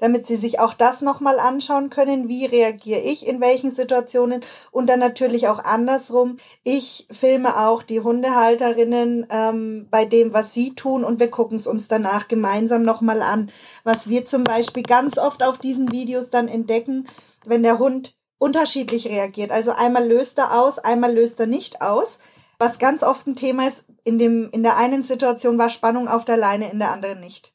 damit 0.00 0.26
sie 0.26 0.36
sich 0.36 0.58
auch 0.58 0.74
das 0.74 1.02
nochmal 1.02 1.38
anschauen 1.38 1.90
können, 1.90 2.28
wie 2.28 2.46
reagiere 2.46 3.00
ich 3.00 3.26
in 3.26 3.40
welchen 3.40 3.70
Situationen 3.70 4.42
und 4.72 4.88
dann 4.88 4.98
natürlich 4.98 5.48
auch 5.48 5.60
andersrum. 5.60 6.38
Ich 6.64 7.06
filme 7.10 7.56
auch 7.58 7.82
die 7.82 8.00
Hundehalterinnen 8.00 9.26
ähm, 9.30 9.86
bei 9.90 10.04
dem, 10.04 10.32
was 10.32 10.52
sie 10.52 10.74
tun 10.74 11.04
und 11.04 11.20
wir 11.20 11.30
gucken 11.30 11.56
es 11.56 11.66
uns 11.66 11.88
danach 11.88 12.28
gemeinsam 12.28 12.82
nochmal 12.82 13.22
an. 13.22 13.50
Was 13.84 14.08
wir 14.08 14.24
zum 14.24 14.42
Beispiel 14.44 14.82
ganz 14.82 15.18
oft 15.18 15.42
auf 15.42 15.58
diesen 15.58 15.92
Videos 15.92 16.30
dann 16.30 16.48
entdecken, 16.48 17.06
wenn 17.44 17.62
der 17.62 17.78
Hund 17.78 18.16
unterschiedlich 18.38 19.06
reagiert. 19.06 19.50
Also 19.50 19.72
einmal 19.72 20.08
löst 20.08 20.38
er 20.38 20.58
aus, 20.58 20.78
einmal 20.78 21.14
löst 21.14 21.38
er 21.40 21.46
nicht 21.46 21.82
aus. 21.82 22.18
Was 22.58 22.78
ganz 22.78 23.02
oft 23.02 23.26
ein 23.26 23.36
Thema 23.36 23.68
ist, 23.68 23.84
in 24.04 24.18
dem, 24.18 24.50
in 24.50 24.62
der 24.62 24.76
einen 24.76 25.02
Situation 25.02 25.58
war 25.58 25.70
Spannung 25.70 26.08
auf 26.08 26.24
der 26.24 26.36
Leine, 26.36 26.70
in 26.70 26.78
der 26.78 26.90
anderen 26.90 27.20
nicht. 27.20 27.54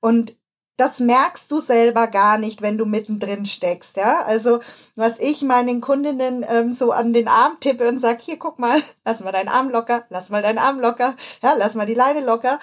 Und 0.00 0.36
das 0.76 0.98
merkst 0.98 1.50
du 1.50 1.60
selber 1.60 2.08
gar 2.08 2.38
nicht, 2.38 2.60
wenn 2.60 2.78
du 2.78 2.84
mittendrin 2.84 3.46
steckst, 3.46 3.96
ja. 3.96 4.22
Also, 4.24 4.60
was 4.96 5.20
ich 5.20 5.42
meinen 5.42 5.80
Kundinnen 5.80 6.44
ähm, 6.48 6.72
so 6.72 6.90
an 6.90 7.12
den 7.12 7.28
Arm 7.28 7.58
tippe 7.60 7.88
und 7.88 7.98
sag, 7.98 8.20
hier, 8.20 8.38
guck 8.38 8.58
mal, 8.58 8.82
lass 9.04 9.20
mal 9.20 9.32
deinen 9.32 9.48
Arm 9.48 9.70
locker, 9.70 10.04
lass 10.08 10.30
mal 10.30 10.42
deinen 10.42 10.58
Arm 10.58 10.80
locker, 10.80 11.14
ja, 11.42 11.54
lass 11.56 11.74
mal 11.74 11.86
die 11.86 11.94
Leine 11.94 12.24
locker. 12.24 12.58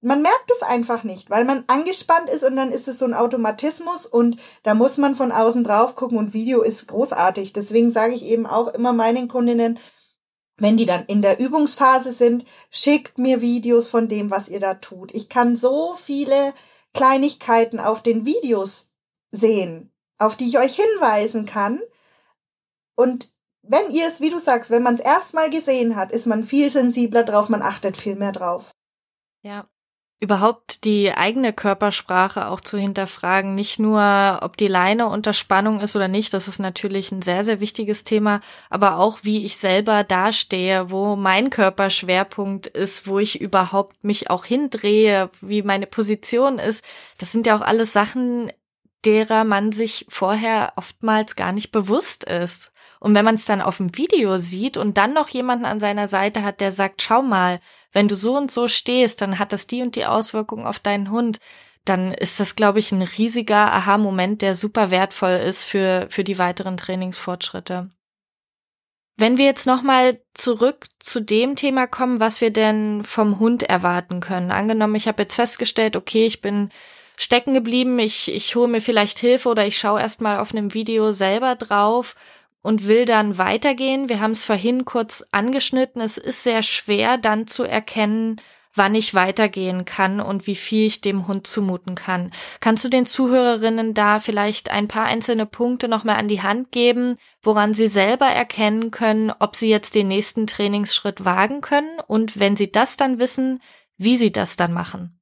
Man 0.00 0.22
merkt 0.22 0.50
es 0.54 0.62
einfach 0.62 1.02
nicht, 1.02 1.28
weil 1.28 1.44
man 1.44 1.64
angespannt 1.66 2.28
ist 2.28 2.44
und 2.44 2.54
dann 2.54 2.70
ist 2.70 2.86
es 2.86 3.00
so 3.00 3.04
ein 3.04 3.14
Automatismus 3.14 4.06
und 4.06 4.36
da 4.62 4.74
muss 4.74 4.96
man 4.96 5.16
von 5.16 5.32
außen 5.32 5.64
drauf 5.64 5.96
gucken 5.96 6.18
und 6.18 6.34
Video 6.34 6.62
ist 6.62 6.86
großartig. 6.86 7.52
Deswegen 7.52 7.90
sage 7.90 8.14
ich 8.14 8.24
eben 8.24 8.46
auch 8.46 8.68
immer 8.68 8.92
meinen 8.92 9.26
Kundinnen, 9.26 9.78
wenn 10.56 10.76
die 10.76 10.86
dann 10.86 11.04
in 11.06 11.22
der 11.22 11.40
Übungsphase 11.40 12.12
sind, 12.12 12.44
schickt 12.70 13.18
mir 13.18 13.40
Videos 13.40 13.88
von 13.88 14.08
dem, 14.08 14.30
was 14.30 14.48
ihr 14.48 14.60
da 14.60 14.74
tut. 14.74 15.14
Ich 15.14 15.28
kann 15.28 15.56
so 15.56 15.94
viele 15.94 16.52
Kleinigkeiten 16.98 17.78
auf 17.78 18.02
den 18.02 18.24
Videos 18.24 18.92
sehen, 19.30 19.92
auf 20.18 20.36
die 20.36 20.48
ich 20.48 20.58
euch 20.58 20.74
hinweisen 20.74 21.46
kann. 21.46 21.80
Und 22.96 23.32
wenn 23.62 23.92
ihr 23.92 24.08
es, 24.08 24.20
wie 24.20 24.30
du 24.30 24.40
sagst, 24.40 24.72
wenn 24.72 24.82
man 24.82 24.94
es 24.94 25.00
erstmal 25.00 25.48
gesehen 25.48 25.94
hat, 25.94 26.10
ist 26.10 26.26
man 26.26 26.42
viel 26.42 26.70
sensibler 26.70 27.22
drauf, 27.22 27.50
man 27.50 27.62
achtet 27.62 27.96
viel 27.96 28.16
mehr 28.16 28.32
drauf. 28.32 28.72
Ja, 29.44 29.68
überhaupt 30.20 30.84
die 30.84 31.12
eigene 31.12 31.52
Körpersprache 31.52 32.48
auch 32.48 32.60
zu 32.60 32.76
hinterfragen. 32.76 33.54
Nicht 33.54 33.78
nur, 33.78 34.40
ob 34.42 34.56
die 34.56 34.66
Leine 34.66 35.06
unter 35.08 35.32
Spannung 35.32 35.80
ist 35.80 35.94
oder 35.94 36.08
nicht, 36.08 36.34
das 36.34 36.48
ist 36.48 36.58
natürlich 36.58 37.12
ein 37.12 37.22
sehr, 37.22 37.44
sehr 37.44 37.60
wichtiges 37.60 38.02
Thema, 38.02 38.40
aber 38.68 38.98
auch, 38.98 39.18
wie 39.22 39.44
ich 39.44 39.58
selber 39.58 40.02
dastehe, 40.02 40.90
wo 40.90 41.14
mein 41.14 41.50
Körperschwerpunkt 41.50 42.66
ist, 42.66 43.06
wo 43.06 43.20
ich 43.20 43.40
überhaupt 43.40 44.02
mich 44.02 44.28
auch 44.28 44.44
hindrehe, 44.44 45.30
wie 45.40 45.62
meine 45.62 45.86
Position 45.86 46.58
ist. 46.58 46.84
Das 47.18 47.30
sind 47.30 47.46
ja 47.46 47.56
auch 47.56 47.62
alles 47.62 47.92
Sachen, 47.92 48.50
derer 49.04 49.44
man 49.44 49.70
sich 49.70 50.04
vorher 50.08 50.72
oftmals 50.74 51.36
gar 51.36 51.52
nicht 51.52 51.70
bewusst 51.70 52.24
ist. 52.24 52.72
Und 53.00 53.14
wenn 53.14 53.24
man 53.24 53.36
es 53.36 53.44
dann 53.44 53.60
auf 53.60 53.76
dem 53.76 53.96
Video 53.96 54.38
sieht 54.38 54.76
und 54.76 54.98
dann 54.98 55.14
noch 55.14 55.28
jemanden 55.28 55.64
an 55.64 55.78
seiner 55.78 56.08
Seite 56.08 56.42
hat, 56.42 56.60
der 56.60 56.72
sagt, 56.72 57.02
schau 57.02 57.22
mal, 57.22 57.60
wenn 57.98 58.06
du 58.06 58.14
so 58.14 58.36
und 58.36 58.52
so 58.52 58.68
stehst, 58.68 59.22
dann 59.22 59.40
hat 59.40 59.52
das 59.52 59.66
die 59.66 59.82
und 59.82 59.96
die 59.96 60.06
Auswirkungen 60.06 60.66
auf 60.66 60.78
deinen 60.78 61.10
Hund, 61.10 61.40
dann 61.84 62.14
ist 62.14 62.38
das, 62.38 62.54
glaube 62.54 62.78
ich, 62.78 62.92
ein 62.92 63.02
riesiger 63.02 63.72
Aha-Moment, 63.72 64.40
der 64.40 64.54
super 64.54 64.92
wertvoll 64.92 65.32
ist 65.32 65.64
für, 65.64 66.06
für 66.08 66.22
die 66.22 66.38
weiteren 66.38 66.76
Trainingsfortschritte. 66.76 67.90
Wenn 69.16 69.36
wir 69.36 69.46
jetzt 69.46 69.66
nochmal 69.66 70.20
zurück 70.32 70.86
zu 71.00 71.18
dem 71.18 71.56
Thema 71.56 71.88
kommen, 71.88 72.20
was 72.20 72.40
wir 72.40 72.52
denn 72.52 73.02
vom 73.02 73.40
Hund 73.40 73.64
erwarten 73.64 74.20
können. 74.20 74.52
Angenommen, 74.52 74.94
ich 74.94 75.08
habe 75.08 75.24
jetzt 75.24 75.34
festgestellt, 75.34 75.96
okay, 75.96 76.24
ich 76.24 76.40
bin 76.40 76.70
stecken 77.16 77.52
geblieben, 77.52 77.98
ich, 77.98 78.32
ich 78.32 78.54
hole 78.54 78.68
mir 78.68 78.80
vielleicht 78.80 79.18
Hilfe 79.18 79.48
oder 79.48 79.66
ich 79.66 79.76
schaue 79.76 80.00
erstmal 80.00 80.38
auf 80.38 80.52
einem 80.52 80.72
Video 80.72 81.10
selber 81.10 81.56
drauf 81.56 82.14
und 82.68 82.86
will 82.86 83.06
dann 83.06 83.38
weitergehen. 83.38 84.10
Wir 84.10 84.20
haben 84.20 84.32
es 84.32 84.44
vorhin 84.44 84.84
kurz 84.84 85.24
angeschnitten. 85.32 86.02
Es 86.02 86.18
ist 86.18 86.42
sehr 86.42 86.62
schwer 86.62 87.16
dann 87.16 87.46
zu 87.46 87.64
erkennen, 87.64 88.42
wann 88.74 88.94
ich 88.94 89.14
weitergehen 89.14 89.86
kann 89.86 90.20
und 90.20 90.46
wie 90.46 90.54
viel 90.54 90.84
ich 90.84 91.00
dem 91.00 91.26
Hund 91.26 91.46
zumuten 91.46 91.94
kann. 91.94 92.30
Kannst 92.60 92.84
du 92.84 92.90
den 92.90 93.06
Zuhörerinnen 93.06 93.94
da 93.94 94.18
vielleicht 94.18 94.70
ein 94.70 94.86
paar 94.86 95.06
einzelne 95.06 95.46
Punkte 95.46 95.88
nochmal 95.88 96.16
an 96.16 96.28
die 96.28 96.42
Hand 96.42 96.70
geben, 96.70 97.14
woran 97.40 97.72
sie 97.72 97.86
selber 97.86 98.26
erkennen 98.26 98.90
können, 98.90 99.32
ob 99.38 99.56
sie 99.56 99.70
jetzt 99.70 99.94
den 99.94 100.08
nächsten 100.08 100.46
Trainingsschritt 100.46 101.24
wagen 101.24 101.62
können 101.62 102.00
und 102.06 102.38
wenn 102.38 102.54
sie 102.54 102.70
das 102.70 102.98
dann 102.98 103.18
wissen, 103.18 103.62
wie 103.96 104.18
sie 104.18 104.30
das 104.30 104.56
dann 104.56 104.74
machen? 104.74 105.17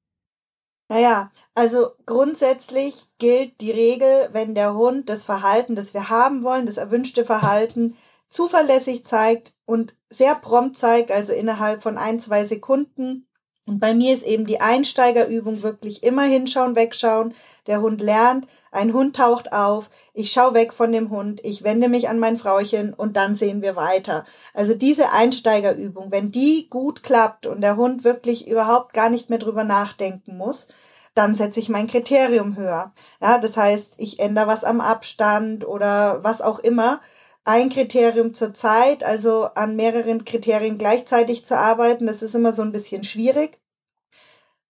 Naja, 0.89 1.33
also 1.55 1.91
grundsätzlich 2.07 3.07
gilt 3.19 3.61
die 3.61 3.73
Regel, 3.73 4.29
wenn 4.33 4.55
der 4.55 4.75
Hund 4.75 5.09
das 5.09 5.25
Verhalten, 5.25 5.75
das 5.75 5.95
wir 5.95 6.11
haben 6.11 6.45
wollen, 6.45 6.67
das 6.67 6.77
erwünschte 6.77 7.25
Verhalten 7.25 7.97
zuverlässig 8.29 9.05
zeigt 9.05 9.53
und 9.65 9.95
sehr 10.09 10.35
prompt 10.35 10.79
zeigt, 10.79 11.11
also 11.11 11.33
innerhalb 11.33 11.83
von 11.83 11.99
ein, 11.99 12.21
zwei 12.21 12.45
Sekunden. 12.45 13.27
Und 13.67 13.81
bei 13.81 13.95
mir 13.95 14.15
ist 14.15 14.25
eben 14.25 14.47
die 14.47 14.61
Einsteigerübung 14.61 15.63
wirklich 15.63 16.05
immer 16.05 16.23
hinschauen, 16.23 16.77
wegschauen. 16.77 17.35
Der 17.67 17.81
Hund 17.81 18.01
lernt, 18.01 18.47
ein 18.77 18.93
Hund 18.93 19.17
taucht 19.17 19.53
auf, 19.53 19.91
ich 20.15 20.31
schaue 20.31 20.55
weg 20.55 20.73
von 20.73 20.93
dem 20.93 21.11
Hund, 21.11 21.41
ich 21.45 21.65
wende 21.65 21.89
mich 21.89 22.09
an 22.09 22.19
mein 22.19 22.37
Frauchen 22.37 22.95
und 22.95 23.17
dann 23.17 23.35
sehen 23.35 23.63
wir 23.63 23.75
weiter. 23.75 24.25
Also 24.55 24.75
diese 24.75 25.11
Einsteigerübung, 25.13 26.11
wenn 26.11 26.31
die 26.31 26.69
gut 26.71 27.03
klappt 27.03 27.47
und 27.47 27.63
der 27.63 27.77
Hund 27.77 28.05
wirklich 28.05 28.49
überhaupt 28.49 28.93
gar 28.93 29.09
nicht 29.09 29.31
mehr 29.31 29.39
drüber 29.39 29.65
nachdenken 29.65 30.37
muss, 30.37 30.69
dann 31.15 31.35
setze 31.35 31.61
ich 31.61 31.71
mein 31.71 31.87
Kriterium 31.87 32.57
höher. 32.57 32.93
Ja, 33.23 33.39
das 33.39 33.57
heißt, 33.57 33.95
ich 33.97 34.21
ändere 34.21 34.47
was 34.47 34.65
am 34.65 34.81
Abstand 34.81 35.67
oder 35.67 36.23
was 36.23 36.43
auch 36.43 36.59
immer. 36.59 37.01
Ein 37.45 37.71
Kriterium 37.71 38.35
zur 38.35 38.53
Zeit, 38.53 39.03
also 39.03 39.45
an 39.55 39.77
mehreren 39.77 40.25
Kriterien 40.25 40.79
gleichzeitig 40.79 41.45
zu 41.45 41.57
arbeiten, 41.57 42.07
das 42.07 42.23
ist 42.23 42.35
immer 42.35 42.53
so 42.53 42.63
ein 42.63 42.73
bisschen 42.73 43.03
schwierig. 43.05 43.59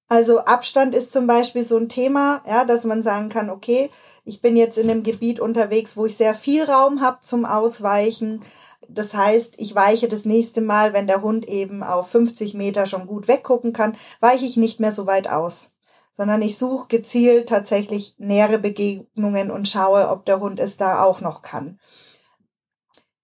Also 0.09 0.41
Abstand 0.41 0.95
ist 0.95 1.13
zum 1.13 1.27
Beispiel 1.27 1.65
so 1.65 1.77
ein 1.77 1.89
Thema, 1.89 2.43
ja, 2.47 2.65
dass 2.65 2.85
man 2.85 3.03
sagen 3.03 3.29
kann, 3.29 3.51
okay, 3.51 3.91
ich 4.25 4.41
bin 4.41 4.57
jetzt 4.57 4.79
in 4.79 4.89
einem 4.89 5.03
Gebiet 5.03 5.41
unterwegs, 5.41 5.97
wo 5.97 6.07
ich 6.07 6.17
sehr 6.17 6.35
viel 6.35 6.65
Raum 6.65 7.01
habe 7.01 7.19
zum 7.21 7.45
Ausweichen. 7.45 8.41
Das 8.89 9.15
heißt, 9.15 9.55
ich 9.59 9.75
weiche 9.75 10.07
das 10.07 10.25
nächste 10.25 10.61
Mal, 10.61 10.93
wenn 10.93 11.09
der 11.09 11.23
Hund 11.23 11.49
eben 11.49 11.83
auf 11.83 12.09
50 12.11 12.55
Meter 12.55 12.87
schon 12.87 13.07
gut 13.07 13.27
weggucken 13.27 13.73
kann, 13.73 13.97
weiche 14.21 14.45
ich 14.45 14.57
nicht 14.57 14.79
mehr 14.79 14.93
so 14.93 15.09
weit 15.09 15.29
aus, 15.29 15.75
sondern 16.13 16.41
ich 16.41 16.57
suche 16.57 16.87
gezielt 16.87 17.49
tatsächlich 17.49 18.15
nähere 18.19 18.59
Begegnungen 18.59 19.51
und 19.51 19.69
schaue, 19.69 20.09
ob 20.09 20.25
der 20.25 20.39
Hund 20.39 20.61
es 20.61 20.77
da 20.77 21.03
auch 21.03 21.21
noch 21.21 21.43
kann. 21.43 21.81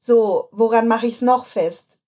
So, 0.01 0.49
woran 0.51 0.89
mache 0.89 1.07
ich 1.07 1.14
es 1.14 1.22
noch 1.22 1.47
fest? 1.47 2.01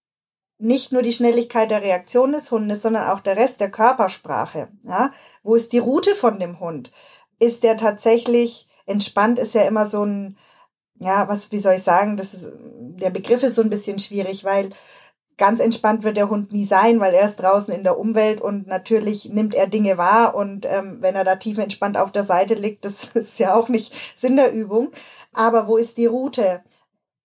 Nicht 0.59 0.93
nur 0.93 1.03
die 1.03 1.13
Schnelligkeit 1.13 1.71
der 1.71 1.83
Reaktion 1.83 2.33
des 2.33 2.51
Hundes, 2.51 2.83
sondern 2.83 3.11
auch 3.11 3.21
der 3.21 3.37
Rest 3.37 3.61
der 3.61 3.71
Körpersprache. 3.71 4.69
Ja? 4.85 5.11
Wo 5.43 5.55
ist 5.55 5.73
die 5.73 5.79
Route 5.79 6.15
von 6.15 6.39
dem 6.39 6.61
Hund? 6.61 6.91
Ist 7.39 7.65
der 7.65 7.77
tatsächlich 7.77 8.69
entspannt? 8.87 9.39
Ist 9.39 9.55
ja 9.55 9.63
immer 9.63 9.87
so 9.87 10.05
ein, 10.05 10.39
ja, 11.01 11.29
was, 11.29 11.51
wie 11.53 11.59
soll 11.59 11.75
ich 11.75 11.83
sagen? 11.83 12.17
Das 12.17 12.35
ist, 12.35 12.53
der 12.61 13.11
Begriff 13.11 13.43
ist 13.43 13.57
so 13.57 13.63
ein 13.63 13.71
bisschen 13.71 13.99
schwierig, 13.99 14.45
weil 14.45 14.71
ganz 15.37 15.61
entspannt 15.61 16.05
wird 16.05 16.17
der 16.17 16.31
Hund 16.31 16.53
nie 16.53 16.65
sein, 16.65 17.01
weil 17.01 17.15
er 17.15 17.29
ist 17.29 17.37
draußen 17.37 17.75
in 17.75 17.83
der 17.83 17.99
Umwelt 17.99 18.41
und 18.41 18.67
natürlich 18.67 19.31
nimmt 19.31 19.55
er 19.55 19.67
Dinge 19.67 19.99
wahr 19.99 20.35
und 20.35 20.65
ähm, 20.67 20.99
wenn 21.01 21.17
er 21.17 21.25
da 21.25 21.37
tief 21.37 21.59
entspannt 21.59 21.97
auf 21.97 22.13
der 22.13 22.25
Seite 22.25 22.55
liegt, 22.55 22.85
das 22.85 23.05
ist 23.17 23.39
ja 23.39 23.55
auch 23.55 23.69
nicht 23.69 23.93
Sinn 24.17 24.37
der 24.37 24.53
Übung. 24.53 24.93
Aber 25.33 25.67
wo 25.67 25.77
ist 25.77 25.99
die 25.99 26.07
Route? 26.07 26.63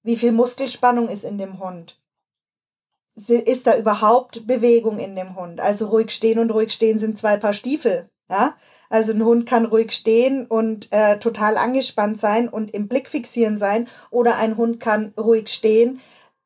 Wie 0.02 0.16
viel 0.16 0.32
Muskelspannung 0.32 1.10
ist 1.10 1.24
in 1.24 1.38
dem 1.38 1.60
Hund? 1.60 1.99
Ist 3.28 3.68
da 3.68 3.78
überhaupt 3.78 4.48
Bewegung 4.48 4.98
in 5.00 5.16
dem 5.16 5.36
Hund? 5.36 5.60
Also 5.60 5.88
ruhig 5.88 6.12
stehen 6.12 6.40
und 6.40 6.52
ruhig 6.52 6.72
stehen 6.72 7.00
sind 7.00 7.18
zwei 7.18 7.38
Paar 7.38 7.54
Stiefel, 7.54 8.10
ja? 8.30 8.56
Also 8.92 9.14
ein 9.14 9.24
Hund 9.24 9.46
kann 9.46 9.66
ruhig 9.66 9.92
stehen 9.92 10.48
und 10.48 10.92
äh, 10.92 11.20
total 11.20 11.58
angespannt 11.58 12.20
sein 12.20 12.50
und 12.50 12.74
im 12.74 12.88
Blick 12.88 13.08
fixieren 13.08 13.56
sein 13.56 13.88
oder 14.10 14.38
ein 14.38 14.58
Hund 14.58 14.80
kann 14.80 15.14
ruhig 15.16 15.50
stehen, 15.50 16.00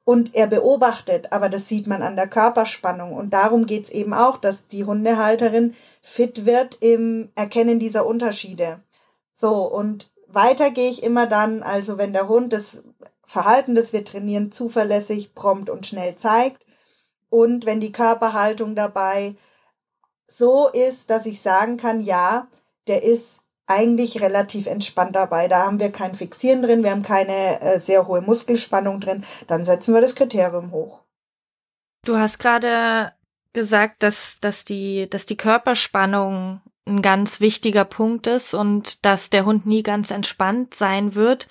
und 0.06 0.36
er 0.36 0.48
beobachtet, 0.48 1.32
aber 1.32 1.50
das 1.50 1.68
sieht 1.68 1.88
man 1.88 2.02
an 2.02 2.16
der 2.16 2.28
Körperspannung. 2.28 3.14
Und 3.14 3.34
darum 3.34 3.66
geht's 3.66 3.90
eben 3.90 4.14
auch, 4.14 4.38
dass 4.38 4.68
die 4.68 4.84
Hundehalterin 4.84 5.76
fit 6.02 6.46
wird 6.46 6.78
im 6.82 7.30
Erkennen 7.36 7.80
dieser 7.80 8.06
Unterschiede. 8.06 8.82
So, 9.34 9.64
und 9.64 10.12
weiter 10.28 10.72
gehe 10.72 10.90
ich 10.90 11.04
immer 11.04 11.26
dann, 11.26 11.64
also 11.64 11.98
wenn 11.98 12.14
der 12.14 12.28
Hund 12.28 12.52
das 12.54 12.84
Verhalten, 13.24 13.76
das 13.76 13.94
wir 13.94 14.04
trainieren, 14.04 14.52
zuverlässig, 14.52 15.34
prompt 15.34 15.70
und 15.70 15.88
schnell 15.88 16.16
zeigt 16.16 16.63
und 17.34 17.66
wenn 17.66 17.80
die 17.80 17.92
Körperhaltung 17.92 18.76
dabei 18.76 19.36
so 20.28 20.70
ist, 20.70 21.10
dass 21.10 21.26
ich 21.26 21.42
sagen 21.42 21.78
kann, 21.78 22.00
ja, 22.00 22.48
der 22.86 23.02
ist 23.02 23.42
eigentlich 23.66 24.22
relativ 24.22 24.68
entspannt 24.68 25.16
dabei. 25.16 25.48
Da 25.48 25.66
haben 25.66 25.80
wir 25.80 25.92
kein 25.92 26.14
Fixieren 26.14 26.62
drin, 26.62 26.84
wir 26.84 26.92
haben 26.92 27.02
keine 27.02 27.60
äh, 27.60 27.80
sehr 27.80 28.08
hohe 28.08 28.22
Muskelspannung 28.22 29.00
drin. 29.00 29.24
Dann 29.48 29.66
setzen 29.66 29.96
wir 29.96 30.02
das 30.02 30.14
Kriterium 30.14 30.72
hoch. 30.72 31.00
Du 32.06 32.18
hast 32.18 32.38
gerade 32.38 33.14
gesagt, 33.52 34.04
dass, 34.04 34.40
dass, 34.40 34.64
die, 34.64 35.10
dass 35.10 35.26
die 35.26 35.38
Körperspannung 35.38 36.62
ein 36.86 37.02
ganz 37.02 37.40
wichtiger 37.40 37.86
Punkt 37.86 38.28
ist 38.28 38.54
und 38.54 39.06
dass 39.06 39.32
der 39.32 39.46
Hund 39.46 39.66
nie 39.66 39.82
ganz 39.82 40.12
entspannt 40.12 40.76
sein 40.76 41.16
wird. 41.16 41.48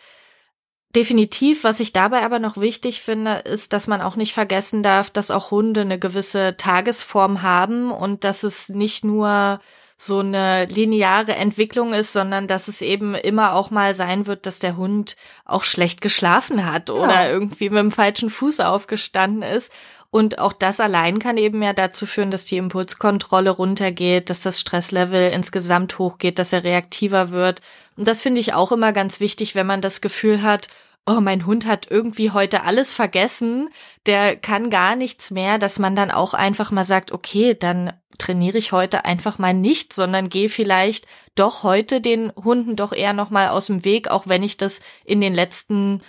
Definitiv, 0.95 1.65
was 1.65 1.81
ich 1.81 1.95
dabei 1.95 2.23
aber 2.23 2.39
noch 2.39 2.59
wichtig 2.59 3.01
finde, 3.01 3.37
ist, 3.37 3.73
dass 3.73 3.87
man 3.87 4.03
auch 4.03 4.17
nicht 4.17 4.35
vergessen 4.35 4.83
darf, 4.83 5.11
dass 5.11 5.31
auch 5.31 5.51
Hunde 5.51 5.81
eine 5.81 5.99
gewisse 5.99 6.55
Tagesform 6.59 7.41
haben 7.41 7.91
und 7.91 8.25
dass 8.25 8.43
es 8.43 8.69
nicht 8.69 9.03
nur 9.03 9.61
so 9.97 10.19
eine 10.19 10.67
lineare 10.67 11.35
Entwicklung 11.35 11.95
ist, 11.95 12.13
sondern 12.13 12.47
dass 12.47 12.69
es 12.69 12.83
eben 12.83 13.15
immer 13.15 13.55
auch 13.55 13.71
mal 13.71 13.95
sein 13.95 14.27
wird, 14.27 14.45
dass 14.47 14.59
der 14.59 14.77
Hund 14.77 15.17
auch 15.45 15.65
schlecht 15.65 16.03
geschlafen 16.03 16.71
hat 16.71 16.89
ja. 16.89 16.95
oder 16.95 17.31
irgendwie 17.31 17.71
mit 17.71 17.79
dem 17.79 17.93
falschen 17.93 18.29
Fuß 18.29 18.61
aufgestanden 18.61 19.43
ist. 19.43 19.73
Und 20.15 20.39
auch 20.39 20.53
das 20.53 20.79
allein 20.79 21.19
kann 21.19 21.39
eben 21.39 21.63
ja 21.63 21.73
dazu 21.73 22.05
führen, 22.05 22.31
dass 22.31 22.45
die 22.45 22.59
Impulskontrolle 22.59 23.49
runtergeht, 23.49 24.29
dass 24.29 24.43
das 24.43 24.61
Stresslevel 24.61 25.31
insgesamt 25.31 25.99
hochgeht, 25.99 26.39
dass 26.39 26.53
er 26.53 26.65
reaktiver 26.65 27.31
wird. 27.31 27.63
Und 27.97 28.07
das 28.07 28.21
finde 28.21 28.39
ich 28.43 28.53
auch 28.53 28.73
immer 28.73 28.93
ganz 28.93 29.21
wichtig, 29.21 29.55
wenn 29.55 29.67
man 29.67 29.81
das 29.81 30.03
Gefühl 30.03 30.43
hat, 30.43 30.69
oh, 31.07 31.21
mein 31.23 31.47
Hund 31.47 31.65
hat 31.65 31.91
irgendwie 31.91 32.31
heute 32.31 32.65
alles 32.65 32.93
vergessen, 32.93 33.71
der 34.05 34.37
kann 34.37 34.69
gar 34.69 34.97
nichts 34.97 35.31
mehr, 35.31 35.57
dass 35.57 35.79
man 35.79 35.97
dann 35.97 36.11
auch 36.11 36.35
einfach 36.35 36.71
mal 36.71 36.85
sagt, 36.85 37.11
okay, 37.11 37.57
dann 37.59 37.95
trainiere 38.19 38.59
ich 38.59 38.71
heute 38.71 39.07
einfach 39.07 39.39
mal 39.39 39.55
nicht, 39.55 39.95
sondern 39.95 40.29
gehe 40.29 40.51
vielleicht 40.51 41.07
doch 41.37 41.63
heute 41.63 42.03
den 42.03 42.31
Hunden 42.37 42.77
doch 42.77 42.93
eher 42.93 43.15
noch 43.15 43.31
mal 43.31 43.49
aus 43.49 43.69
dem 43.69 43.87
Weg, 43.87 44.09
auch 44.09 44.27
wenn 44.27 44.43
ich 44.43 44.59
das 44.59 44.83
in 45.07 45.23
den 45.23 45.33
letzten 45.33 46.03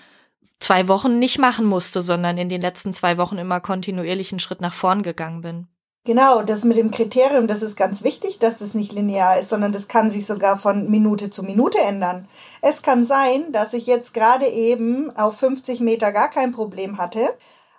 zwei 0.63 0.87
Wochen 0.87 1.19
nicht 1.19 1.37
machen 1.37 1.65
musste, 1.65 2.01
sondern 2.01 2.37
in 2.37 2.49
den 2.49 2.61
letzten 2.61 2.93
zwei 2.93 3.17
Wochen 3.17 3.37
immer 3.37 3.59
kontinuierlich 3.59 4.31
einen 4.31 4.39
Schritt 4.39 4.61
nach 4.61 4.73
vorn 4.73 5.03
gegangen 5.03 5.41
bin. 5.41 5.67
Genau, 6.05 6.41
das 6.41 6.65
mit 6.65 6.75
dem 6.75 6.91
Kriterium, 6.91 7.47
das 7.47 7.63
ist 7.63 7.77
ganz 7.77 8.03
wichtig, 8.03 8.37
dass 8.37 8.59
es 8.59 8.73
nicht 8.73 8.91
linear 8.91 9.39
ist, 9.39 9.47
sondern 9.47 9.71
das 9.71 9.87
kann 9.87 10.09
sich 10.09 10.25
sogar 10.25 10.57
von 10.57 10.89
Minute 10.89 11.29
zu 11.29 11.43
Minute 11.43 11.79
ändern. 11.79 12.27
Es 12.61 12.81
kann 12.81 13.05
sein, 13.05 13.53
dass 13.53 13.73
ich 13.73 13.87
jetzt 13.87 14.13
gerade 14.13 14.47
eben 14.47 15.15
auf 15.15 15.37
50 15.37 15.79
Meter 15.79 16.11
gar 16.11 16.29
kein 16.29 16.51
Problem 16.51 16.97
hatte 16.97 17.29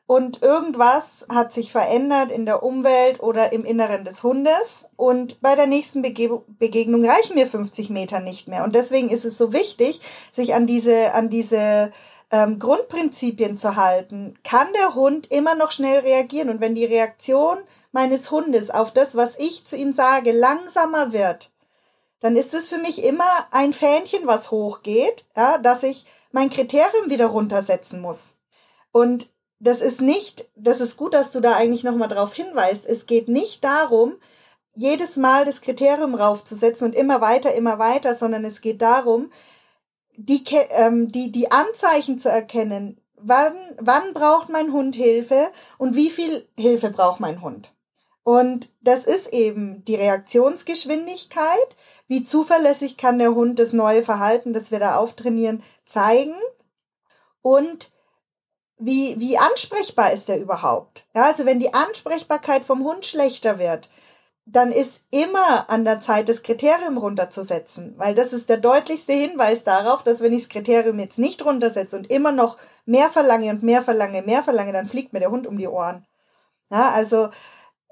und 0.07 0.43
irgendwas 0.43 1.27
hat 1.31 1.53
sich 1.53 1.73
verändert 1.73 2.31
in 2.31 2.45
der 2.45 2.63
Umwelt 2.63 3.23
oder 3.23 3.53
im 3.55 3.65
Inneren 3.65 4.05
des 4.05 4.23
Hundes 4.23 4.87
und 4.97 5.41
bei 5.41 5.55
der 5.55 5.67
nächsten 5.67 6.03
Bege 6.03 6.43
Begegnung 6.59 7.05
reichen 7.05 7.35
mir 7.35 7.47
50 7.47 7.89
Meter 7.89 8.21
nicht 8.21 8.47
mehr. 8.47 8.65
Und 8.65 8.75
deswegen 8.75 9.09
ist 9.09 9.25
es 9.25 9.39
so 9.39 9.55
wichtig, 9.55 10.03
sich 10.31 10.55
an 10.55 10.67
diese, 10.67 11.15
an 11.15 11.31
diese 11.31 11.91
ähm, 12.35 12.59
Grundprinzipien 12.59 13.57
zu 13.57 13.77
halten. 13.77 14.35
Kann 14.43 14.67
der 14.73 14.97
Hund 14.97 15.31
immer 15.31 15.55
noch 15.55 15.71
schnell 15.71 16.01
reagieren? 16.01 16.51
Und 16.51 16.61
wenn 16.61 16.75
die 16.75 16.85
Reaktion 16.85 17.59
meines 17.93 18.33
Hundes 18.33 18.71
auf 18.71 18.93
das, 18.93 19.15
was 19.15 19.39
ich 19.39 19.65
zu 19.65 19.77
ihm 19.77 19.93
sage, 19.93 20.33
langsamer 20.33 21.13
wird, 21.13 21.53
dann 22.19 22.35
ist 22.35 22.53
es 22.53 22.71
für 22.71 22.79
mich 22.79 23.05
immer 23.05 23.47
ein 23.53 23.73
Fähnchen, 23.73 24.27
was 24.27 24.51
hochgeht, 24.51 25.27
ja, 25.37 25.59
dass 25.59 25.85
ich 25.85 26.07
mein 26.33 26.51
Kriterium 26.51 27.09
wieder 27.09 27.27
runtersetzen 27.27 28.01
muss. 28.01 28.35
Und 28.91 29.31
das 29.61 29.81
ist 29.81 30.01
nicht, 30.01 30.49
das 30.57 30.81
ist 30.81 30.97
gut, 30.97 31.15
dass 31.15 31.31
du 31.31 31.39
da 31.39 31.55
eigentlich 31.55 31.85
nochmal 31.85 32.09
drauf 32.09 32.35
hinweist. 32.35 32.85
Es 32.85 33.07
geht 33.07 33.29
nicht 33.29 33.63
darum, 33.63 34.15
jedes 34.75 35.17
Mal 35.17 35.45
das 35.45 35.61
Kriterium 35.61 36.17
raufzusetzen 36.17 36.89
und 36.89 36.97
immer 36.97 37.21
weiter, 37.21 37.55
immer 37.55 37.79
weiter, 37.79 38.17
sondern 38.17 38.45
es 38.45 38.61
geht 38.61 38.83
darum, 38.83 39.31
die, 40.17 40.45
ähm, 40.71 41.09
die, 41.09 41.31
die 41.33 41.51
Anzeichen 41.51 42.19
zu 42.19 42.31
erkennen. 42.31 43.01
Wann, 43.17 43.57
wann 43.79 44.13
braucht 44.13 44.49
mein 44.49 44.73
Hund 44.73 44.95
Hilfe 44.95 45.51
und 45.79 45.95
wie 45.95 46.11
viel 46.11 46.47
Hilfe 46.59 46.91
braucht 46.91 47.21
mein 47.21 47.41
Hund? 47.41 47.73
Und 48.23 48.71
das 48.81 49.05
ist 49.05 49.33
eben 49.33 49.85
die 49.85 49.97
Reaktionsgeschwindigkeit. 49.97 51.77
Wie 52.07 52.25
zuverlässig 52.25 52.97
kann 52.97 53.19
der 53.19 53.35
Hund 53.35 53.59
das 53.59 53.73
neue 53.73 54.03
Verhalten, 54.03 54.53
das 54.53 54.71
wir 54.71 54.79
da 54.79 54.97
auftrainieren, 54.97 55.63
zeigen? 55.85 56.35
Und 57.43 57.93
wie, 58.79 59.21
wie 59.21 59.39
ansprechbar 59.39 60.13
ist 60.13 60.29
er 60.29 60.41
überhaupt? 60.41 61.07
Ja, 61.15 61.27
also 61.27 61.45
wenn 61.45 61.61
die 61.61 61.75
Ansprechbarkeit 61.75 62.65
vom 62.65 62.83
Hund 62.85 63.07
schlechter 63.07 63.59
wird, 63.59 63.89
dann 64.47 64.73
ist 64.73 65.03
immer 65.11 65.71
an 65.71 65.85
der 65.85 66.01
Zeit, 66.01 66.29
das 66.29 66.43
Kriterium 66.43 66.99
runterzusetzen, 66.99 67.95
weil 67.97 68.15
das 68.15 68.33
ist 68.33 68.49
der 68.51 68.59
deutlichste 68.59 69.15
Hinweis 69.15 69.65
darauf, 69.65 70.03
dass 70.03 70.21
wenn 70.21 70.35
ich 70.35 70.43
das 70.43 70.49
Kriterium 70.51 70.99
jetzt 70.99 71.19
nicht 71.19 71.45
runtersetze 71.45 71.97
und 71.97 72.11
immer 72.11 72.31
noch 72.31 72.59
mehr 72.85 73.09
verlange 73.09 73.51
und 73.51 73.63
mehr 73.63 73.83
verlange, 73.83 74.23
mehr 74.23 74.43
verlange, 74.43 74.73
dann 74.73 74.87
fliegt 74.87 75.13
mir 75.13 75.21
der 75.21 75.31
Hund 75.31 75.47
um 75.47 75.57
die 75.57 75.69
Ohren. 75.69 76.05
Ja, 76.71 76.91
also 76.91 77.31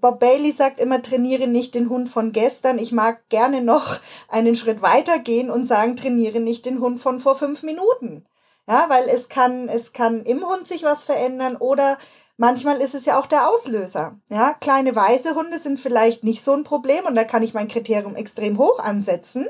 Bob 0.02 0.18
Bailey 0.18 0.50
sagt 0.50 0.80
immer, 0.80 1.00
trainiere 1.00 1.46
nicht 1.46 1.74
den 1.74 1.88
Hund 1.88 2.10
von 2.10 2.32
gestern. 2.32 2.78
Ich 2.78 2.92
mag 2.92 3.28
gerne 3.28 3.62
noch 3.62 3.98
einen 4.28 4.54
Schritt 4.54 4.82
weiter 4.82 5.18
gehen 5.20 5.50
und 5.50 5.66
sagen, 5.66 5.96
trainiere 5.96 6.40
nicht 6.40 6.66
den 6.66 6.80
Hund 6.80 7.00
von 7.00 7.18
vor 7.20 7.36
fünf 7.36 7.62
Minuten. 7.62 8.26
Ja, 8.68 8.86
weil 8.88 9.08
es 9.08 9.28
kann, 9.28 9.68
es 9.68 9.92
kann 9.92 10.22
im 10.24 10.46
Hund 10.46 10.66
sich 10.68 10.84
was 10.84 11.04
verändern 11.04 11.56
oder 11.56 11.98
manchmal 12.42 12.80
ist 12.80 12.96
es 12.96 13.06
ja 13.06 13.20
auch 13.20 13.26
der 13.26 13.48
Auslöser. 13.48 14.18
Ja, 14.28 14.54
kleine 14.54 14.96
weiße 14.96 15.36
Hunde 15.36 15.58
sind 15.58 15.78
vielleicht 15.78 16.24
nicht 16.24 16.42
so 16.42 16.52
ein 16.52 16.64
Problem 16.64 17.06
und 17.06 17.14
da 17.14 17.22
kann 17.22 17.44
ich 17.44 17.54
mein 17.54 17.68
Kriterium 17.68 18.16
extrem 18.16 18.58
hoch 18.58 18.80
ansetzen. 18.80 19.48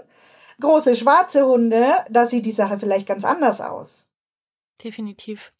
Große 0.60 0.94
schwarze 0.94 1.46
Hunde, 1.46 1.94
da 2.10 2.26
sieht 2.26 2.44
die 2.44 2.52
Sache 2.52 2.78
vielleicht 2.78 3.06
ganz 3.08 3.24
anders 3.24 3.62
aus. 3.62 4.04
Definitiv. 4.84 5.54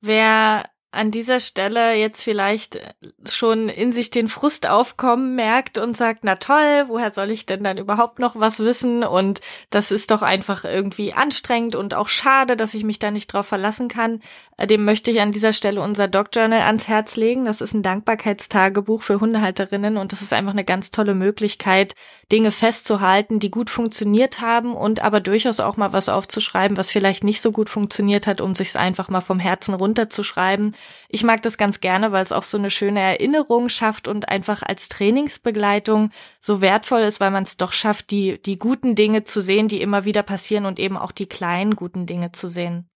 Wer 0.00 0.64
an 0.94 1.10
dieser 1.10 1.40
Stelle 1.40 1.94
jetzt 1.94 2.22
vielleicht 2.22 2.80
schon 3.28 3.68
in 3.68 3.92
sich 3.92 4.10
den 4.10 4.28
Frust 4.28 4.68
aufkommen 4.68 5.34
merkt 5.34 5.78
und 5.78 5.96
sagt, 5.96 6.20
na 6.22 6.36
toll, 6.36 6.84
woher 6.86 7.12
soll 7.12 7.30
ich 7.30 7.46
denn 7.46 7.64
dann 7.64 7.78
überhaupt 7.78 8.18
noch 8.18 8.36
was 8.36 8.60
wissen? 8.60 9.02
Und 9.02 9.40
das 9.70 9.90
ist 9.90 10.10
doch 10.10 10.22
einfach 10.22 10.64
irgendwie 10.64 11.12
anstrengend 11.12 11.74
und 11.74 11.94
auch 11.94 12.08
schade, 12.08 12.56
dass 12.56 12.74
ich 12.74 12.84
mich 12.84 12.98
da 12.98 13.10
nicht 13.10 13.26
drauf 13.26 13.46
verlassen 13.46 13.88
kann. 13.88 14.20
Äh, 14.56 14.66
dem 14.66 14.84
möchte 14.84 15.10
ich 15.10 15.20
an 15.20 15.32
dieser 15.32 15.52
Stelle 15.52 15.80
unser 15.80 16.08
Dog 16.08 16.28
Journal 16.32 16.60
ans 16.60 16.88
Herz 16.88 17.16
legen. 17.16 17.44
Das 17.44 17.60
ist 17.60 17.74
ein 17.74 17.82
Dankbarkeitstagebuch 17.82 19.02
für 19.02 19.20
Hundehalterinnen 19.20 19.96
und 19.96 20.12
das 20.12 20.22
ist 20.22 20.32
einfach 20.32 20.52
eine 20.52 20.64
ganz 20.64 20.90
tolle 20.90 21.14
Möglichkeit, 21.14 21.94
Dinge 22.30 22.52
festzuhalten, 22.52 23.40
die 23.40 23.50
gut 23.50 23.70
funktioniert 23.70 24.40
haben 24.40 24.74
und 24.74 25.00
aber 25.00 25.20
durchaus 25.20 25.60
auch 25.60 25.76
mal 25.76 25.92
was 25.92 26.08
aufzuschreiben, 26.08 26.76
was 26.76 26.90
vielleicht 26.90 27.24
nicht 27.24 27.40
so 27.40 27.52
gut 27.52 27.68
funktioniert 27.68 28.26
hat, 28.26 28.40
um 28.40 28.54
sich 28.54 28.76
einfach 28.76 29.08
mal 29.08 29.20
vom 29.20 29.38
Herzen 29.38 29.74
runterzuschreiben 29.74 30.74
ich 31.08 31.22
mag 31.22 31.42
das 31.42 31.58
ganz 31.58 31.80
gerne, 31.80 32.12
weil 32.12 32.22
es 32.22 32.32
auch 32.32 32.42
so 32.42 32.58
eine 32.58 32.70
schöne 32.70 33.00
Erinnerung 33.00 33.68
schafft 33.68 34.08
und 34.08 34.28
einfach 34.28 34.62
als 34.62 34.88
Trainingsbegleitung 34.88 36.10
so 36.40 36.60
wertvoll 36.60 37.02
ist, 37.02 37.20
weil 37.20 37.30
man 37.30 37.44
es 37.44 37.56
doch 37.56 37.72
schafft, 37.72 38.10
die, 38.10 38.40
die 38.42 38.58
guten 38.58 38.94
Dinge 38.94 39.24
zu 39.24 39.40
sehen, 39.40 39.68
die 39.68 39.80
immer 39.80 40.04
wieder 40.04 40.22
passieren 40.22 40.66
und 40.66 40.78
eben 40.78 40.96
auch 40.96 41.12
die 41.12 41.28
kleinen 41.28 41.76
guten 41.76 42.06
Dinge 42.06 42.32
zu 42.32 42.48
sehen. 42.48 42.88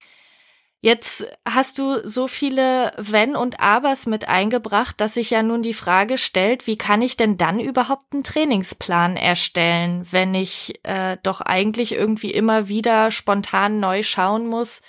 Jetzt 0.80 1.26
hast 1.45 1.78
du 1.80 2.07
so 2.07 2.28
viele 2.28 2.93
Wenn 2.97 3.34
und 3.34 3.59
Abers 3.59 4.07
mit 4.07 4.28
eingebracht, 4.28 5.01
dass 5.01 5.14
sich 5.14 5.30
ja 5.30 5.43
nun 5.43 5.61
die 5.61 5.72
Frage 5.72 6.18
stellt, 6.18 6.68
wie 6.68 6.78
kann 6.78 7.03
ich 7.03 7.16
denn 7.16 7.36
dann 7.36 7.59
überhaupt 7.59 8.12
einen 8.12 8.22
Trainingsplan 8.22 9.16
erstellen, 9.16 10.07
wenn 10.12 10.34
ich 10.36 10.78
äh, 10.84 11.16
doch 11.24 11.41
eigentlich 11.41 11.93
irgendwie 11.93 12.30
immer 12.30 12.68
wieder 12.68 13.11
spontan 13.11 13.80
neu 13.80 14.05
schauen 14.05 14.47
muss, 14.47 14.80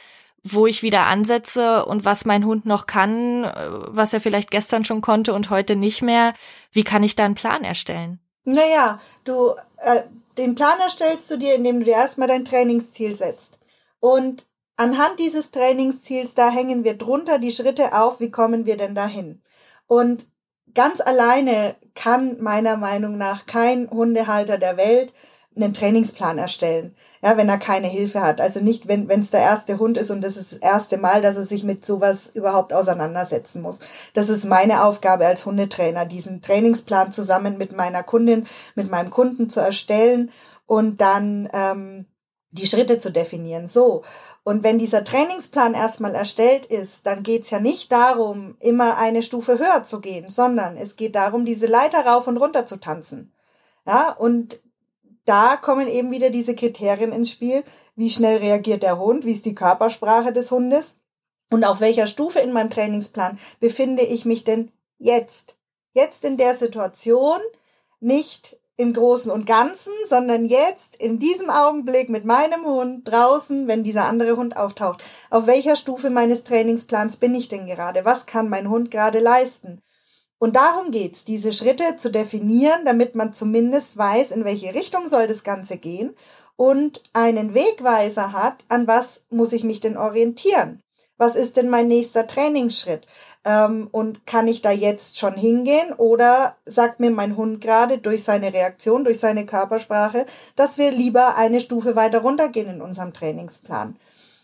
wo 0.44 0.68
ich 0.68 0.84
wieder 0.84 1.06
ansetze 1.06 1.86
und 1.86 2.06
was 2.06 2.26
mein 2.26 2.46
Hund 2.46 2.66
noch 2.66 2.88
kann, 2.88 3.44
äh, 3.44 3.52
was 3.88 4.14
er 4.14 4.22
vielleicht 4.22 4.52
gestern 4.52 4.86
schon 4.86 5.02
konnte 5.02 5.34
und 5.34 5.50
heute 5.50 5.76
nicht 5.76 6.02
mehr. 6.02 6.34
Wie 6.72 6.84
kann 6.84 7.04
ich 7.04 7.16
da 7.16 7.26
einen 7.26 7.36
Plan 7.36 7.64
erstellen? 7.64 8.20
Naja, 8.44 9.00
du, 9.26 9.52
äh, 9.78 10.02
den 10.38 10.56
Plan 10.56 10.80
erstellst 10.80 11.30
du 11.30 11.38
dir, 11.38 11.56
indem 11.56 11.80
du 11.80 11.86
dir 11.86 11.96
erstmal 11.96 12.28
dein 12.28 12.46
Trainingsziel 12.46 13.16
setzt. 13.16 13.60
Und 14.00 14.48
anhand 14.78 15.20
dieses 15.20 15.52
Trainingsziels, 15.52 16.36
da 16.36 16.50
hängen 16.50 16.84
wir 16.84 16.98
drunter 16.98 17.38
die 17.38 17.52
Schritte 17.52 17.94
auf, 17.94 18.20
wie 18.20 18.32
kommen 18.32 18.66
wir 18.66 18.78
denn 18.78 18.96
dahin? 18.96 19.42
Und 19.88 20.28
ganz 20.74 21.02
alleine 21.02 21.76
kann 21.96 22.42
meiner 22.42 22.78
Meinung 22.78 23.18
nach 23.18 23.46
kein 23.46 23.90
Hundehalter 23.90 24.58
der 24.58 24.78
Welt 24.78 25.14
einen 25.56 25.74
Trainingsplan 25.74 26.38
erstellen. 26.38 26.96
Ja, 27.22 27.36
wenn 27.36 27.50
er 27.50 27.58
keine 27.58 27.88
Hilfe 27.88 28.22
hat. 28.22 28.40
Also 28.40 28.62
nicht, 28.62 28.88
wenn 28.88 29.10
es 29.10 29.30
der 29.30 29.42
erste 29.42 29.78
Hund 29.78 29.98
ist 29.98 30.10
und 30.10 30.22
das 30.22 30.38
ist 30.38 30.54
das 30.54 30.60
erste 30.60 30.98
Mal, 30.98 31.22
dass 31.22 31.36
er 31.36 31.46
sich 31.46 31.66
mit 31.66 31.86
sowas 31.86 32.32
überhaupt 32.34 32.72
auseinandersetzen 32.72 33.62
muss. 33.62 33.80
Das 34.14 34.30
ist 34.30 34.46
meine 34.46 34.86
Aufgabe 34.86 35.26
als 35.28 35.46
Hundetrainer, 35.46 36.06
diesen 36.06 36.42
Trainingsplan 36.42 37.12
zusammen 37.12 37.58
mit 37.58 37.76
meiner 37.76 38.04
Kundin, 38.04 38.48
mit 38.76 38.90
meinem 38.90 39.10
Kunden 39.10 39.50
zu 39.50 39.60
erstellen 39.60 40.32
und 40.66 41.02
dann 41.02 41.50
ähm, 41.52 42.06
die 42.52 42.68
Schritte 42.68 42.98
zu 42.98 43.12
definieren. 43.12 43.68
So. 43.68 44.04
Und 44.44 44.64
wenn 44.64 44.80
dieser 44.80 45.04
Trainingsplan 45.04 45.74
erstmal 45.74 46.16
erstellt 46.16 46.66
ist, 46.66 47.06
dann 47.06 47.24
geht's 47.24 47.50
ja 47.52 47.60
nicht 47.60 47.92
darum, 47.92 48.56
immer 48.60 48.98
eine 48.98 49.22
Stufe 49.22 49.60
höher 49.60 49.84
zu 49.84 50.00
gehen, 50.00 50.30
sondern 50.30 50.78
es 50.78 50.96
geht 50.96 51.16
darum, 51.16 51.46
diese 51.46 51.68
Leiter 51.68 52.06
rauf 52.06 52.28
und 52.28 52.38
runter 52.38 52.66
zu 52.66 52.78
tanzen. 52.78 53.34
Ja, 53.86 54.12
und 54.12 54.62
da 55.30 55.58
kommen 55.58 55.88
eben 55.88 56.12
wieder 56.12 56.32
diese 56.32 56.56
Kriterien 56.56 57.12
ins 57.12 57.30
Spiel. 57.30 57.64
Wie 57.96 58.10
schnell 58.10 58.38
reagiert 58.38 58.82
der 58.82 58.98
Hund? 58.98 59.26
Wie 59.26 59.32
ist 59.32 59.46
die 59.46 59.54
Körpersprache 59.54 60.34
des 60.34 60.50
Hundes? 60.50 60.98
Und 61.52 61.64
auf 61.64 61.82
welcher 61.82 62.08
Stufe 62.08 62.40
in 62.40 62.52
meinem 62.52 62.72
Trainingsplan 62.72 63.38
befinde 63.60 64.04
ich 64.04 64.26
mich 64.26 64.44
denn 64.44 64.72
jetzt? 64.98 65.58
Jetzt 65.94 66.26
in 66.26 66.38
der 66.38 66.56
Situation, 66.56 67.40
nicht 68.00 68.58
im 68.76 68.94
Großen 68.94 69.32
und 69.32 69.46
Ganzen, 69.46 69.92
sondern 70.08 70.46
jetzt 70.46 70.96
in 70.96 71.20
diesem 71.20 71.50
Augenblick 71.50 72.10
mit 72.10 72.26
meinem 72.26 72.66
Hund 72.66 73.08
draußen, 73.08 73.68
wenn 73.68 73.84
dieser 73.84 74.06
andere 74.06 74.38
Hund 74.38 74.58
auftaucht. 74.58 75.04
Auf 75.30 75.48
welcher 75.48 75.76
Stufe 75.76 76.10
meines 76.10 76.44
Trainingsplans 76.44 77.18
bin 77.18 77.36
ich 77.36 77.50
denn 77.50 77.68
gerade? 77.68 78.06
Was 78.06 78.26
kann 78.26 78.50
mein 78.50 78.70
Hund 78.70 78.90
gerade 78.90 79.20
leisten? 79.20 79.82
Und 80.40 80.56
darum 80.56 80.92
geht's, 80.92 81.26
diese 81.26 81.52
Schritte 81.52 81.98
zu 81.98 82.10
definieren, 82.10 82.86
damit 82.86 83.14
man 83.14 83.34
zumindest 83.34 83.98
weiß, 83.98 84.32
in 84.32 84.46
welche 84.46 84.74
Richtung 84.74 85.08
soll 85.10 85.28
das 85.28 85.44
Ganze 85.44 85.78
gehen 85.78 86.16
und 86.56 87.04
einen 87.14 87.54
Wegweiser 87.54 88.34
hat, 88.34 88.64
an 88.70 88.88
was 88.88 89.24
muss 89.30 89.54
ich 89.54 89.64
mich 89.64 89.82
denn 89.82 89.98
orientieren? 89.98 90.82
Was 91.18 91.36
ist 91.36 91.58
denn 91.58 91.70
mein 91.70 91.90
nächster 91.90 92.28
Trainingsschritt? 92.28 93.06
Ähm, 93.44 93.90
und 93.92 94.26
kann 94.26 94.48
ich 94.48 94.62
da 94.62 94.72
jetzt 94.72 95.18
schon 95.18 95.36
hingehen? 95.36 95.92
Oder 95.94 96.56
sagt 96.66 97.02
mir 97.02 97.12
mein 97.12 97.36
Hund 97.36 97.60
gerade 97.60 97.98
durch 97.98 98.24
seine 98.24 98.54
Reaktion, 98.54 99.04
durch 99.04 99.20
seine 99.20 99.46
Körpersprache, 99.46 100.26
dass 100.56 100.78
wir 100.78 100.92
lieber 100.92 101.36
eine 101.36 101.60
Stufe 101.60 101.98
weiter 101.98 102.20
runtergehen 102.20 102.70
in 102.70 102.82
unserem 102.82 103.14
Trainingsplan? 103.14 103.98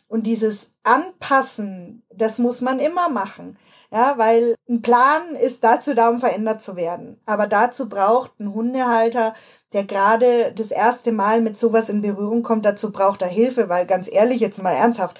Und 0.10 0.28
dieses 0.28 0.70
Anpassen, 0.84 2.04
das 2.14 2.40
muss 2.40 2.60
man 2.60 2.80
immer 2.80 3.10
machen. 3.10 3.58
Ja, 3.92 4.18
weil 4.18 4.56
ein 4.68 4.82
Plan 4.82 5.36
ist 5.36 5.64
dazu 5.64 5.94
da, 5.94 6.10
um 6.10 6.20
verändert 6.20 6.62
zu 6.62 6.76
werden. 6.76 7.20
Aber 7.26 7.48
dazu 7.48 7.88
braucht 7.88 8.40
ein 8.40 8.54
Hundehalter, 8.54 9.34
der 9.74 9.84
gerade 9.84 10.54
das 10.54 10.72
erste 10.72 11.12
Mal 11.12 11.42
mit 11.42 11.58
sowas 11.60 11.90
in 11.90 12.02
Berührung 12.02 12.44
kommt, 12.44 12.66
dazu 12.66 12.92
braucht 12.92 13.22
er 13.22 13.28
Hilfe, 13.28 13.70
weil 13.70 13.86
ganz 13.86 14.12
ehrlich, 14.12 14.40
jetzt 14.42 14.62
mal 14.62 14.72
ernsthaft, 14.72 15.20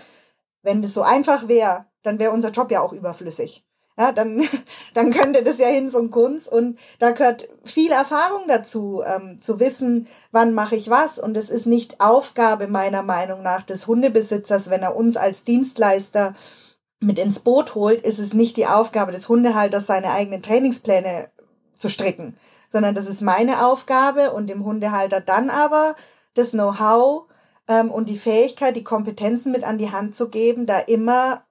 wenn 0.64 0.82
das 0.82 0.94
so 0.94 1.02
einfach 1.02 1.48
wäre, 1.48 1.86
dann 2.04 2.20
wäre 2.20 2.32
unser 2.32 2.52
Job 2.52 2.72
ja 2.72 2.82
auch 2.82 2.94
überflüssig. 2.94 3.66
Ja, 3.98 4.12
dann, 4.12 4.44
dann 4.94 5.12
könnte 5.12 5.44
das 5.44 5.58
ja 5.58 5.68
hin 5.68 5.90
zum 5.90 6.12
Kunst 6.12 6.52
und 6.52 6.78
da 7.00 7.12
gehört 7.12 7.48
viel 7.64 7.92
Erfahrung 7.92 8.48
dazu, 8.48 9.02
ähm, 9.06 9.40
zu 9.40 9.60
wissen, 9.60 10.08
wann 10.32 10.54
mache 10.54 10.76
ich 10.76 10.90
was. 10.90 11.18
Und 11.20 11.38
es 11.38 11.50
ist 11.50 11.66
nicht 11.66 12.02
Aufgabe 12.02 12.68
meiner 12.68 13.04
Meinung 13.04 13.42
nach 13.42 13.62
des 13.64 13.88
Hundebesitzers, 13.88 14.70
wenn 14.70 14.82
er 14.82 14.96
uns 14.96 15.18
als 15.18 15.44
Dienstleister 15.46 16.36
mit 17.06 17.20
ins 17.20 17.40
Boot 17.40 17.76
holt, 17.76 18.02
ist 18.02 18.20
es 18.20 18.34
nicht 18.34 18.58
die 18.58 18.68
Aufgabe 18.68 19.12
des 19.12 19.30
Hundehalters, 19.30 19.86
seine 19.86 20.12
eigenen 20.12 20.42
Trainingspläne 20.42 21.30
zu 21.76 21.90
stricken, 21.90 22.38
sondern 22.70 22.96
das 22.96 23.08
ist 23.08 23.22
meine 23.22 23.66
Aufgabe 23.66 24.32
und 24.32 24.48
dem 24.48 24.66
Hundehalter 24.66 25.22
dann 25.22 25.50
aber 25.50 25.96
das 26.34 26.52
Know-how 26.52 27.26
ähm, 27.68 27.92
und 27.92 28.10
die 28.10 28.18
Fähigkeit, 28.18 28.76
die 28.76 28.84
Kompetenzen 28.84 29.52
mit 29.52 29.64
an 29.64 29.78
die 29.78 29.92
Hand 29.92 30.16
zu 30.16 30.30
geben, 30.30 30.66
da 30.66 30.80
immer 30.80 31.46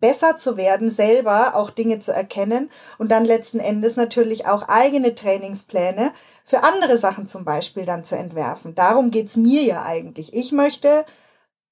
besser 0.00 0.38
zu 0.38 0.56
werden, 0.56 0.90
selber 0.90 1.54
auch 1.54 1.70
Dinge 1.70 2.00
zu 2.00 2.12
erkennen 2.12 2.70
und 2.98 3.10
dann 3.10 3.24
letzten 3.24 3.60
Endes 3.60 3.96
natürlich 3.96 4.46
auch 4.46 4.68
eigene 4.68 5.14
Trainingspläne 5.14 6.12
für 6.44 6.64
andere 6.64 6.96
Sachen 6.96 7.26
zum 7.26 7.44
Beispiel 7.44 7.84
dann 7.84 8.02
zu 8.02 8.16
entwerfen. 8.16 8.74
Darum 8.74 9.10
geht's 9.10 9.36
mir 9.36 9.62
ja 9.62 9.82
eigentlich. 9.82 10.34
Ich 10.34 10.52
möchte 10.52 11.04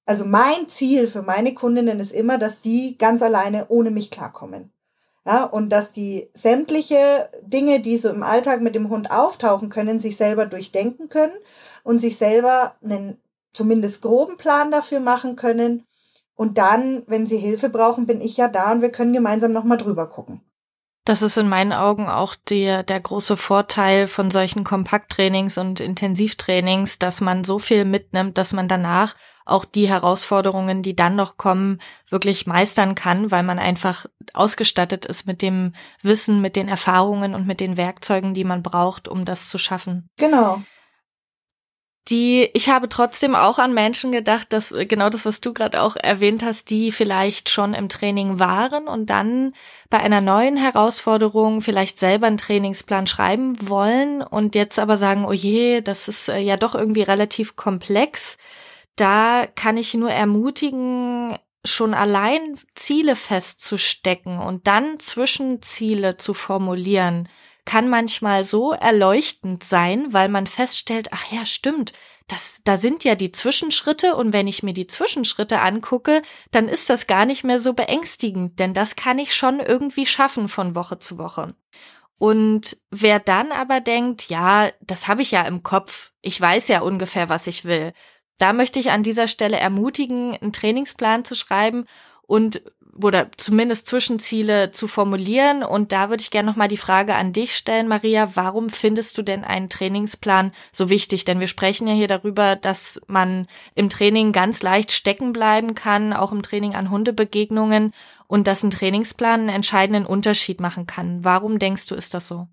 also 0.09 0.24
mein 0.24 0.68
Ziel 0.68 1.06
für 1.06 1.20
meine 1.20 1.52
Kundinnen 1.52 2.00
ist 2.00 2.12
immer, 2.12 2.38
dass 2.38 2.62
die 2.62 2.96
ganz 2.96 3.20
alleine 3.20 3.66
ohne 3.68 3.90
mich 3.90 4.11
klarkommen. 4.11 4.72
Ja, 5.26 5.44
und 5.44 5.68
dass 5.68 5.92
die 5.92 6.30
sämtliche 6.32 7.28
Dinge, 7.42 7.80
die 7.80 7.98
so 7.98 8.09
im 8.09 8.22
Alltag 8.22 8.62
mit 8.62 8.74
dem 8.74 8.88
Hund 8.88 9.11
auftauchen 9.11 9.68
können, 9.68 10.00
sich 10.00 10.16
selber 10.16 10.46
durchdenken 10.46 11.11
können 11.11 11.34
und 11.84 11.98
sich 11.98 12.16
selber 12.16 12.76
einen 12.82 13.20
zumindest 13.52 14.00
groben 14.00 14.38
Plan 14.38 14.70
dafür 14.70 15.00
machen 15.00 15.36
können. 15.36 15.84
Und 16.34 16.56
dann, 16.56 17.02
wenn 17.06 17.26
sie 17.26 17.36
Hilfe 17.36 17.68
brauchen, 17.68 18.06
bin 18.06 18.22
ich 18.22 18.38
ja 18.38 18.48
da 18.48 18.72
und 18.72 18.80
wir 18.80 18.90
können 18.90 19.12
gemeinsam 19.12 19.52
nochmal 19.52 19.76
drüber 19.76 20.06
gucken. 20.06 20.40
Das 21.09 21.22
ist 21.22 21.38
in 21.38 21.48
meinen 21.48 21.72
Augen 21.72 22.06
auch 22.06 22.34
der, 22.34 22.82
der 22.82 23.00
große 23.00 23.38
Vorteil 23.38 24.09
von 24.09 24.30
solchen 24.30 24.62
Kompakttrainings 24.62 25.56
und 25.56 25.80
Intensivtrainings, 25.80 26.98
dass 26.98 27.22
man 27.22 27.44
so 27.44 27.59
viel 27.59 27.86
mitnimmt, 27.86 28.36
dass 28.36 28.52
man 28.52 28.68
danach 28.68 29.16
auch 29.46 29.64
die 29.64 29.88
Herausforderungen, 29.88 30.82
die 30.82 30.94
dann 30.94 31.16
noch 31.16 31.38
kommen, 31.38 31.80
wirklich 32.11 32.46
meistern 32.46 32.94
kann, 32.94 33.30
weil 33.30 33.42
man 33.42 33.59
einfach 33.59 34.04
ausgestattet 34.34 35.06
ist 35.06 35.26
mit 35.26 35.40
dem 35.40 35.72
Wissen, 36.02 36.42
mit 36.42 36.56
den 36.56 36.68
Erfahrungen 36.68 37.34
und 37.34 37.46
mit 37.46 37.61
den 37.61 37.78
Werkzeugen, 37.78 38.34
die 38.34 38.44
man 38.44 38.62
braucht, 38.62 39.09
um 39.09 39.24
das 39.24 39.48
zu 39.48 39.56
schaffen. 39.56 40.11
Genau 40.18 40.61
die, 42.11 42.50
ich 42.54 42.68
habe 42.68 42.88
trotzdem 42.88 43.34
auch 43.34 43.59
an 43.59 43.74
Menschen 43.74 44.12
gedacht, 44.12 44.52
dass 44.52 44.74
genau 44.88 45.11
das, 45.11 45.26
was 45.26 45.40
du 45.40 45.52
gerade 45.52 45.82
auch 45.82 45.96
erwähnt 45.96 46.42
hast, 46.42 46.70
die 46.70 46.92
vielleicht 46.92 47.50
schon 47.50 47.74
im 47.74 47.88
Training 47.88 48.38
waren 48.38 48.88
und 48.88 49.11
dann 49.11 49.52
bei 49.90 49.98
einer 49.98 50.20
neuen 50.20 50.56
Herausforderung 50.56 51.61
vielleicht 51.61 51.98
selber 51.98 52.26
einen 52.26 52.38
Trainingsplan 52.38 53.06
schreiben 53.06 53.68
wollen 53.68 54.22
und 54.22 54.54
jetzt 54.54 54.78
aber 54.78 54.96
sagen, 54.96 55.24
oh 55.24 55.32
je, 55.32 55.80
das 55.80 56.09
ist 56.09 56.28
äh, 56.28 56.38
ja 56.38 56.56
doch 56.56 56.74
irgendwie 56.74 57.02
relativ 57.02 57.56
komplex. 57.56 58.38
Da 58.96 59.46
kann 59.46 59.76
ich 59.76 59.94
nur 59.94 60.11
ermutigen, 60.11 61.36
schon 61.64 61.94
allein 61.94 62.59
Ziele 62.74 63.16
festzustecken 63.16 64.38
und 64.38 64.66
dann 64.66 64.98
Zwischenziele 64.98 66.16
zu 66.16 66.34
formulieren 66.34 67.28
kann 67.68 67.90
manchmal 67.90 68.46
so 68.46 68.72
erleuchtend 68.72 69.62
sein, 69.62 70.10
weil 70.14 70.30
man 70.30 70.46
feststellt, 70.46 71.08
ach 71.12 71.30
ja, 71.30 71.44
stimmt, 71.44 71.92
das, 72.26 72.62
da 72.64 72.78
sind 72.78 73.04
ja 73.04 73.14
die 73.14 73.30
Zwischenschritte 73.30 74.16
und 74.16 74.32
wenn 74.32 74.46
ich 74.46 74.62
mir 74.62 74.72
die 74.72 74.86
Zwischenschritte 74.86 75.60
angucke, 75.60 76.22
dann 76.50 76.66
ist 76.66 76.88
das 76.88 77.06
gar 77.06 77.26
nicht 77.26 77.44
mehr 77.44 77.60
so 77.60 77.74
beängstigend, 77.74 78.58
denn 78.58 78.72
das 78.72 78.96
kann 78.96 79.18
ich 79.18 79.36
schon 79.36 79.60
irgendwie 79.60 80.06
schaffen 80.06 80.48
von 80.48 80.74
Woche 80.74 80.98
zu 80.98 81.18
Woche. 81.18 81.54
Und 82.16 82.78
wer 82.90 83.20
dann 83.20 83.52
aber 83.52 83.82
denkt, 83.82 84.30
ja, 84.30 84.70
das 84.80 85.06
habe 85.06 85.20
ich 85.20 85.30
ja 85.30 85.42
im 85.42 85.62
Kopf, 85.62 86.12
ich 86.22 86.40
weiß 86.40 86.68
ja 86.68 86.80
ungefähr, 86.80 87.28
was 87.28 87.46
ich 87.46 87.66
will, 87.66 87.92
da 88.38 88.54
möchte 88.54 88.78
ich 88.78 88.92
an 88.92 89.02
dieser 89.02 89.28
Stelle 89.28 89.58
ermutigen, 89.58 90.34
einen 90.34 90.54
Trainingsplan 90.54 91.26
zu 91.26 91.34
schreiben 91.34 91.84
und 92.22 92.62
oder 93.03 93.28
zumindest 93.36 93.86
Zwischenziele 93.86 94.70
zu 94.70 94.88
formulieren. 94.88 95.62
Und 95.62 95.92
da 95.92 96.11
würde 96.11 96.22
ich 96.22 96.30
gerne 96.30 96.49
nochmal 96.49 96.68
die 96.68 96.76
Frage 96.76 97.14
an 97.14 97.32
dich 97.32 97.57
stellen, 97.57 97.88
Maria. 97.88 98.34
Warum 98.34 98.70
findest 98.70 99.16
du 99.18 99.22
denn 99.22 99.44
einen 99.44 99.68
Trainingsplan 99.68 100.53
so 100.72 100.90
wichtig? 100.90 101.24
Denn 101.24 101.40
wir 101.40 101.46
sprechen 101.46 101.86
ja 101.86 101.94
hier 101.94 102.09
darüber, 102.09 102.57
dass 102.57 103.01
man 103.07 103.46
im 103.74 103.88
Training 103.88 104.32
ganz 104.32 104.62
leicht 104.62 104.92
stecken 104.92 105.32
bleiben 105.32 105.74
kann, 105.74 106.12
auch 106.12 106.32
im 106.32 106.42
Training 106.42 106.74
an 106.74 106.90
Hundebegegnungen 106.90 107.92
und 108.26 108.46
dass 108.46 108.62
ein 108.62 108.70
Trainingsplan 108.70 109.40
einen 109.40 109.49
entscheidenden 109.49 110.07
Unterschied 110.07 110.61
machen 110.61 110.86
kann. 110.86 111.24
Warum 111.24 111.59
denkst 111.59 111.86
du, 111.86 111.94
ist 111.94 112.14
das 112.14 112.28
so? 112.28 112.46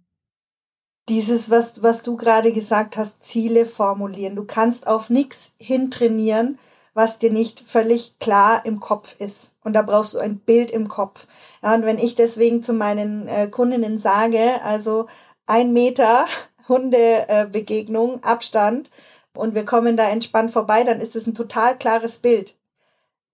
Dieses, 1.08 1.52
was, 1.52 1.84
was 1.84 2.02
du 2.02 2.18
gerade 2.18 2.52
gesagt 2.52 2.98
hast, 2.98 3.24
Ziele 3.24 3.66
formulieren. 3.66 4.36
Du 4.36 4.44
kannst 4.44 4.88
auf 4.88 5.12
nichts 5.12 5.56
hintrainieren, 5.60 6.58
was 6.96 7.20
dir 7.20 7.30
nicht 7.30 7.60
völlig 7.60 8.18
klar 8.20 8.66
im 8.66 8.80
Kopf 8.80 9.20
ist. 9.20 9.54
Und 9.64 9.74
da 9.74 9.84
brauchst 9.84 10.14
du 10.16 10.20
ein 10.20 10.38
Bild 10.40 10.72
im 10.72 10.88
Kopf. 10.88 11.28
Ja, 11.62 11.76
und 11.76 11.86
wenn 11.86 12.00
ich 12.00 12.16
deswegen 12.16 12.64
zu 12.64 12.74
meinen 12.74 13.28
äh, 13.28 13.48
Kundinnen 13.48 14.00
sage, 14.00 14.62
also 14.64 15.06
ein 15.46 15.74
Meter 15.74 16.26
Hundebegegnung, 16.68 18.22
äh, 18.24 18.26
Abstand 18.26 18.90
und 19.36 19.54
wir 19.54 19.66
kommen 19.66 19.98
da 19.98 20.10
entspannt 20.10 20.52
vorbei, 20.52 20.84
dann 20.86 21.02
ist 21.02 21.16
es 21.16 21.28
ein 21.28 21.36
total 21.36 21.78
klares 21.78 22.18
Bild. 22.20 22.56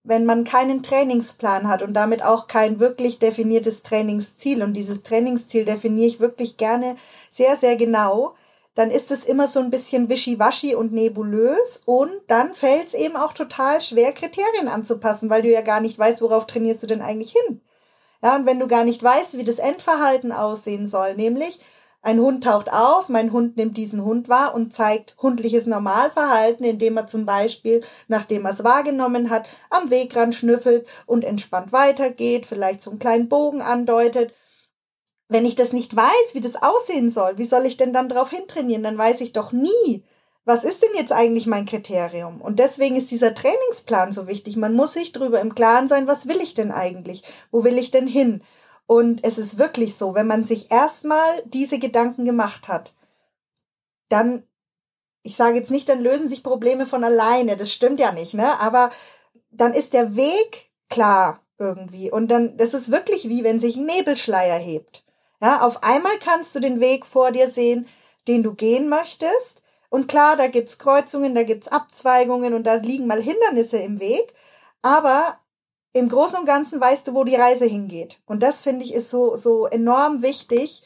Wenn 0.04 0.26
man 0.26 0.44
keinen 0.44 0.82
Trainingsplan 0.82 1.68
hat 1.68 1.84
und 1.84 1.94
damit 1.94 2.24
auch 2.24 2.48
kein 2.48 2.80
wirklich 2.80 3.20
definiertes 3.20 3.84
Trainingsziel 3.84 4.64
und 4.64 4.74
dieses 4.74 5.04
Trainingsziel 5.04 5.66
definiere 5.66 6.08
ich 6.08 6.20
wirklich 6.20 6.58
gerne 6.58 6.96
sehr, 7.30 7.56
sehr 7.56 7.76
genau, 7.76 8.34
dann 8.82 8.92
ist 8.92 9.12
es 9.12 9.24
immer 9.24 9.48
so 9.48 9.60
ein 9.60 9.70
bisschen 9.70 10.10
wischiwaschi 10.10 10.76
und 10.76 10.92
nebulös 10.92 11.84
und 11.86 12.12
dann 12.28 12.54
fällt 12.54 12.88
es 12.88 12.94
eben 12.96 13.16
auch 13.16 13.34
total 13.34 13.80
schwer, 13.82 14.12
Kriterien 14.12 14.68
anzupassen, 14.68 15.30
weil 15.30 15.44
du 15.44 15.52
ja 15.52 15.62
gar 15.62 15.82
nicht 15.82 16.00
weißt, 16.00 16.22
worauf 16.22 16.48
trainierst 16.48 16.82
du 16.84 16.88
denn 16.88 17.02
eigentlich 17.02 17.34
hin. 17.34 17.62
Ja, 18.24 18.36
und 18.36 18.46
wenn 18.48 18.60
du 18.60 18.68
gar 18.68 18.84
nicht 18.84 19.04
weißt, 19.04 19.38
wie 19.38 19.44
das 19.44 19.60
Endverhalten 19.60 20.32
aussehen 20.32 20.88
soll, 20.88 21.16
nämlich 21.16 21.60
Ein 22.04 22.20
Hund 22.20 22.44
taucht 22.44 22.74
auf, 22.74 23.10
mein 23.10 23.32
Hund 23.32 23.58
nimmt 23.58 23.78
diesen 23.78 24.04
Hund 24.04 24.28
wahr 24.28 24.56
und 24.56 24.74
zeigt 24.74 25.16
hundliches 25.22 25.68
Normalverhalten, 25.68 26.66
indem 26.66 26.98
er 26.98 27.06
zum 27.06 27.26
Beispiel, 27.26 27.84
nachdem 28.08 28.46
er 28.46 28.52
es 28.52 28.64
wahrgenommen 28.64 29.30
hat, 29.30 29.48
am 29.70 29.92
Wegrand 29.92 30.34
schnüffelt 30.34 30.88
und 31.06 31.24
entspannt 31.24 31.72
weitergeht, 31.72 32.48
vielleicht 32.48 32.82
so 32.82 32.90
einen 32.90 33.00
kleinen 33.00 33.30
Bogen 33.30 33.62
andeutet. 33.62 34.34
Wenn 35.32 35.46
ich 35.46 35.56
das 35.56 35.72
nicht 35.72 35.96
weiß, 35.96 36.34
wie 36.34 36.42
das 36.42 36.62
aussehen 36.62 37.10
soll, 37.10 37.38
wie 37.38 37.46
soll 37.46 37.66
ich 37.66 37.78
denn 37.78 37.94
dann 37.94 38.10
darauf 38.10 38.32
hintrainieren? 38.32 38.84
Dann 38.84 38.98
weiß 38.98 39.22
ich 39.22 39.32
doch 39.32 39.54
nie, 39.54 40.04
was 40.44 40.66
ist 40.66 40.84
denn 40.84 40.90
jetzt 40.94 41.14
eigentlich 41.14 41.48
mein 41.48 41.66
Kriterium? 41.66 42.42
Und 42.42 42.60
deswegen 42.60 42.98
ist 42.98 43.12
dieser 43.12 43.34
Trainingsplan 43.34 44.12
so 44.12 44.28
wichtig. 44.28 44.58
Man 44.58 44.74
muss 44.74 44.92
sich 44.92 45.14
darüber 45.14 45.40
im 45.40 45.56
Klaren 45.56 45.88
sein, 45.88 46.06
was 46.06 46.28
will 46.28 46.42
ich 46.42 46.54
denn 46.54 46.74
eigentlich? 46.74 47.24
Wo 47.50 47.64
will 47.64 47.78
ich 47.78 47.92
denn 47.92 48.08
hin? 48.08 48.44
Und 48.88 49.24
es 49.24 49.38
ist 49.38 49.58
wirklich 49.58 49.96
so, 49.96 50.16
wenn 50.16 50.28
man 50.28 50.44
sich 50.44 50.70
erstmal 50.70 51.44
diese 51.46 51.80
Gedanken 51.80 52.26
gemacht 52.26 52.68
hat, 52.68 52.94
dann, 54.10 54.44
ich 55.24 55.38
sage 55.38 55.56
jetzt 55.56 55.72
nicht, 55.72 55.88
dann 55.88 56.02
lösen 56.02 56.28
sich 56.28 56.44
Probleme 56.44 56.86
von 56.86 57.06
alleine, 57.06 57.56
das 57.56 57.72
stimmt 57.72 58.02
ja 58.02 58.12
nicht, 58.12 58.34
ne? 58.34 58.60
Aber 58.60 58.90
dann 59.50 59.74
ist 59.74 59.94
der 59.94 60.18
Weg 60.18 60.72
klar 60.90 61.40
irgendwie. 61.58 62.12
Und 62.12 62.30
dann, 62.30 62.58
das 62.58 62.74
ist 62.74 62.92
wirklich 62.92 63.30
wie 63.30 63.46
wenn 63.46 63.62
sich 63.62 63.78
ein 63.78 63.86
Nebelschleier 63.86 64.58
hebt. 64.58 65.06
Ja, 65.42 65.62
auf 65.62 65.84
einmal 65.84 66.18
kannst 66.20 66.56
du 66.56 66.60
den 66.60 66.80
Weg 66.80 67.06
vor 67.06 67.32
dir 67.32 67.50
sehen, 67.50 67.88
den 68.28 68.44
du 68.44 68.54
gehen 68.54 68.90
möchtest. 68.90 69.64
Und 69.90 70.08
klar, 70.08 70.38
da 70.38 70.48
gibt's 70.48 70.78
Kreuzungen, 70.78 71.36
da 71.36 71.44
gibt's 71.44 71.68
Abzweigungen 71.68 72.54
und 72.54 72.64
da 72.64 72.76
liegen 72.76 73.08
mal 73.08 73.22
Hindernisse 73.22 73.78
im 73.80 74.00
Weg. 74.00 74.34
Aber 74.82 75.38
im 75.94 76.08
Großen 76.08 76.40
und 76.40 76.46
Ganzen 76.46 76.80
weißt 76.80 77.08
du, 77.08 77.14
wo 77.14 77.24
die 77.24 77.36
Reise 77.36 77.66
hingeht. 77.66 78.22
Und 78.26 78.42
das 78.42 78.62
finde 78.62 78.86
ich 78.86 78.94
ist 78.94 79.10
so, 79.10 79.36
so 79.36 79.66
enorm 79.66 80.22
wichtig, 80.22 80.84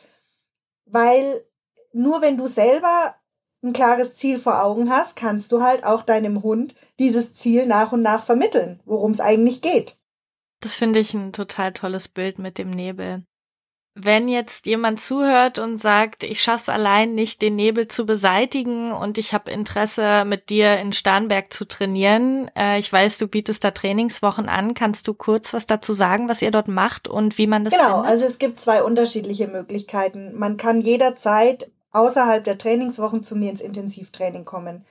weil 0.86 1.46
nur 1.94 2.22
wenn 2.22 2.38
du 2.38 2.48
selber 2.48 3.16
ein 3.64 3.74
klares 3.74 4.16
Ziel 4.16 4.38
vor 4.40 4.64
Augen 4.64 4.90
hast, 4.90 5.16
kannst 5.16 5.52
du 5.52 5.62
halt 5.62 5.84
auch 5.84 6.04
deinem 6.04 6.44
Hund 6.44 6.76
dieses 7.00 7.34
Ziel 7.34 7.66
nach 7.66 7.92
und 7.92 8.02
nach 8.02 8.24
vermitteln, 8.24 8.80
worum 8.86 9.12
es 9.12 9.22
eigentlich 9.22 9.62
geht. 9.62 9.98
Das 10.62 10.74
finde 10.74 11.00
ich 11.00 11.14
ein 11.14 11.34
total 11.34 11.74
tolles 11.74 12.08
Bild 12.08 12.40
mit 12.40 12.58
dem 12.58 12.72
Nebel. 12.72 13.24
Wenn 13.98 14.28
jetzt 14.28 14.66
jemand 14.66 15.00
zuhört 15.00 15.58
und 15.58 15.78
sagt, 15.78 16.24
ich 16.24 16.42
schaff's 16.42 16.68
allein 16.68 17.16
nicht, 17.16 17.42
den 17.42 17.56
Nebel 17.56 17.88
zu 17.88 18.06
beseitigen 18.06 18.92
und 18.92 19.18
ich 19.18 19.34
habe 19.34 19.50
Interesse, 19.52 20.26
mit 20.26 20.50
dir 20.50 20.78
in 20.80 20.92
Starnberg 20.92 21.54
zu 21.54 21.66
trainieren, 21.66 22.52
äh, 22.58 22.78
ich 22.78 22.92
weiß, 22.92 23.18
du 23.20 23.28
bietest 23.28 23.64
da 23.64 23.72
Trainingswochen 23.72 24.50
an, 24.50 24.74
kannst 24.74 25.08
du 25.08 25.14
kurz 25.14 25.54
was 25.54 25.66
dazu 25.66 25.94
sagen, 25.94 26.28
was 26.28 26.42
ihr 26.42 26.52
dort 26.52 26.68
macht 26.68 27.08
und 27.08 27.38
wie 27.38 27.48
man 27.48 27.64
das 27.64 27.74
Genau, 27.74 27.96
findet? 27.96 28.12
also 28.12 28.26
es 28.26 28.38
gibt 28.38 28.60
zwei 28.60 28.84
unterschiedliche 28.84 29.48
Möglichkeiten. 29.48 30.34
Man 30.38 30.58
kann 30.58 30.78
jederzeit 30.78 31.72
außerhalb 31.94 32.44
der 32.44 32.58
Trainingswochen 32.58 33.24
zu 33.24 33.38
mir 33.38 33.50
ins 33.50 33.62
Intensivtraining 33.62 34.44
kommen. 34.44 34.84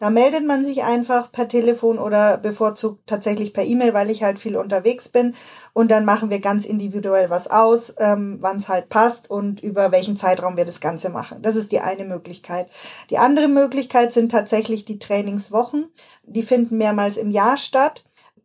Da 0.00 0.08
meldet 0.08 0.46
man 0.46 0.64
sich 0.64 0.82
einfach 0.82 1.30
per 1.30 1.46
Telefon 1.46 1.98
oder 1.98 2.38
bevorzugt 2.38 3.06
tatsächlich 3.06 3.52
per 3.52 3.64
E-Mail, 3.64 3.92
weil 3.92 4.08
ich 4.08 4.22
halt 4.22 4.38
viel 4.38 4.56
unterwegs 4.56 5.10
bin. 5.10 5.34
Und 5.74 5.90
dann 5.90 6.06
machen 6.06 6.30
wir 6.30 6.40
ganz 6.40 6.64
individuell 6.64 7.28
was 7.28 7.50
aus, 7.50 7.94
ähm, 7.98 8.38
wann 8.40 8.56
es 8.56 8.70
halt 8.70 8.88
passt 8.88 9.30
und 9.30 9.62
über 9.62 9.92
welchen 9.92 10.16
Zeitraum 10.16 10.56
wir 10.56 10.64
das 10.64 10.80
Ganze 10.80 11.10
machen. 11.10 11.42
Das 11.42 11.54
ist 11.54 11.70
die 11.70 11.80
eine 11.80 12.04
Möglichkeit. 12.04 12.70
Die 13.10 13.18
andere 13.18 13.46
Möglichkeit 13.46 14.14
sind 14.14 14.32
tatsächlich 14.32 14.86
die 14.86 14.98
Trainingswochen. 14.98 15.92
Die 16.22 16.42
finden 16.42 16.78
mehrmals 16.78 17.18
im 17.18 17.30
Jahr 17.30 17.58
statt. 17.58 18.02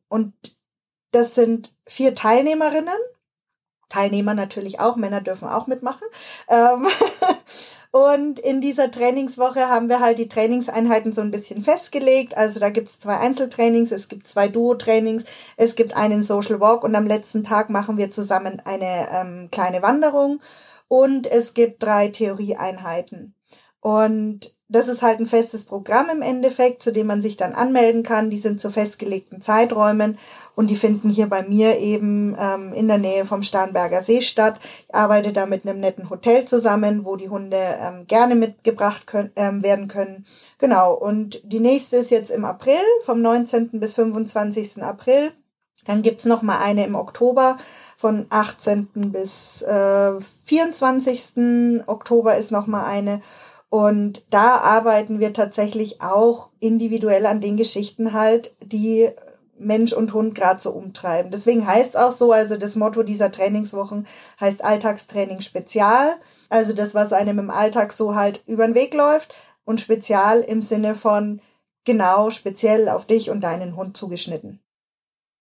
Und 0.09 0.33
das 1.11 1.35
sind 1.35 1.73
vier 1.87 2.15
Teilnehmerinnen. 2.15 2.99
Teilnehmer 3.87 4.33
natürlich 4.33 4.81
auch, 4.81 4.97
Männer 4.97 5.21
dürfen 5.21 5.47
auch 5.47 5.67
mitmachen. 5.67 6.05
Ähm 6.49 6.85
Und 7.95 8.39
in 8.39 8.59
dieser 8.59 8.91
Trainingswoche 8.91 9.69
haben 9.69 9.87
wir 9.87 10.01
halt 10.01 10.17
die 10.17 10.27
Trainingseinheiten 10.27 11.13
so 11.13 11.21
ein 11.21 11.31
bisschen 11.31 11.61
festgelegt. 11.61 12.35
Also 12.35 12.59
da 12.59 12.69
gibt's 12.69 12.99
zwei 12.99 13.19
Einzeltrainings, 13.19 13.93
es 13.93 14.09
gibt 14.09 14.27
zwei 14.27 14.49
Duo-Trainings, 14.49 15.23
es 15.55 15.77
gibt 15.77 15.95
einen 15.95 16.21
Social 16.21 16.59
Walk 16.59 16.83
und 16.83 16.93
am 16.93 17.07
letzten 17.07 17.45
Tag 17.45 17.69
machen 17.69 17.95
wir 17.95 18.11
zusammen 18.11 18.61
eine 18.65 19.07
ähm, 19.13 19.49
kleine 19.49 19.81
Wanderung 19.81 20.41
und 20.89 21.25
es 21.25 21.53
gibt 21.53 21.83
drei 21.83 22.09
Theorieeinheiten. 22.09 23.33
Und 23.79 24.54
das 24.67 24.87
ist 24.87 25.03
halt 25.03 25.19
ein 25.19 25.27
festes 25.27 25.63
Programm 25.63 26.09
im 26.09 26.23
Endeffekt, 26.23 26.81
zu 26.81 26.91
dem 26.91 27.05
man 27.05 27.21
sich 27.21 27.37
dann 27.37 27.53
anmelden 27.53 28.01
kann. 28.01 28.31
Die 28.31 28.39
sind 28.39 28.59
zu 28.59 28.71
festgelegten 28.71 29.39
Zeiträumen 29.39 30.17
und 30.55 30.71
die 30.71 30.75
finden 30.75 31.09
hier 31.09 31.27
bei 31.27 31.43
mir 31.43 31.77
eben 31.77 32.35
ähm, 32.39 32.73
in 32.73 32.87
der 32.87 32.97
Nähe 32.97 33.25
vom 33.25 33.43
Starnberger 33.43 34.01
See 34.01 34.21
statt. 34.21 34.59
Ich 34.87 34.95
arbeite 34.95 35.33
da 35.33 35.45
mit 35.45 35.67
einem 35.67 35.79
netten 35.79 36.09
Hotel 36.09 36.45
zusammen, 36.45 37.05
wo 37.05 37.15
die 37.15 37.29
Hunde 37.29 37.57
ähm, 37.79 38.07
gerne 38.07 38.33
mitgebracht 38.33 39.05
können, 39.05 39.31
ähm, 39.35 39.61
werden 39.61 39.87
können. 39.87 40.25
Genau, 40.57 40.95
und 40.95 41.41
die 41.43 41.59
nächste 41.59 41.97
ist 41.97 42.09
jetzt 42.09 42.31
im 42.31 42.43
April, 42.43 42.81
vom 43.03 43.21
19. 43.21 43.79
bis 43.79 43.93
25. 43.93 44.81
April. 44.81 45.31
Dann 45.85 46.01
gibt's 46.01 46.25
noch 46.25 46.41
mal 46.41 46.57
eine 46.57 46.83
im 46.85 46.95
Oktober, 46.95 47.57
von 47.95 48.25
18. 48.31 48.87
bis 49.11 49.61
äh, 49.61 50.13
24. 50.45 51.83
Oktober 51.85 52.35
ist 52.35 52.51
noch 52.51 52.65
mal 52.65 52.85
eine. 52.85 53.21
Und 53.75 54.23
da 54.29 54.59
arbeiten 54.59 55.19
wir 55.19 55.33
tatsächlich 55.33 56.01
auch 56.01 56.49
individuell 56.61 57.25
an 57.25 57.41
den 57.41 57.57
Geschichten 57.57 58.13
halt, 58.13 58.55
die 58.63 59.09
Mensch 59.59 59.91
und 59.91 60.13
Hund 60.13 60.33
gerade 60.33 60.61
so 60.61 60.71
umtreiben. 60.71 61.29
Deswegen 61.29 61.67
heißt 61.67 61.89
es 61.89 61.95
auch 61.97 62.13
so, 62.13 62.31
also 62.31 62.55
das 62.55 62.77
Motto 62.77 63.03
dieser 63.03 63.33
Trainingswochen 63.33 64.07
heißt 64.39 64.63
Alltagstraining 64.63 65.41
Spezial. 65.41 66.15
Also 66.47 66.71
das, 66.71 66.95
was 66.95 67.11
einem 67.11 67.37
im 67.37 67.49
Alltag 67.49 67.91
so 67.91 68.15
halt 68.15 68.45
über 68.47 68.65
den 68.65 68.75
Weg 68.75 68.93
läuft 68.93 69.35
und 69.65 69.81
Spezial 69.81 70.39
im 70.39 70.61
Sinne 70.61 70.95
von 70.95 71.41
genau 71.83 72.29
speziell 72.29 72.87
auf 72.87 73.05
dich 73.05 73.29
und 73.29 73.41
deinen 73.41 73.75
Hund 73.75 73.97
zugeschnitten. 73.97 74.61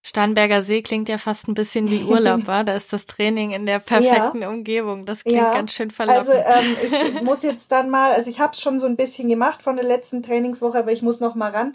Starnberger 0.07 0.61
See 0.61 0.83
klingt 0.83 1.09
ja 1.09 1.17
fast 1.17 1.49
ein 1.49 1.55
bisschen 1.55 1.91
wie 1.91 2.05
Urlaub, 2.05 2.47
war? 2.47 2.63
Da 2.63 2.77
ist 2.77 2.93
das 2.93 3.07
Training 3.07 3.53
in 3.53 3.65
der 3.65 3.79
perfekten 3.79 4.43
ja. 4.43 4.51
Umgebung. 4.51 5.07
Das 5.07 5.25
klingt 5.25 5.39
ja. 5.39 5.55
ganz 5.55 5.73
schön 5.73 5.91
verlockend. 5.91 6.29
Also 6.29 6.33
ähm, 6.33 6.77
ich 7.17 7.23
muss 7.23 7.43
jetzt 7.43 7.73
dann 7.73 7.89
mal, 7.89 8.13
also 8.13 8.29
ich 8.29 8.39
habe 8.39 8.53
es 8.53 8.61
schon 8.61 8.79
so 8.79 8.87
ein 8.87 8.97
bisschen 8.97 9.31
gemacht 9.31 9.63
von 9.63 9.77
der 9.77 9.85
letzten 9.87 10.23
Trainingswoche, 10.23 10.79
aber 10.79 10.93
ich 10.93 11.01
muss 11.01 11.21
noch 11.21 11.35
mal 11.35 11.51
ran 11.51 11.75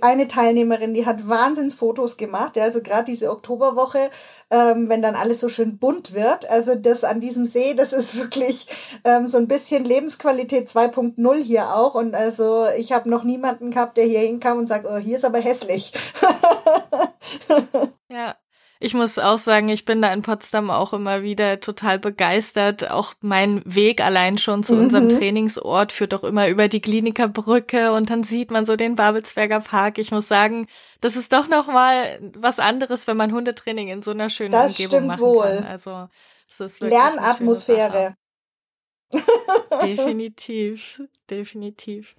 eine 0.00 0.28
Teilnehmerin, 0.28 0.94
die 0.94 1.06
hat 1.06 1.28
Wahnsinnsfotos 1.28 2.16
gemacht, 2.16 2.56
ja, 2.56 2.62
also 2.62 2.82
gerade 2.82 3.04
diese 3.04 3.30
Oktoberwoche, 3.30 4.10
ähm, 4.50 4.88
wenn 4.88 5.02
dann 5.02 5.16
alles 5.16 5.40
so 5.40 5.48
schön 5.48 5.78
bunt 5.78 6.14
wird. 6.14 6.48
Also 6.48 6.76
das 6.76 7.02
an 7.02 7.20
diesem 7.20 7.46
See, 7.46 7.74
das 7.74 7.92
ist 7.92 8.16
wirklich 8.16 8.68
ähm, 9.04 9.26
so 9.26 9.38
ein 9.38 9.48
bisschen 9.48 9.84
Lebensqualität 9.84 10.68
2.0 10.68 11.36
hier 11.42 11.74
auch. 11.74 11.94
Und 11.96 12.14
also 12.14 12.66
ich 12.76 12.92
habe 12.92 13.10
noch 13.10 13.24
niemanden 13.24 13.72
gehabt, 13.72 13.96
der 13.96 14.04
hier 14.04 14.20
hinkam 14.20 14.58
und 14.58 14.66
sagt, 14.66 14.86
oh, 14.86 14.98
hier 14.98 15.16
ist 15.16 15.24
aber 15.24 15.40
hässlich. 15.40 15.92
ja, 18.08 18.36
ich 18.82 18.94
muss 18.94 19.18
auch 19.18 19.38
sagen, 19.38 19.68
ich 19.68 19.84
bin 19.84 20.02
da 20.02 20.12
in 20.12 20.22
Potsdam 20.22 20.70
auch 20.70 20.92
immer 20.92 21.22
wieder 21.22 21.60
total 21.60 22.00
begeistert. 22.00 22.90
Auch 22.90 23.14
mein 23.20 23.62
Weg 23.64 24.00
allein 24.00 24.38
schon 24.38 24.64
zu 24.64 24.74
mhm. 24.74 24.82
unserem 24.82 25.08
Trainingsort 25.08 25.92
führt 25.92 26.12
doch 26.12 26.24
immer 26.24 26.48
über 26.48 26.66
die 26.66 26.80
Kliniker 26.80 27.28
Brücke 27.28 27.92
und 27.92 28.10
dann 28.10 28.24
sieht 28.24 28.50
man 28.50 28.66
so 28.66 28.74
den 28.74 28.96
Babelsberger 28.96 29.60
Park. 29.60 29.98
Ich 29.98 30.10
muss 30.10 30.26
sagen, 30.26 30.66
das 31.00 31.14
ist 31.14 31.32
doch 31.32 31.48
noch 31.48 31.68
mal 31.68 32.18
was 32.36 32.58
anderes, 32.58 33.06
wenn 33.06 33.16
man 33.16 33.32
Hundetraining 33.32 33.86
in 33.86 34.02
so 34.02 34.10
einer 34.10 34.30
schönen 34.30 34.50
das 34.50 34.78
Umgebung 34.78 35.06
machen 35.06 35.20
wohl. 35.20 35.44
kann. 35.44 35.64
Also 35.64 36.08
es 36.48 36.58
ist 36.58 36.80
wirklich 36.80 36.98
Lernatmosphäre. 36.98 38.16
definitiv, 39.82 41.02
definitiv. 41.30 42.16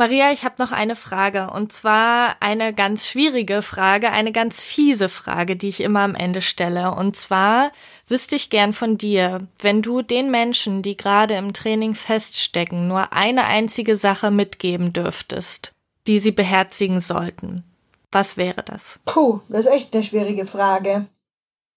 Maria, 0.00 0.32
ich 0.32 0.46
habe 0.46 0.54
noch 0.58 0.72
eine 0.72 0.96
Frage 0.96 1.50
und 1.50 1.74
zwar 1.74 2.36
eine 2.40 2.72
ganz 2.72 3.06
schwierige 3.06 3.60
Frage, 3.60 4.10
eine 4.10 4.32
ganz 4.32 4.62
fiese 4.62 5.10
Frage, 5.10 5.56
die 5.56 5.68
ich 5.68 5.82
immer 5.82 6.00
am 6.00 6.14
Ende 6.14 6.40
stelle. 6.40 6.92
Und 6.94 7.16
zwar 7.16 7.70
wüsste 8.08 8.34
ich 8.34 8.48
gern 8.48 8.72
von 8.72 8.96
dir, 8.96 9.46
wenn 9.58 9.82
du 9.82 10.00
den 10.00 10.30
Menschen, 10.30 10.80
die 10.80 10.96
gerade 10.96 11.34
im 11.34 11.52
Training 11.52 11.94
feststecken, 11.94 12.88
nur 12.88 13.12
eine 13.12 13.44
einzige 13.44 13.98
Sache 13.98 14.30
mitgeben 14.30 14.94
dürftest, 14.94 15.72
die 16.06 16.18
sie 16.18 16.32
beherzigen 16.32 17.02
sollten. 17.02 17.62
Was 18.10 18.38
wäre 18.38 18.62
das? 18.62 19.00
Puh, 19.04 19.40
das 19.50 19.66
ist 19.66 19.72
echt 19.72 19.92
eine 19.92 20.02
schwierige 20.02 20.46
Frage. 20.46 21.04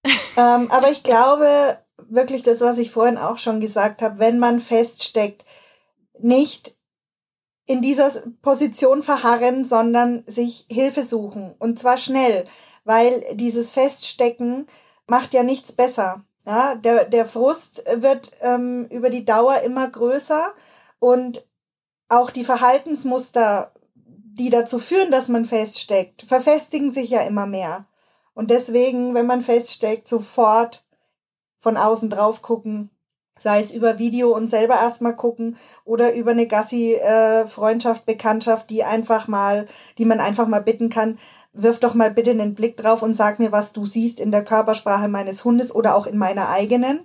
ähm, 0.37 0.71
aber 0.71 0.89
ich 0.91 1.03
glaube 1.03 1.77
wirklich 1.97 2.41
das, 2.41 2.61
was 2.61 2.77
ich 2.77 2.89
vorhin 2.89 3.17
auch 3.17 3.37
schon 3.37 3.59
gesagt 3.59 4.01
habe, 4.01 4.19
wenn 4.19 4.39
man 4.39 4.61
feststeckt, 4.61 5.43
nicht 6.21 6.73
in 7.65 7.81
dieser 7.81 8.11
Position 8.41 9.01
verharren, 9.01 9.63
sondern 9.63 10.23
sich 10.27 10.67
Hilfe 10.69 11.03
suchen. 11.03 11.55
Und 11.59 11.79
zwar 11.79 11.97
schnell, 11.97 12.45
weil 12.83 13.23
dieses 13.35 13.71
Feststecken 13.71 14.67
macht 15.07 15.33
ja 15.33 15.43
nichts 15.43 15.71
besser. 15.71 16.23
Ja, 16.45 16.75
der, 16.75 17.05
der 17.05 17.25
Frust 17.25 17.83
wird 17.95 18.31
ähm, 18.41 18.85
über 18.89 19.09
die 19.09 19.23
Dauer 19.23 19.61
immer 19.61 19.87
größer 19.87 20.53
und 20.99 21.47
auch 22.09 22.31
die 22.31 22.43
Verhaltensmuster, 22.43 23.71
die 23.95 24.49
dazu 24.49 24.77
führen, 24.77 25.09
dass 25.09 25.29
man 25.29 25.45
feststeckt, 25.45 26.23
verfestigen 26.23 26.91
sich 26.91 27.11
ja 27.11 27.21
immer 27.21 27.45
mehr. 27.45 27.85
Und 28.33 28.49
deswegen, 28.49 29.13
wenn 29.13 29.25
man 29.25 29.41
feststeckt, 29.41 30.07
sofort 30.07 30.83
von 31.59 31.77
außen 31.77 32.09
drauf 32.09 32.41
gucken, 32.41 32.89
Sei 33.37 33.59
es 33.59 33.71
über 33.71 33.97
Video 33.99 34.35
und 34.35 34.47
selber 34.47 34.75
erstmal 34.75 35.15
gucken 35.15 35.57
oder 35.85 36.13
über 36.13 36.31
eine 36.31 36.47
Gassi-Freundschaft, 36.47 38.05
Bekanntschaft, 38.05 38.69
die 38.69 38.83
einfach 38.83 39.27
mal, 39.27 39.67
die 39.97 40.05
man 40.05 40.19
einfach 40.19 40.47
mal 40.47 40.61
bitten 40.61 40.89
kann, 40.89 41.17
wirf 41.53 41.79
doch 41.79 41.93
mal 41.93 42.11
bitte 42.11 42.31
einen 42.31 42.55
Blick 42.55 42.77
drauf 42.77 43.01
und 43.01 43.15
sag 43.15 43.39
mir, 43.39 43.51
was 43.51 43.73
du 43.73 43.85
siehst 43.85 44.19
in 44.19 44.31
der 44.31 44.43
Körpersprache 44.43 45.07
meines 45.07 45.43
Hundes 45.45 45.73
oder 45.73 45.95
auch 45.95 46.05
in 46.05 46.17
meiner 46.17 46.49
eigenen. 46.49 47.01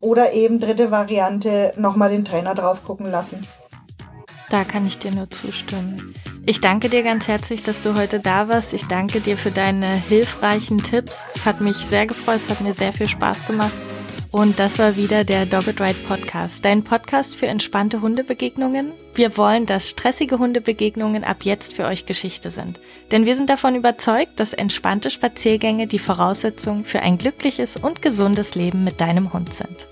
Oder 0.00 0.34
eben 0.34 0.60
dritte 0.60 0.90
Variante, 0.90 1.72
nochmal 1.76 2.10
den 2.10 2.26
Trainer 2.26 2.54
drauf 2.54 2.84
gucken 2.84 3.10
lassen. 3.10 3.46
Da 4.50 4.64
kann 4.64 4.86
ich 4.86 4.98
dir 4.98 5.10
nur 5.10 5.30
zustimmen. 5.30 6.14
Ich 6.44 6.60
danke 6.60 6.90
dir 6.90 7.02
ganz 7.02 7.26
herzlich, 7.26 7.62
dass 7.62 7.80
du 7.80 7.94
heute 7.94 8.20
da 8.20 8.48
warst. 8.48 8.74
Ich 8.74 8.86
danke 8.86 9.20
dir 9.20 9.38
für 9.38 9.50
deine 9.50 9.86
hilfreichen 9.86 10.82
Tipps. 10.82 11.32
Es 11.36 11.46
hat 11.46 11.62
mich 11.62 11.78
sehr 11.78 12.06
gefreut, 12.06 12.40
es 12.44 12.50
hat 12.50 12.60
mir 12.60 12.74
sehr 12.74 12.92
viel 12.92 13.08
Spaß 13.08 13.46
gemacht. 13.46 13.72
Und 14.34 14.58
das 14.58 14.80
war 14.80 14.96
wieder 14.96 15.22
der 15.22 15.46
Dogged 15.46 15.80
Ride 15.80 15.94
Podcast, 16.08 16.64
dein 16.64 16.82
Podcast 16.82 17.36
für 17.36 17.46
entspannte 17.46 18.00
Hundebegegnungen. 18.00 18.90
Wir 19.14 19.36
wollen, 19.36 19.64
dass 19.64 19.90
stressige 19.90 20.40
Hundebegegnungen 20.40 21.22
ab 21.22 21.44
jetzt 21.44 21.72
für 21.72 21.84
euch 21.84 22.04
Geschichte 22.04 22.50
sind. 22.50 22.80
Denn 23.12 23.26
wir 23.26 23.36
sind 23.36 23.48
davon 23.48 23.76
überzeugt, 23.76 24.40
dass 24.40 24.52
entspannte 24.52 25.10
Spaziergänge 25.10 25.86
die 25.86 26.00
Voraussetzung 26.00 26.84
für 26.84 26.98
ein 26.98 27.16
glückliches 27.16 27.76
und 27.76 28.02
gesundes 28.02 28.56
Leben 28.56 28.82
mit 28.82 29.00
deinem 29.00 29.32
Hund 29.32 29.54
sind. 29.54 29.86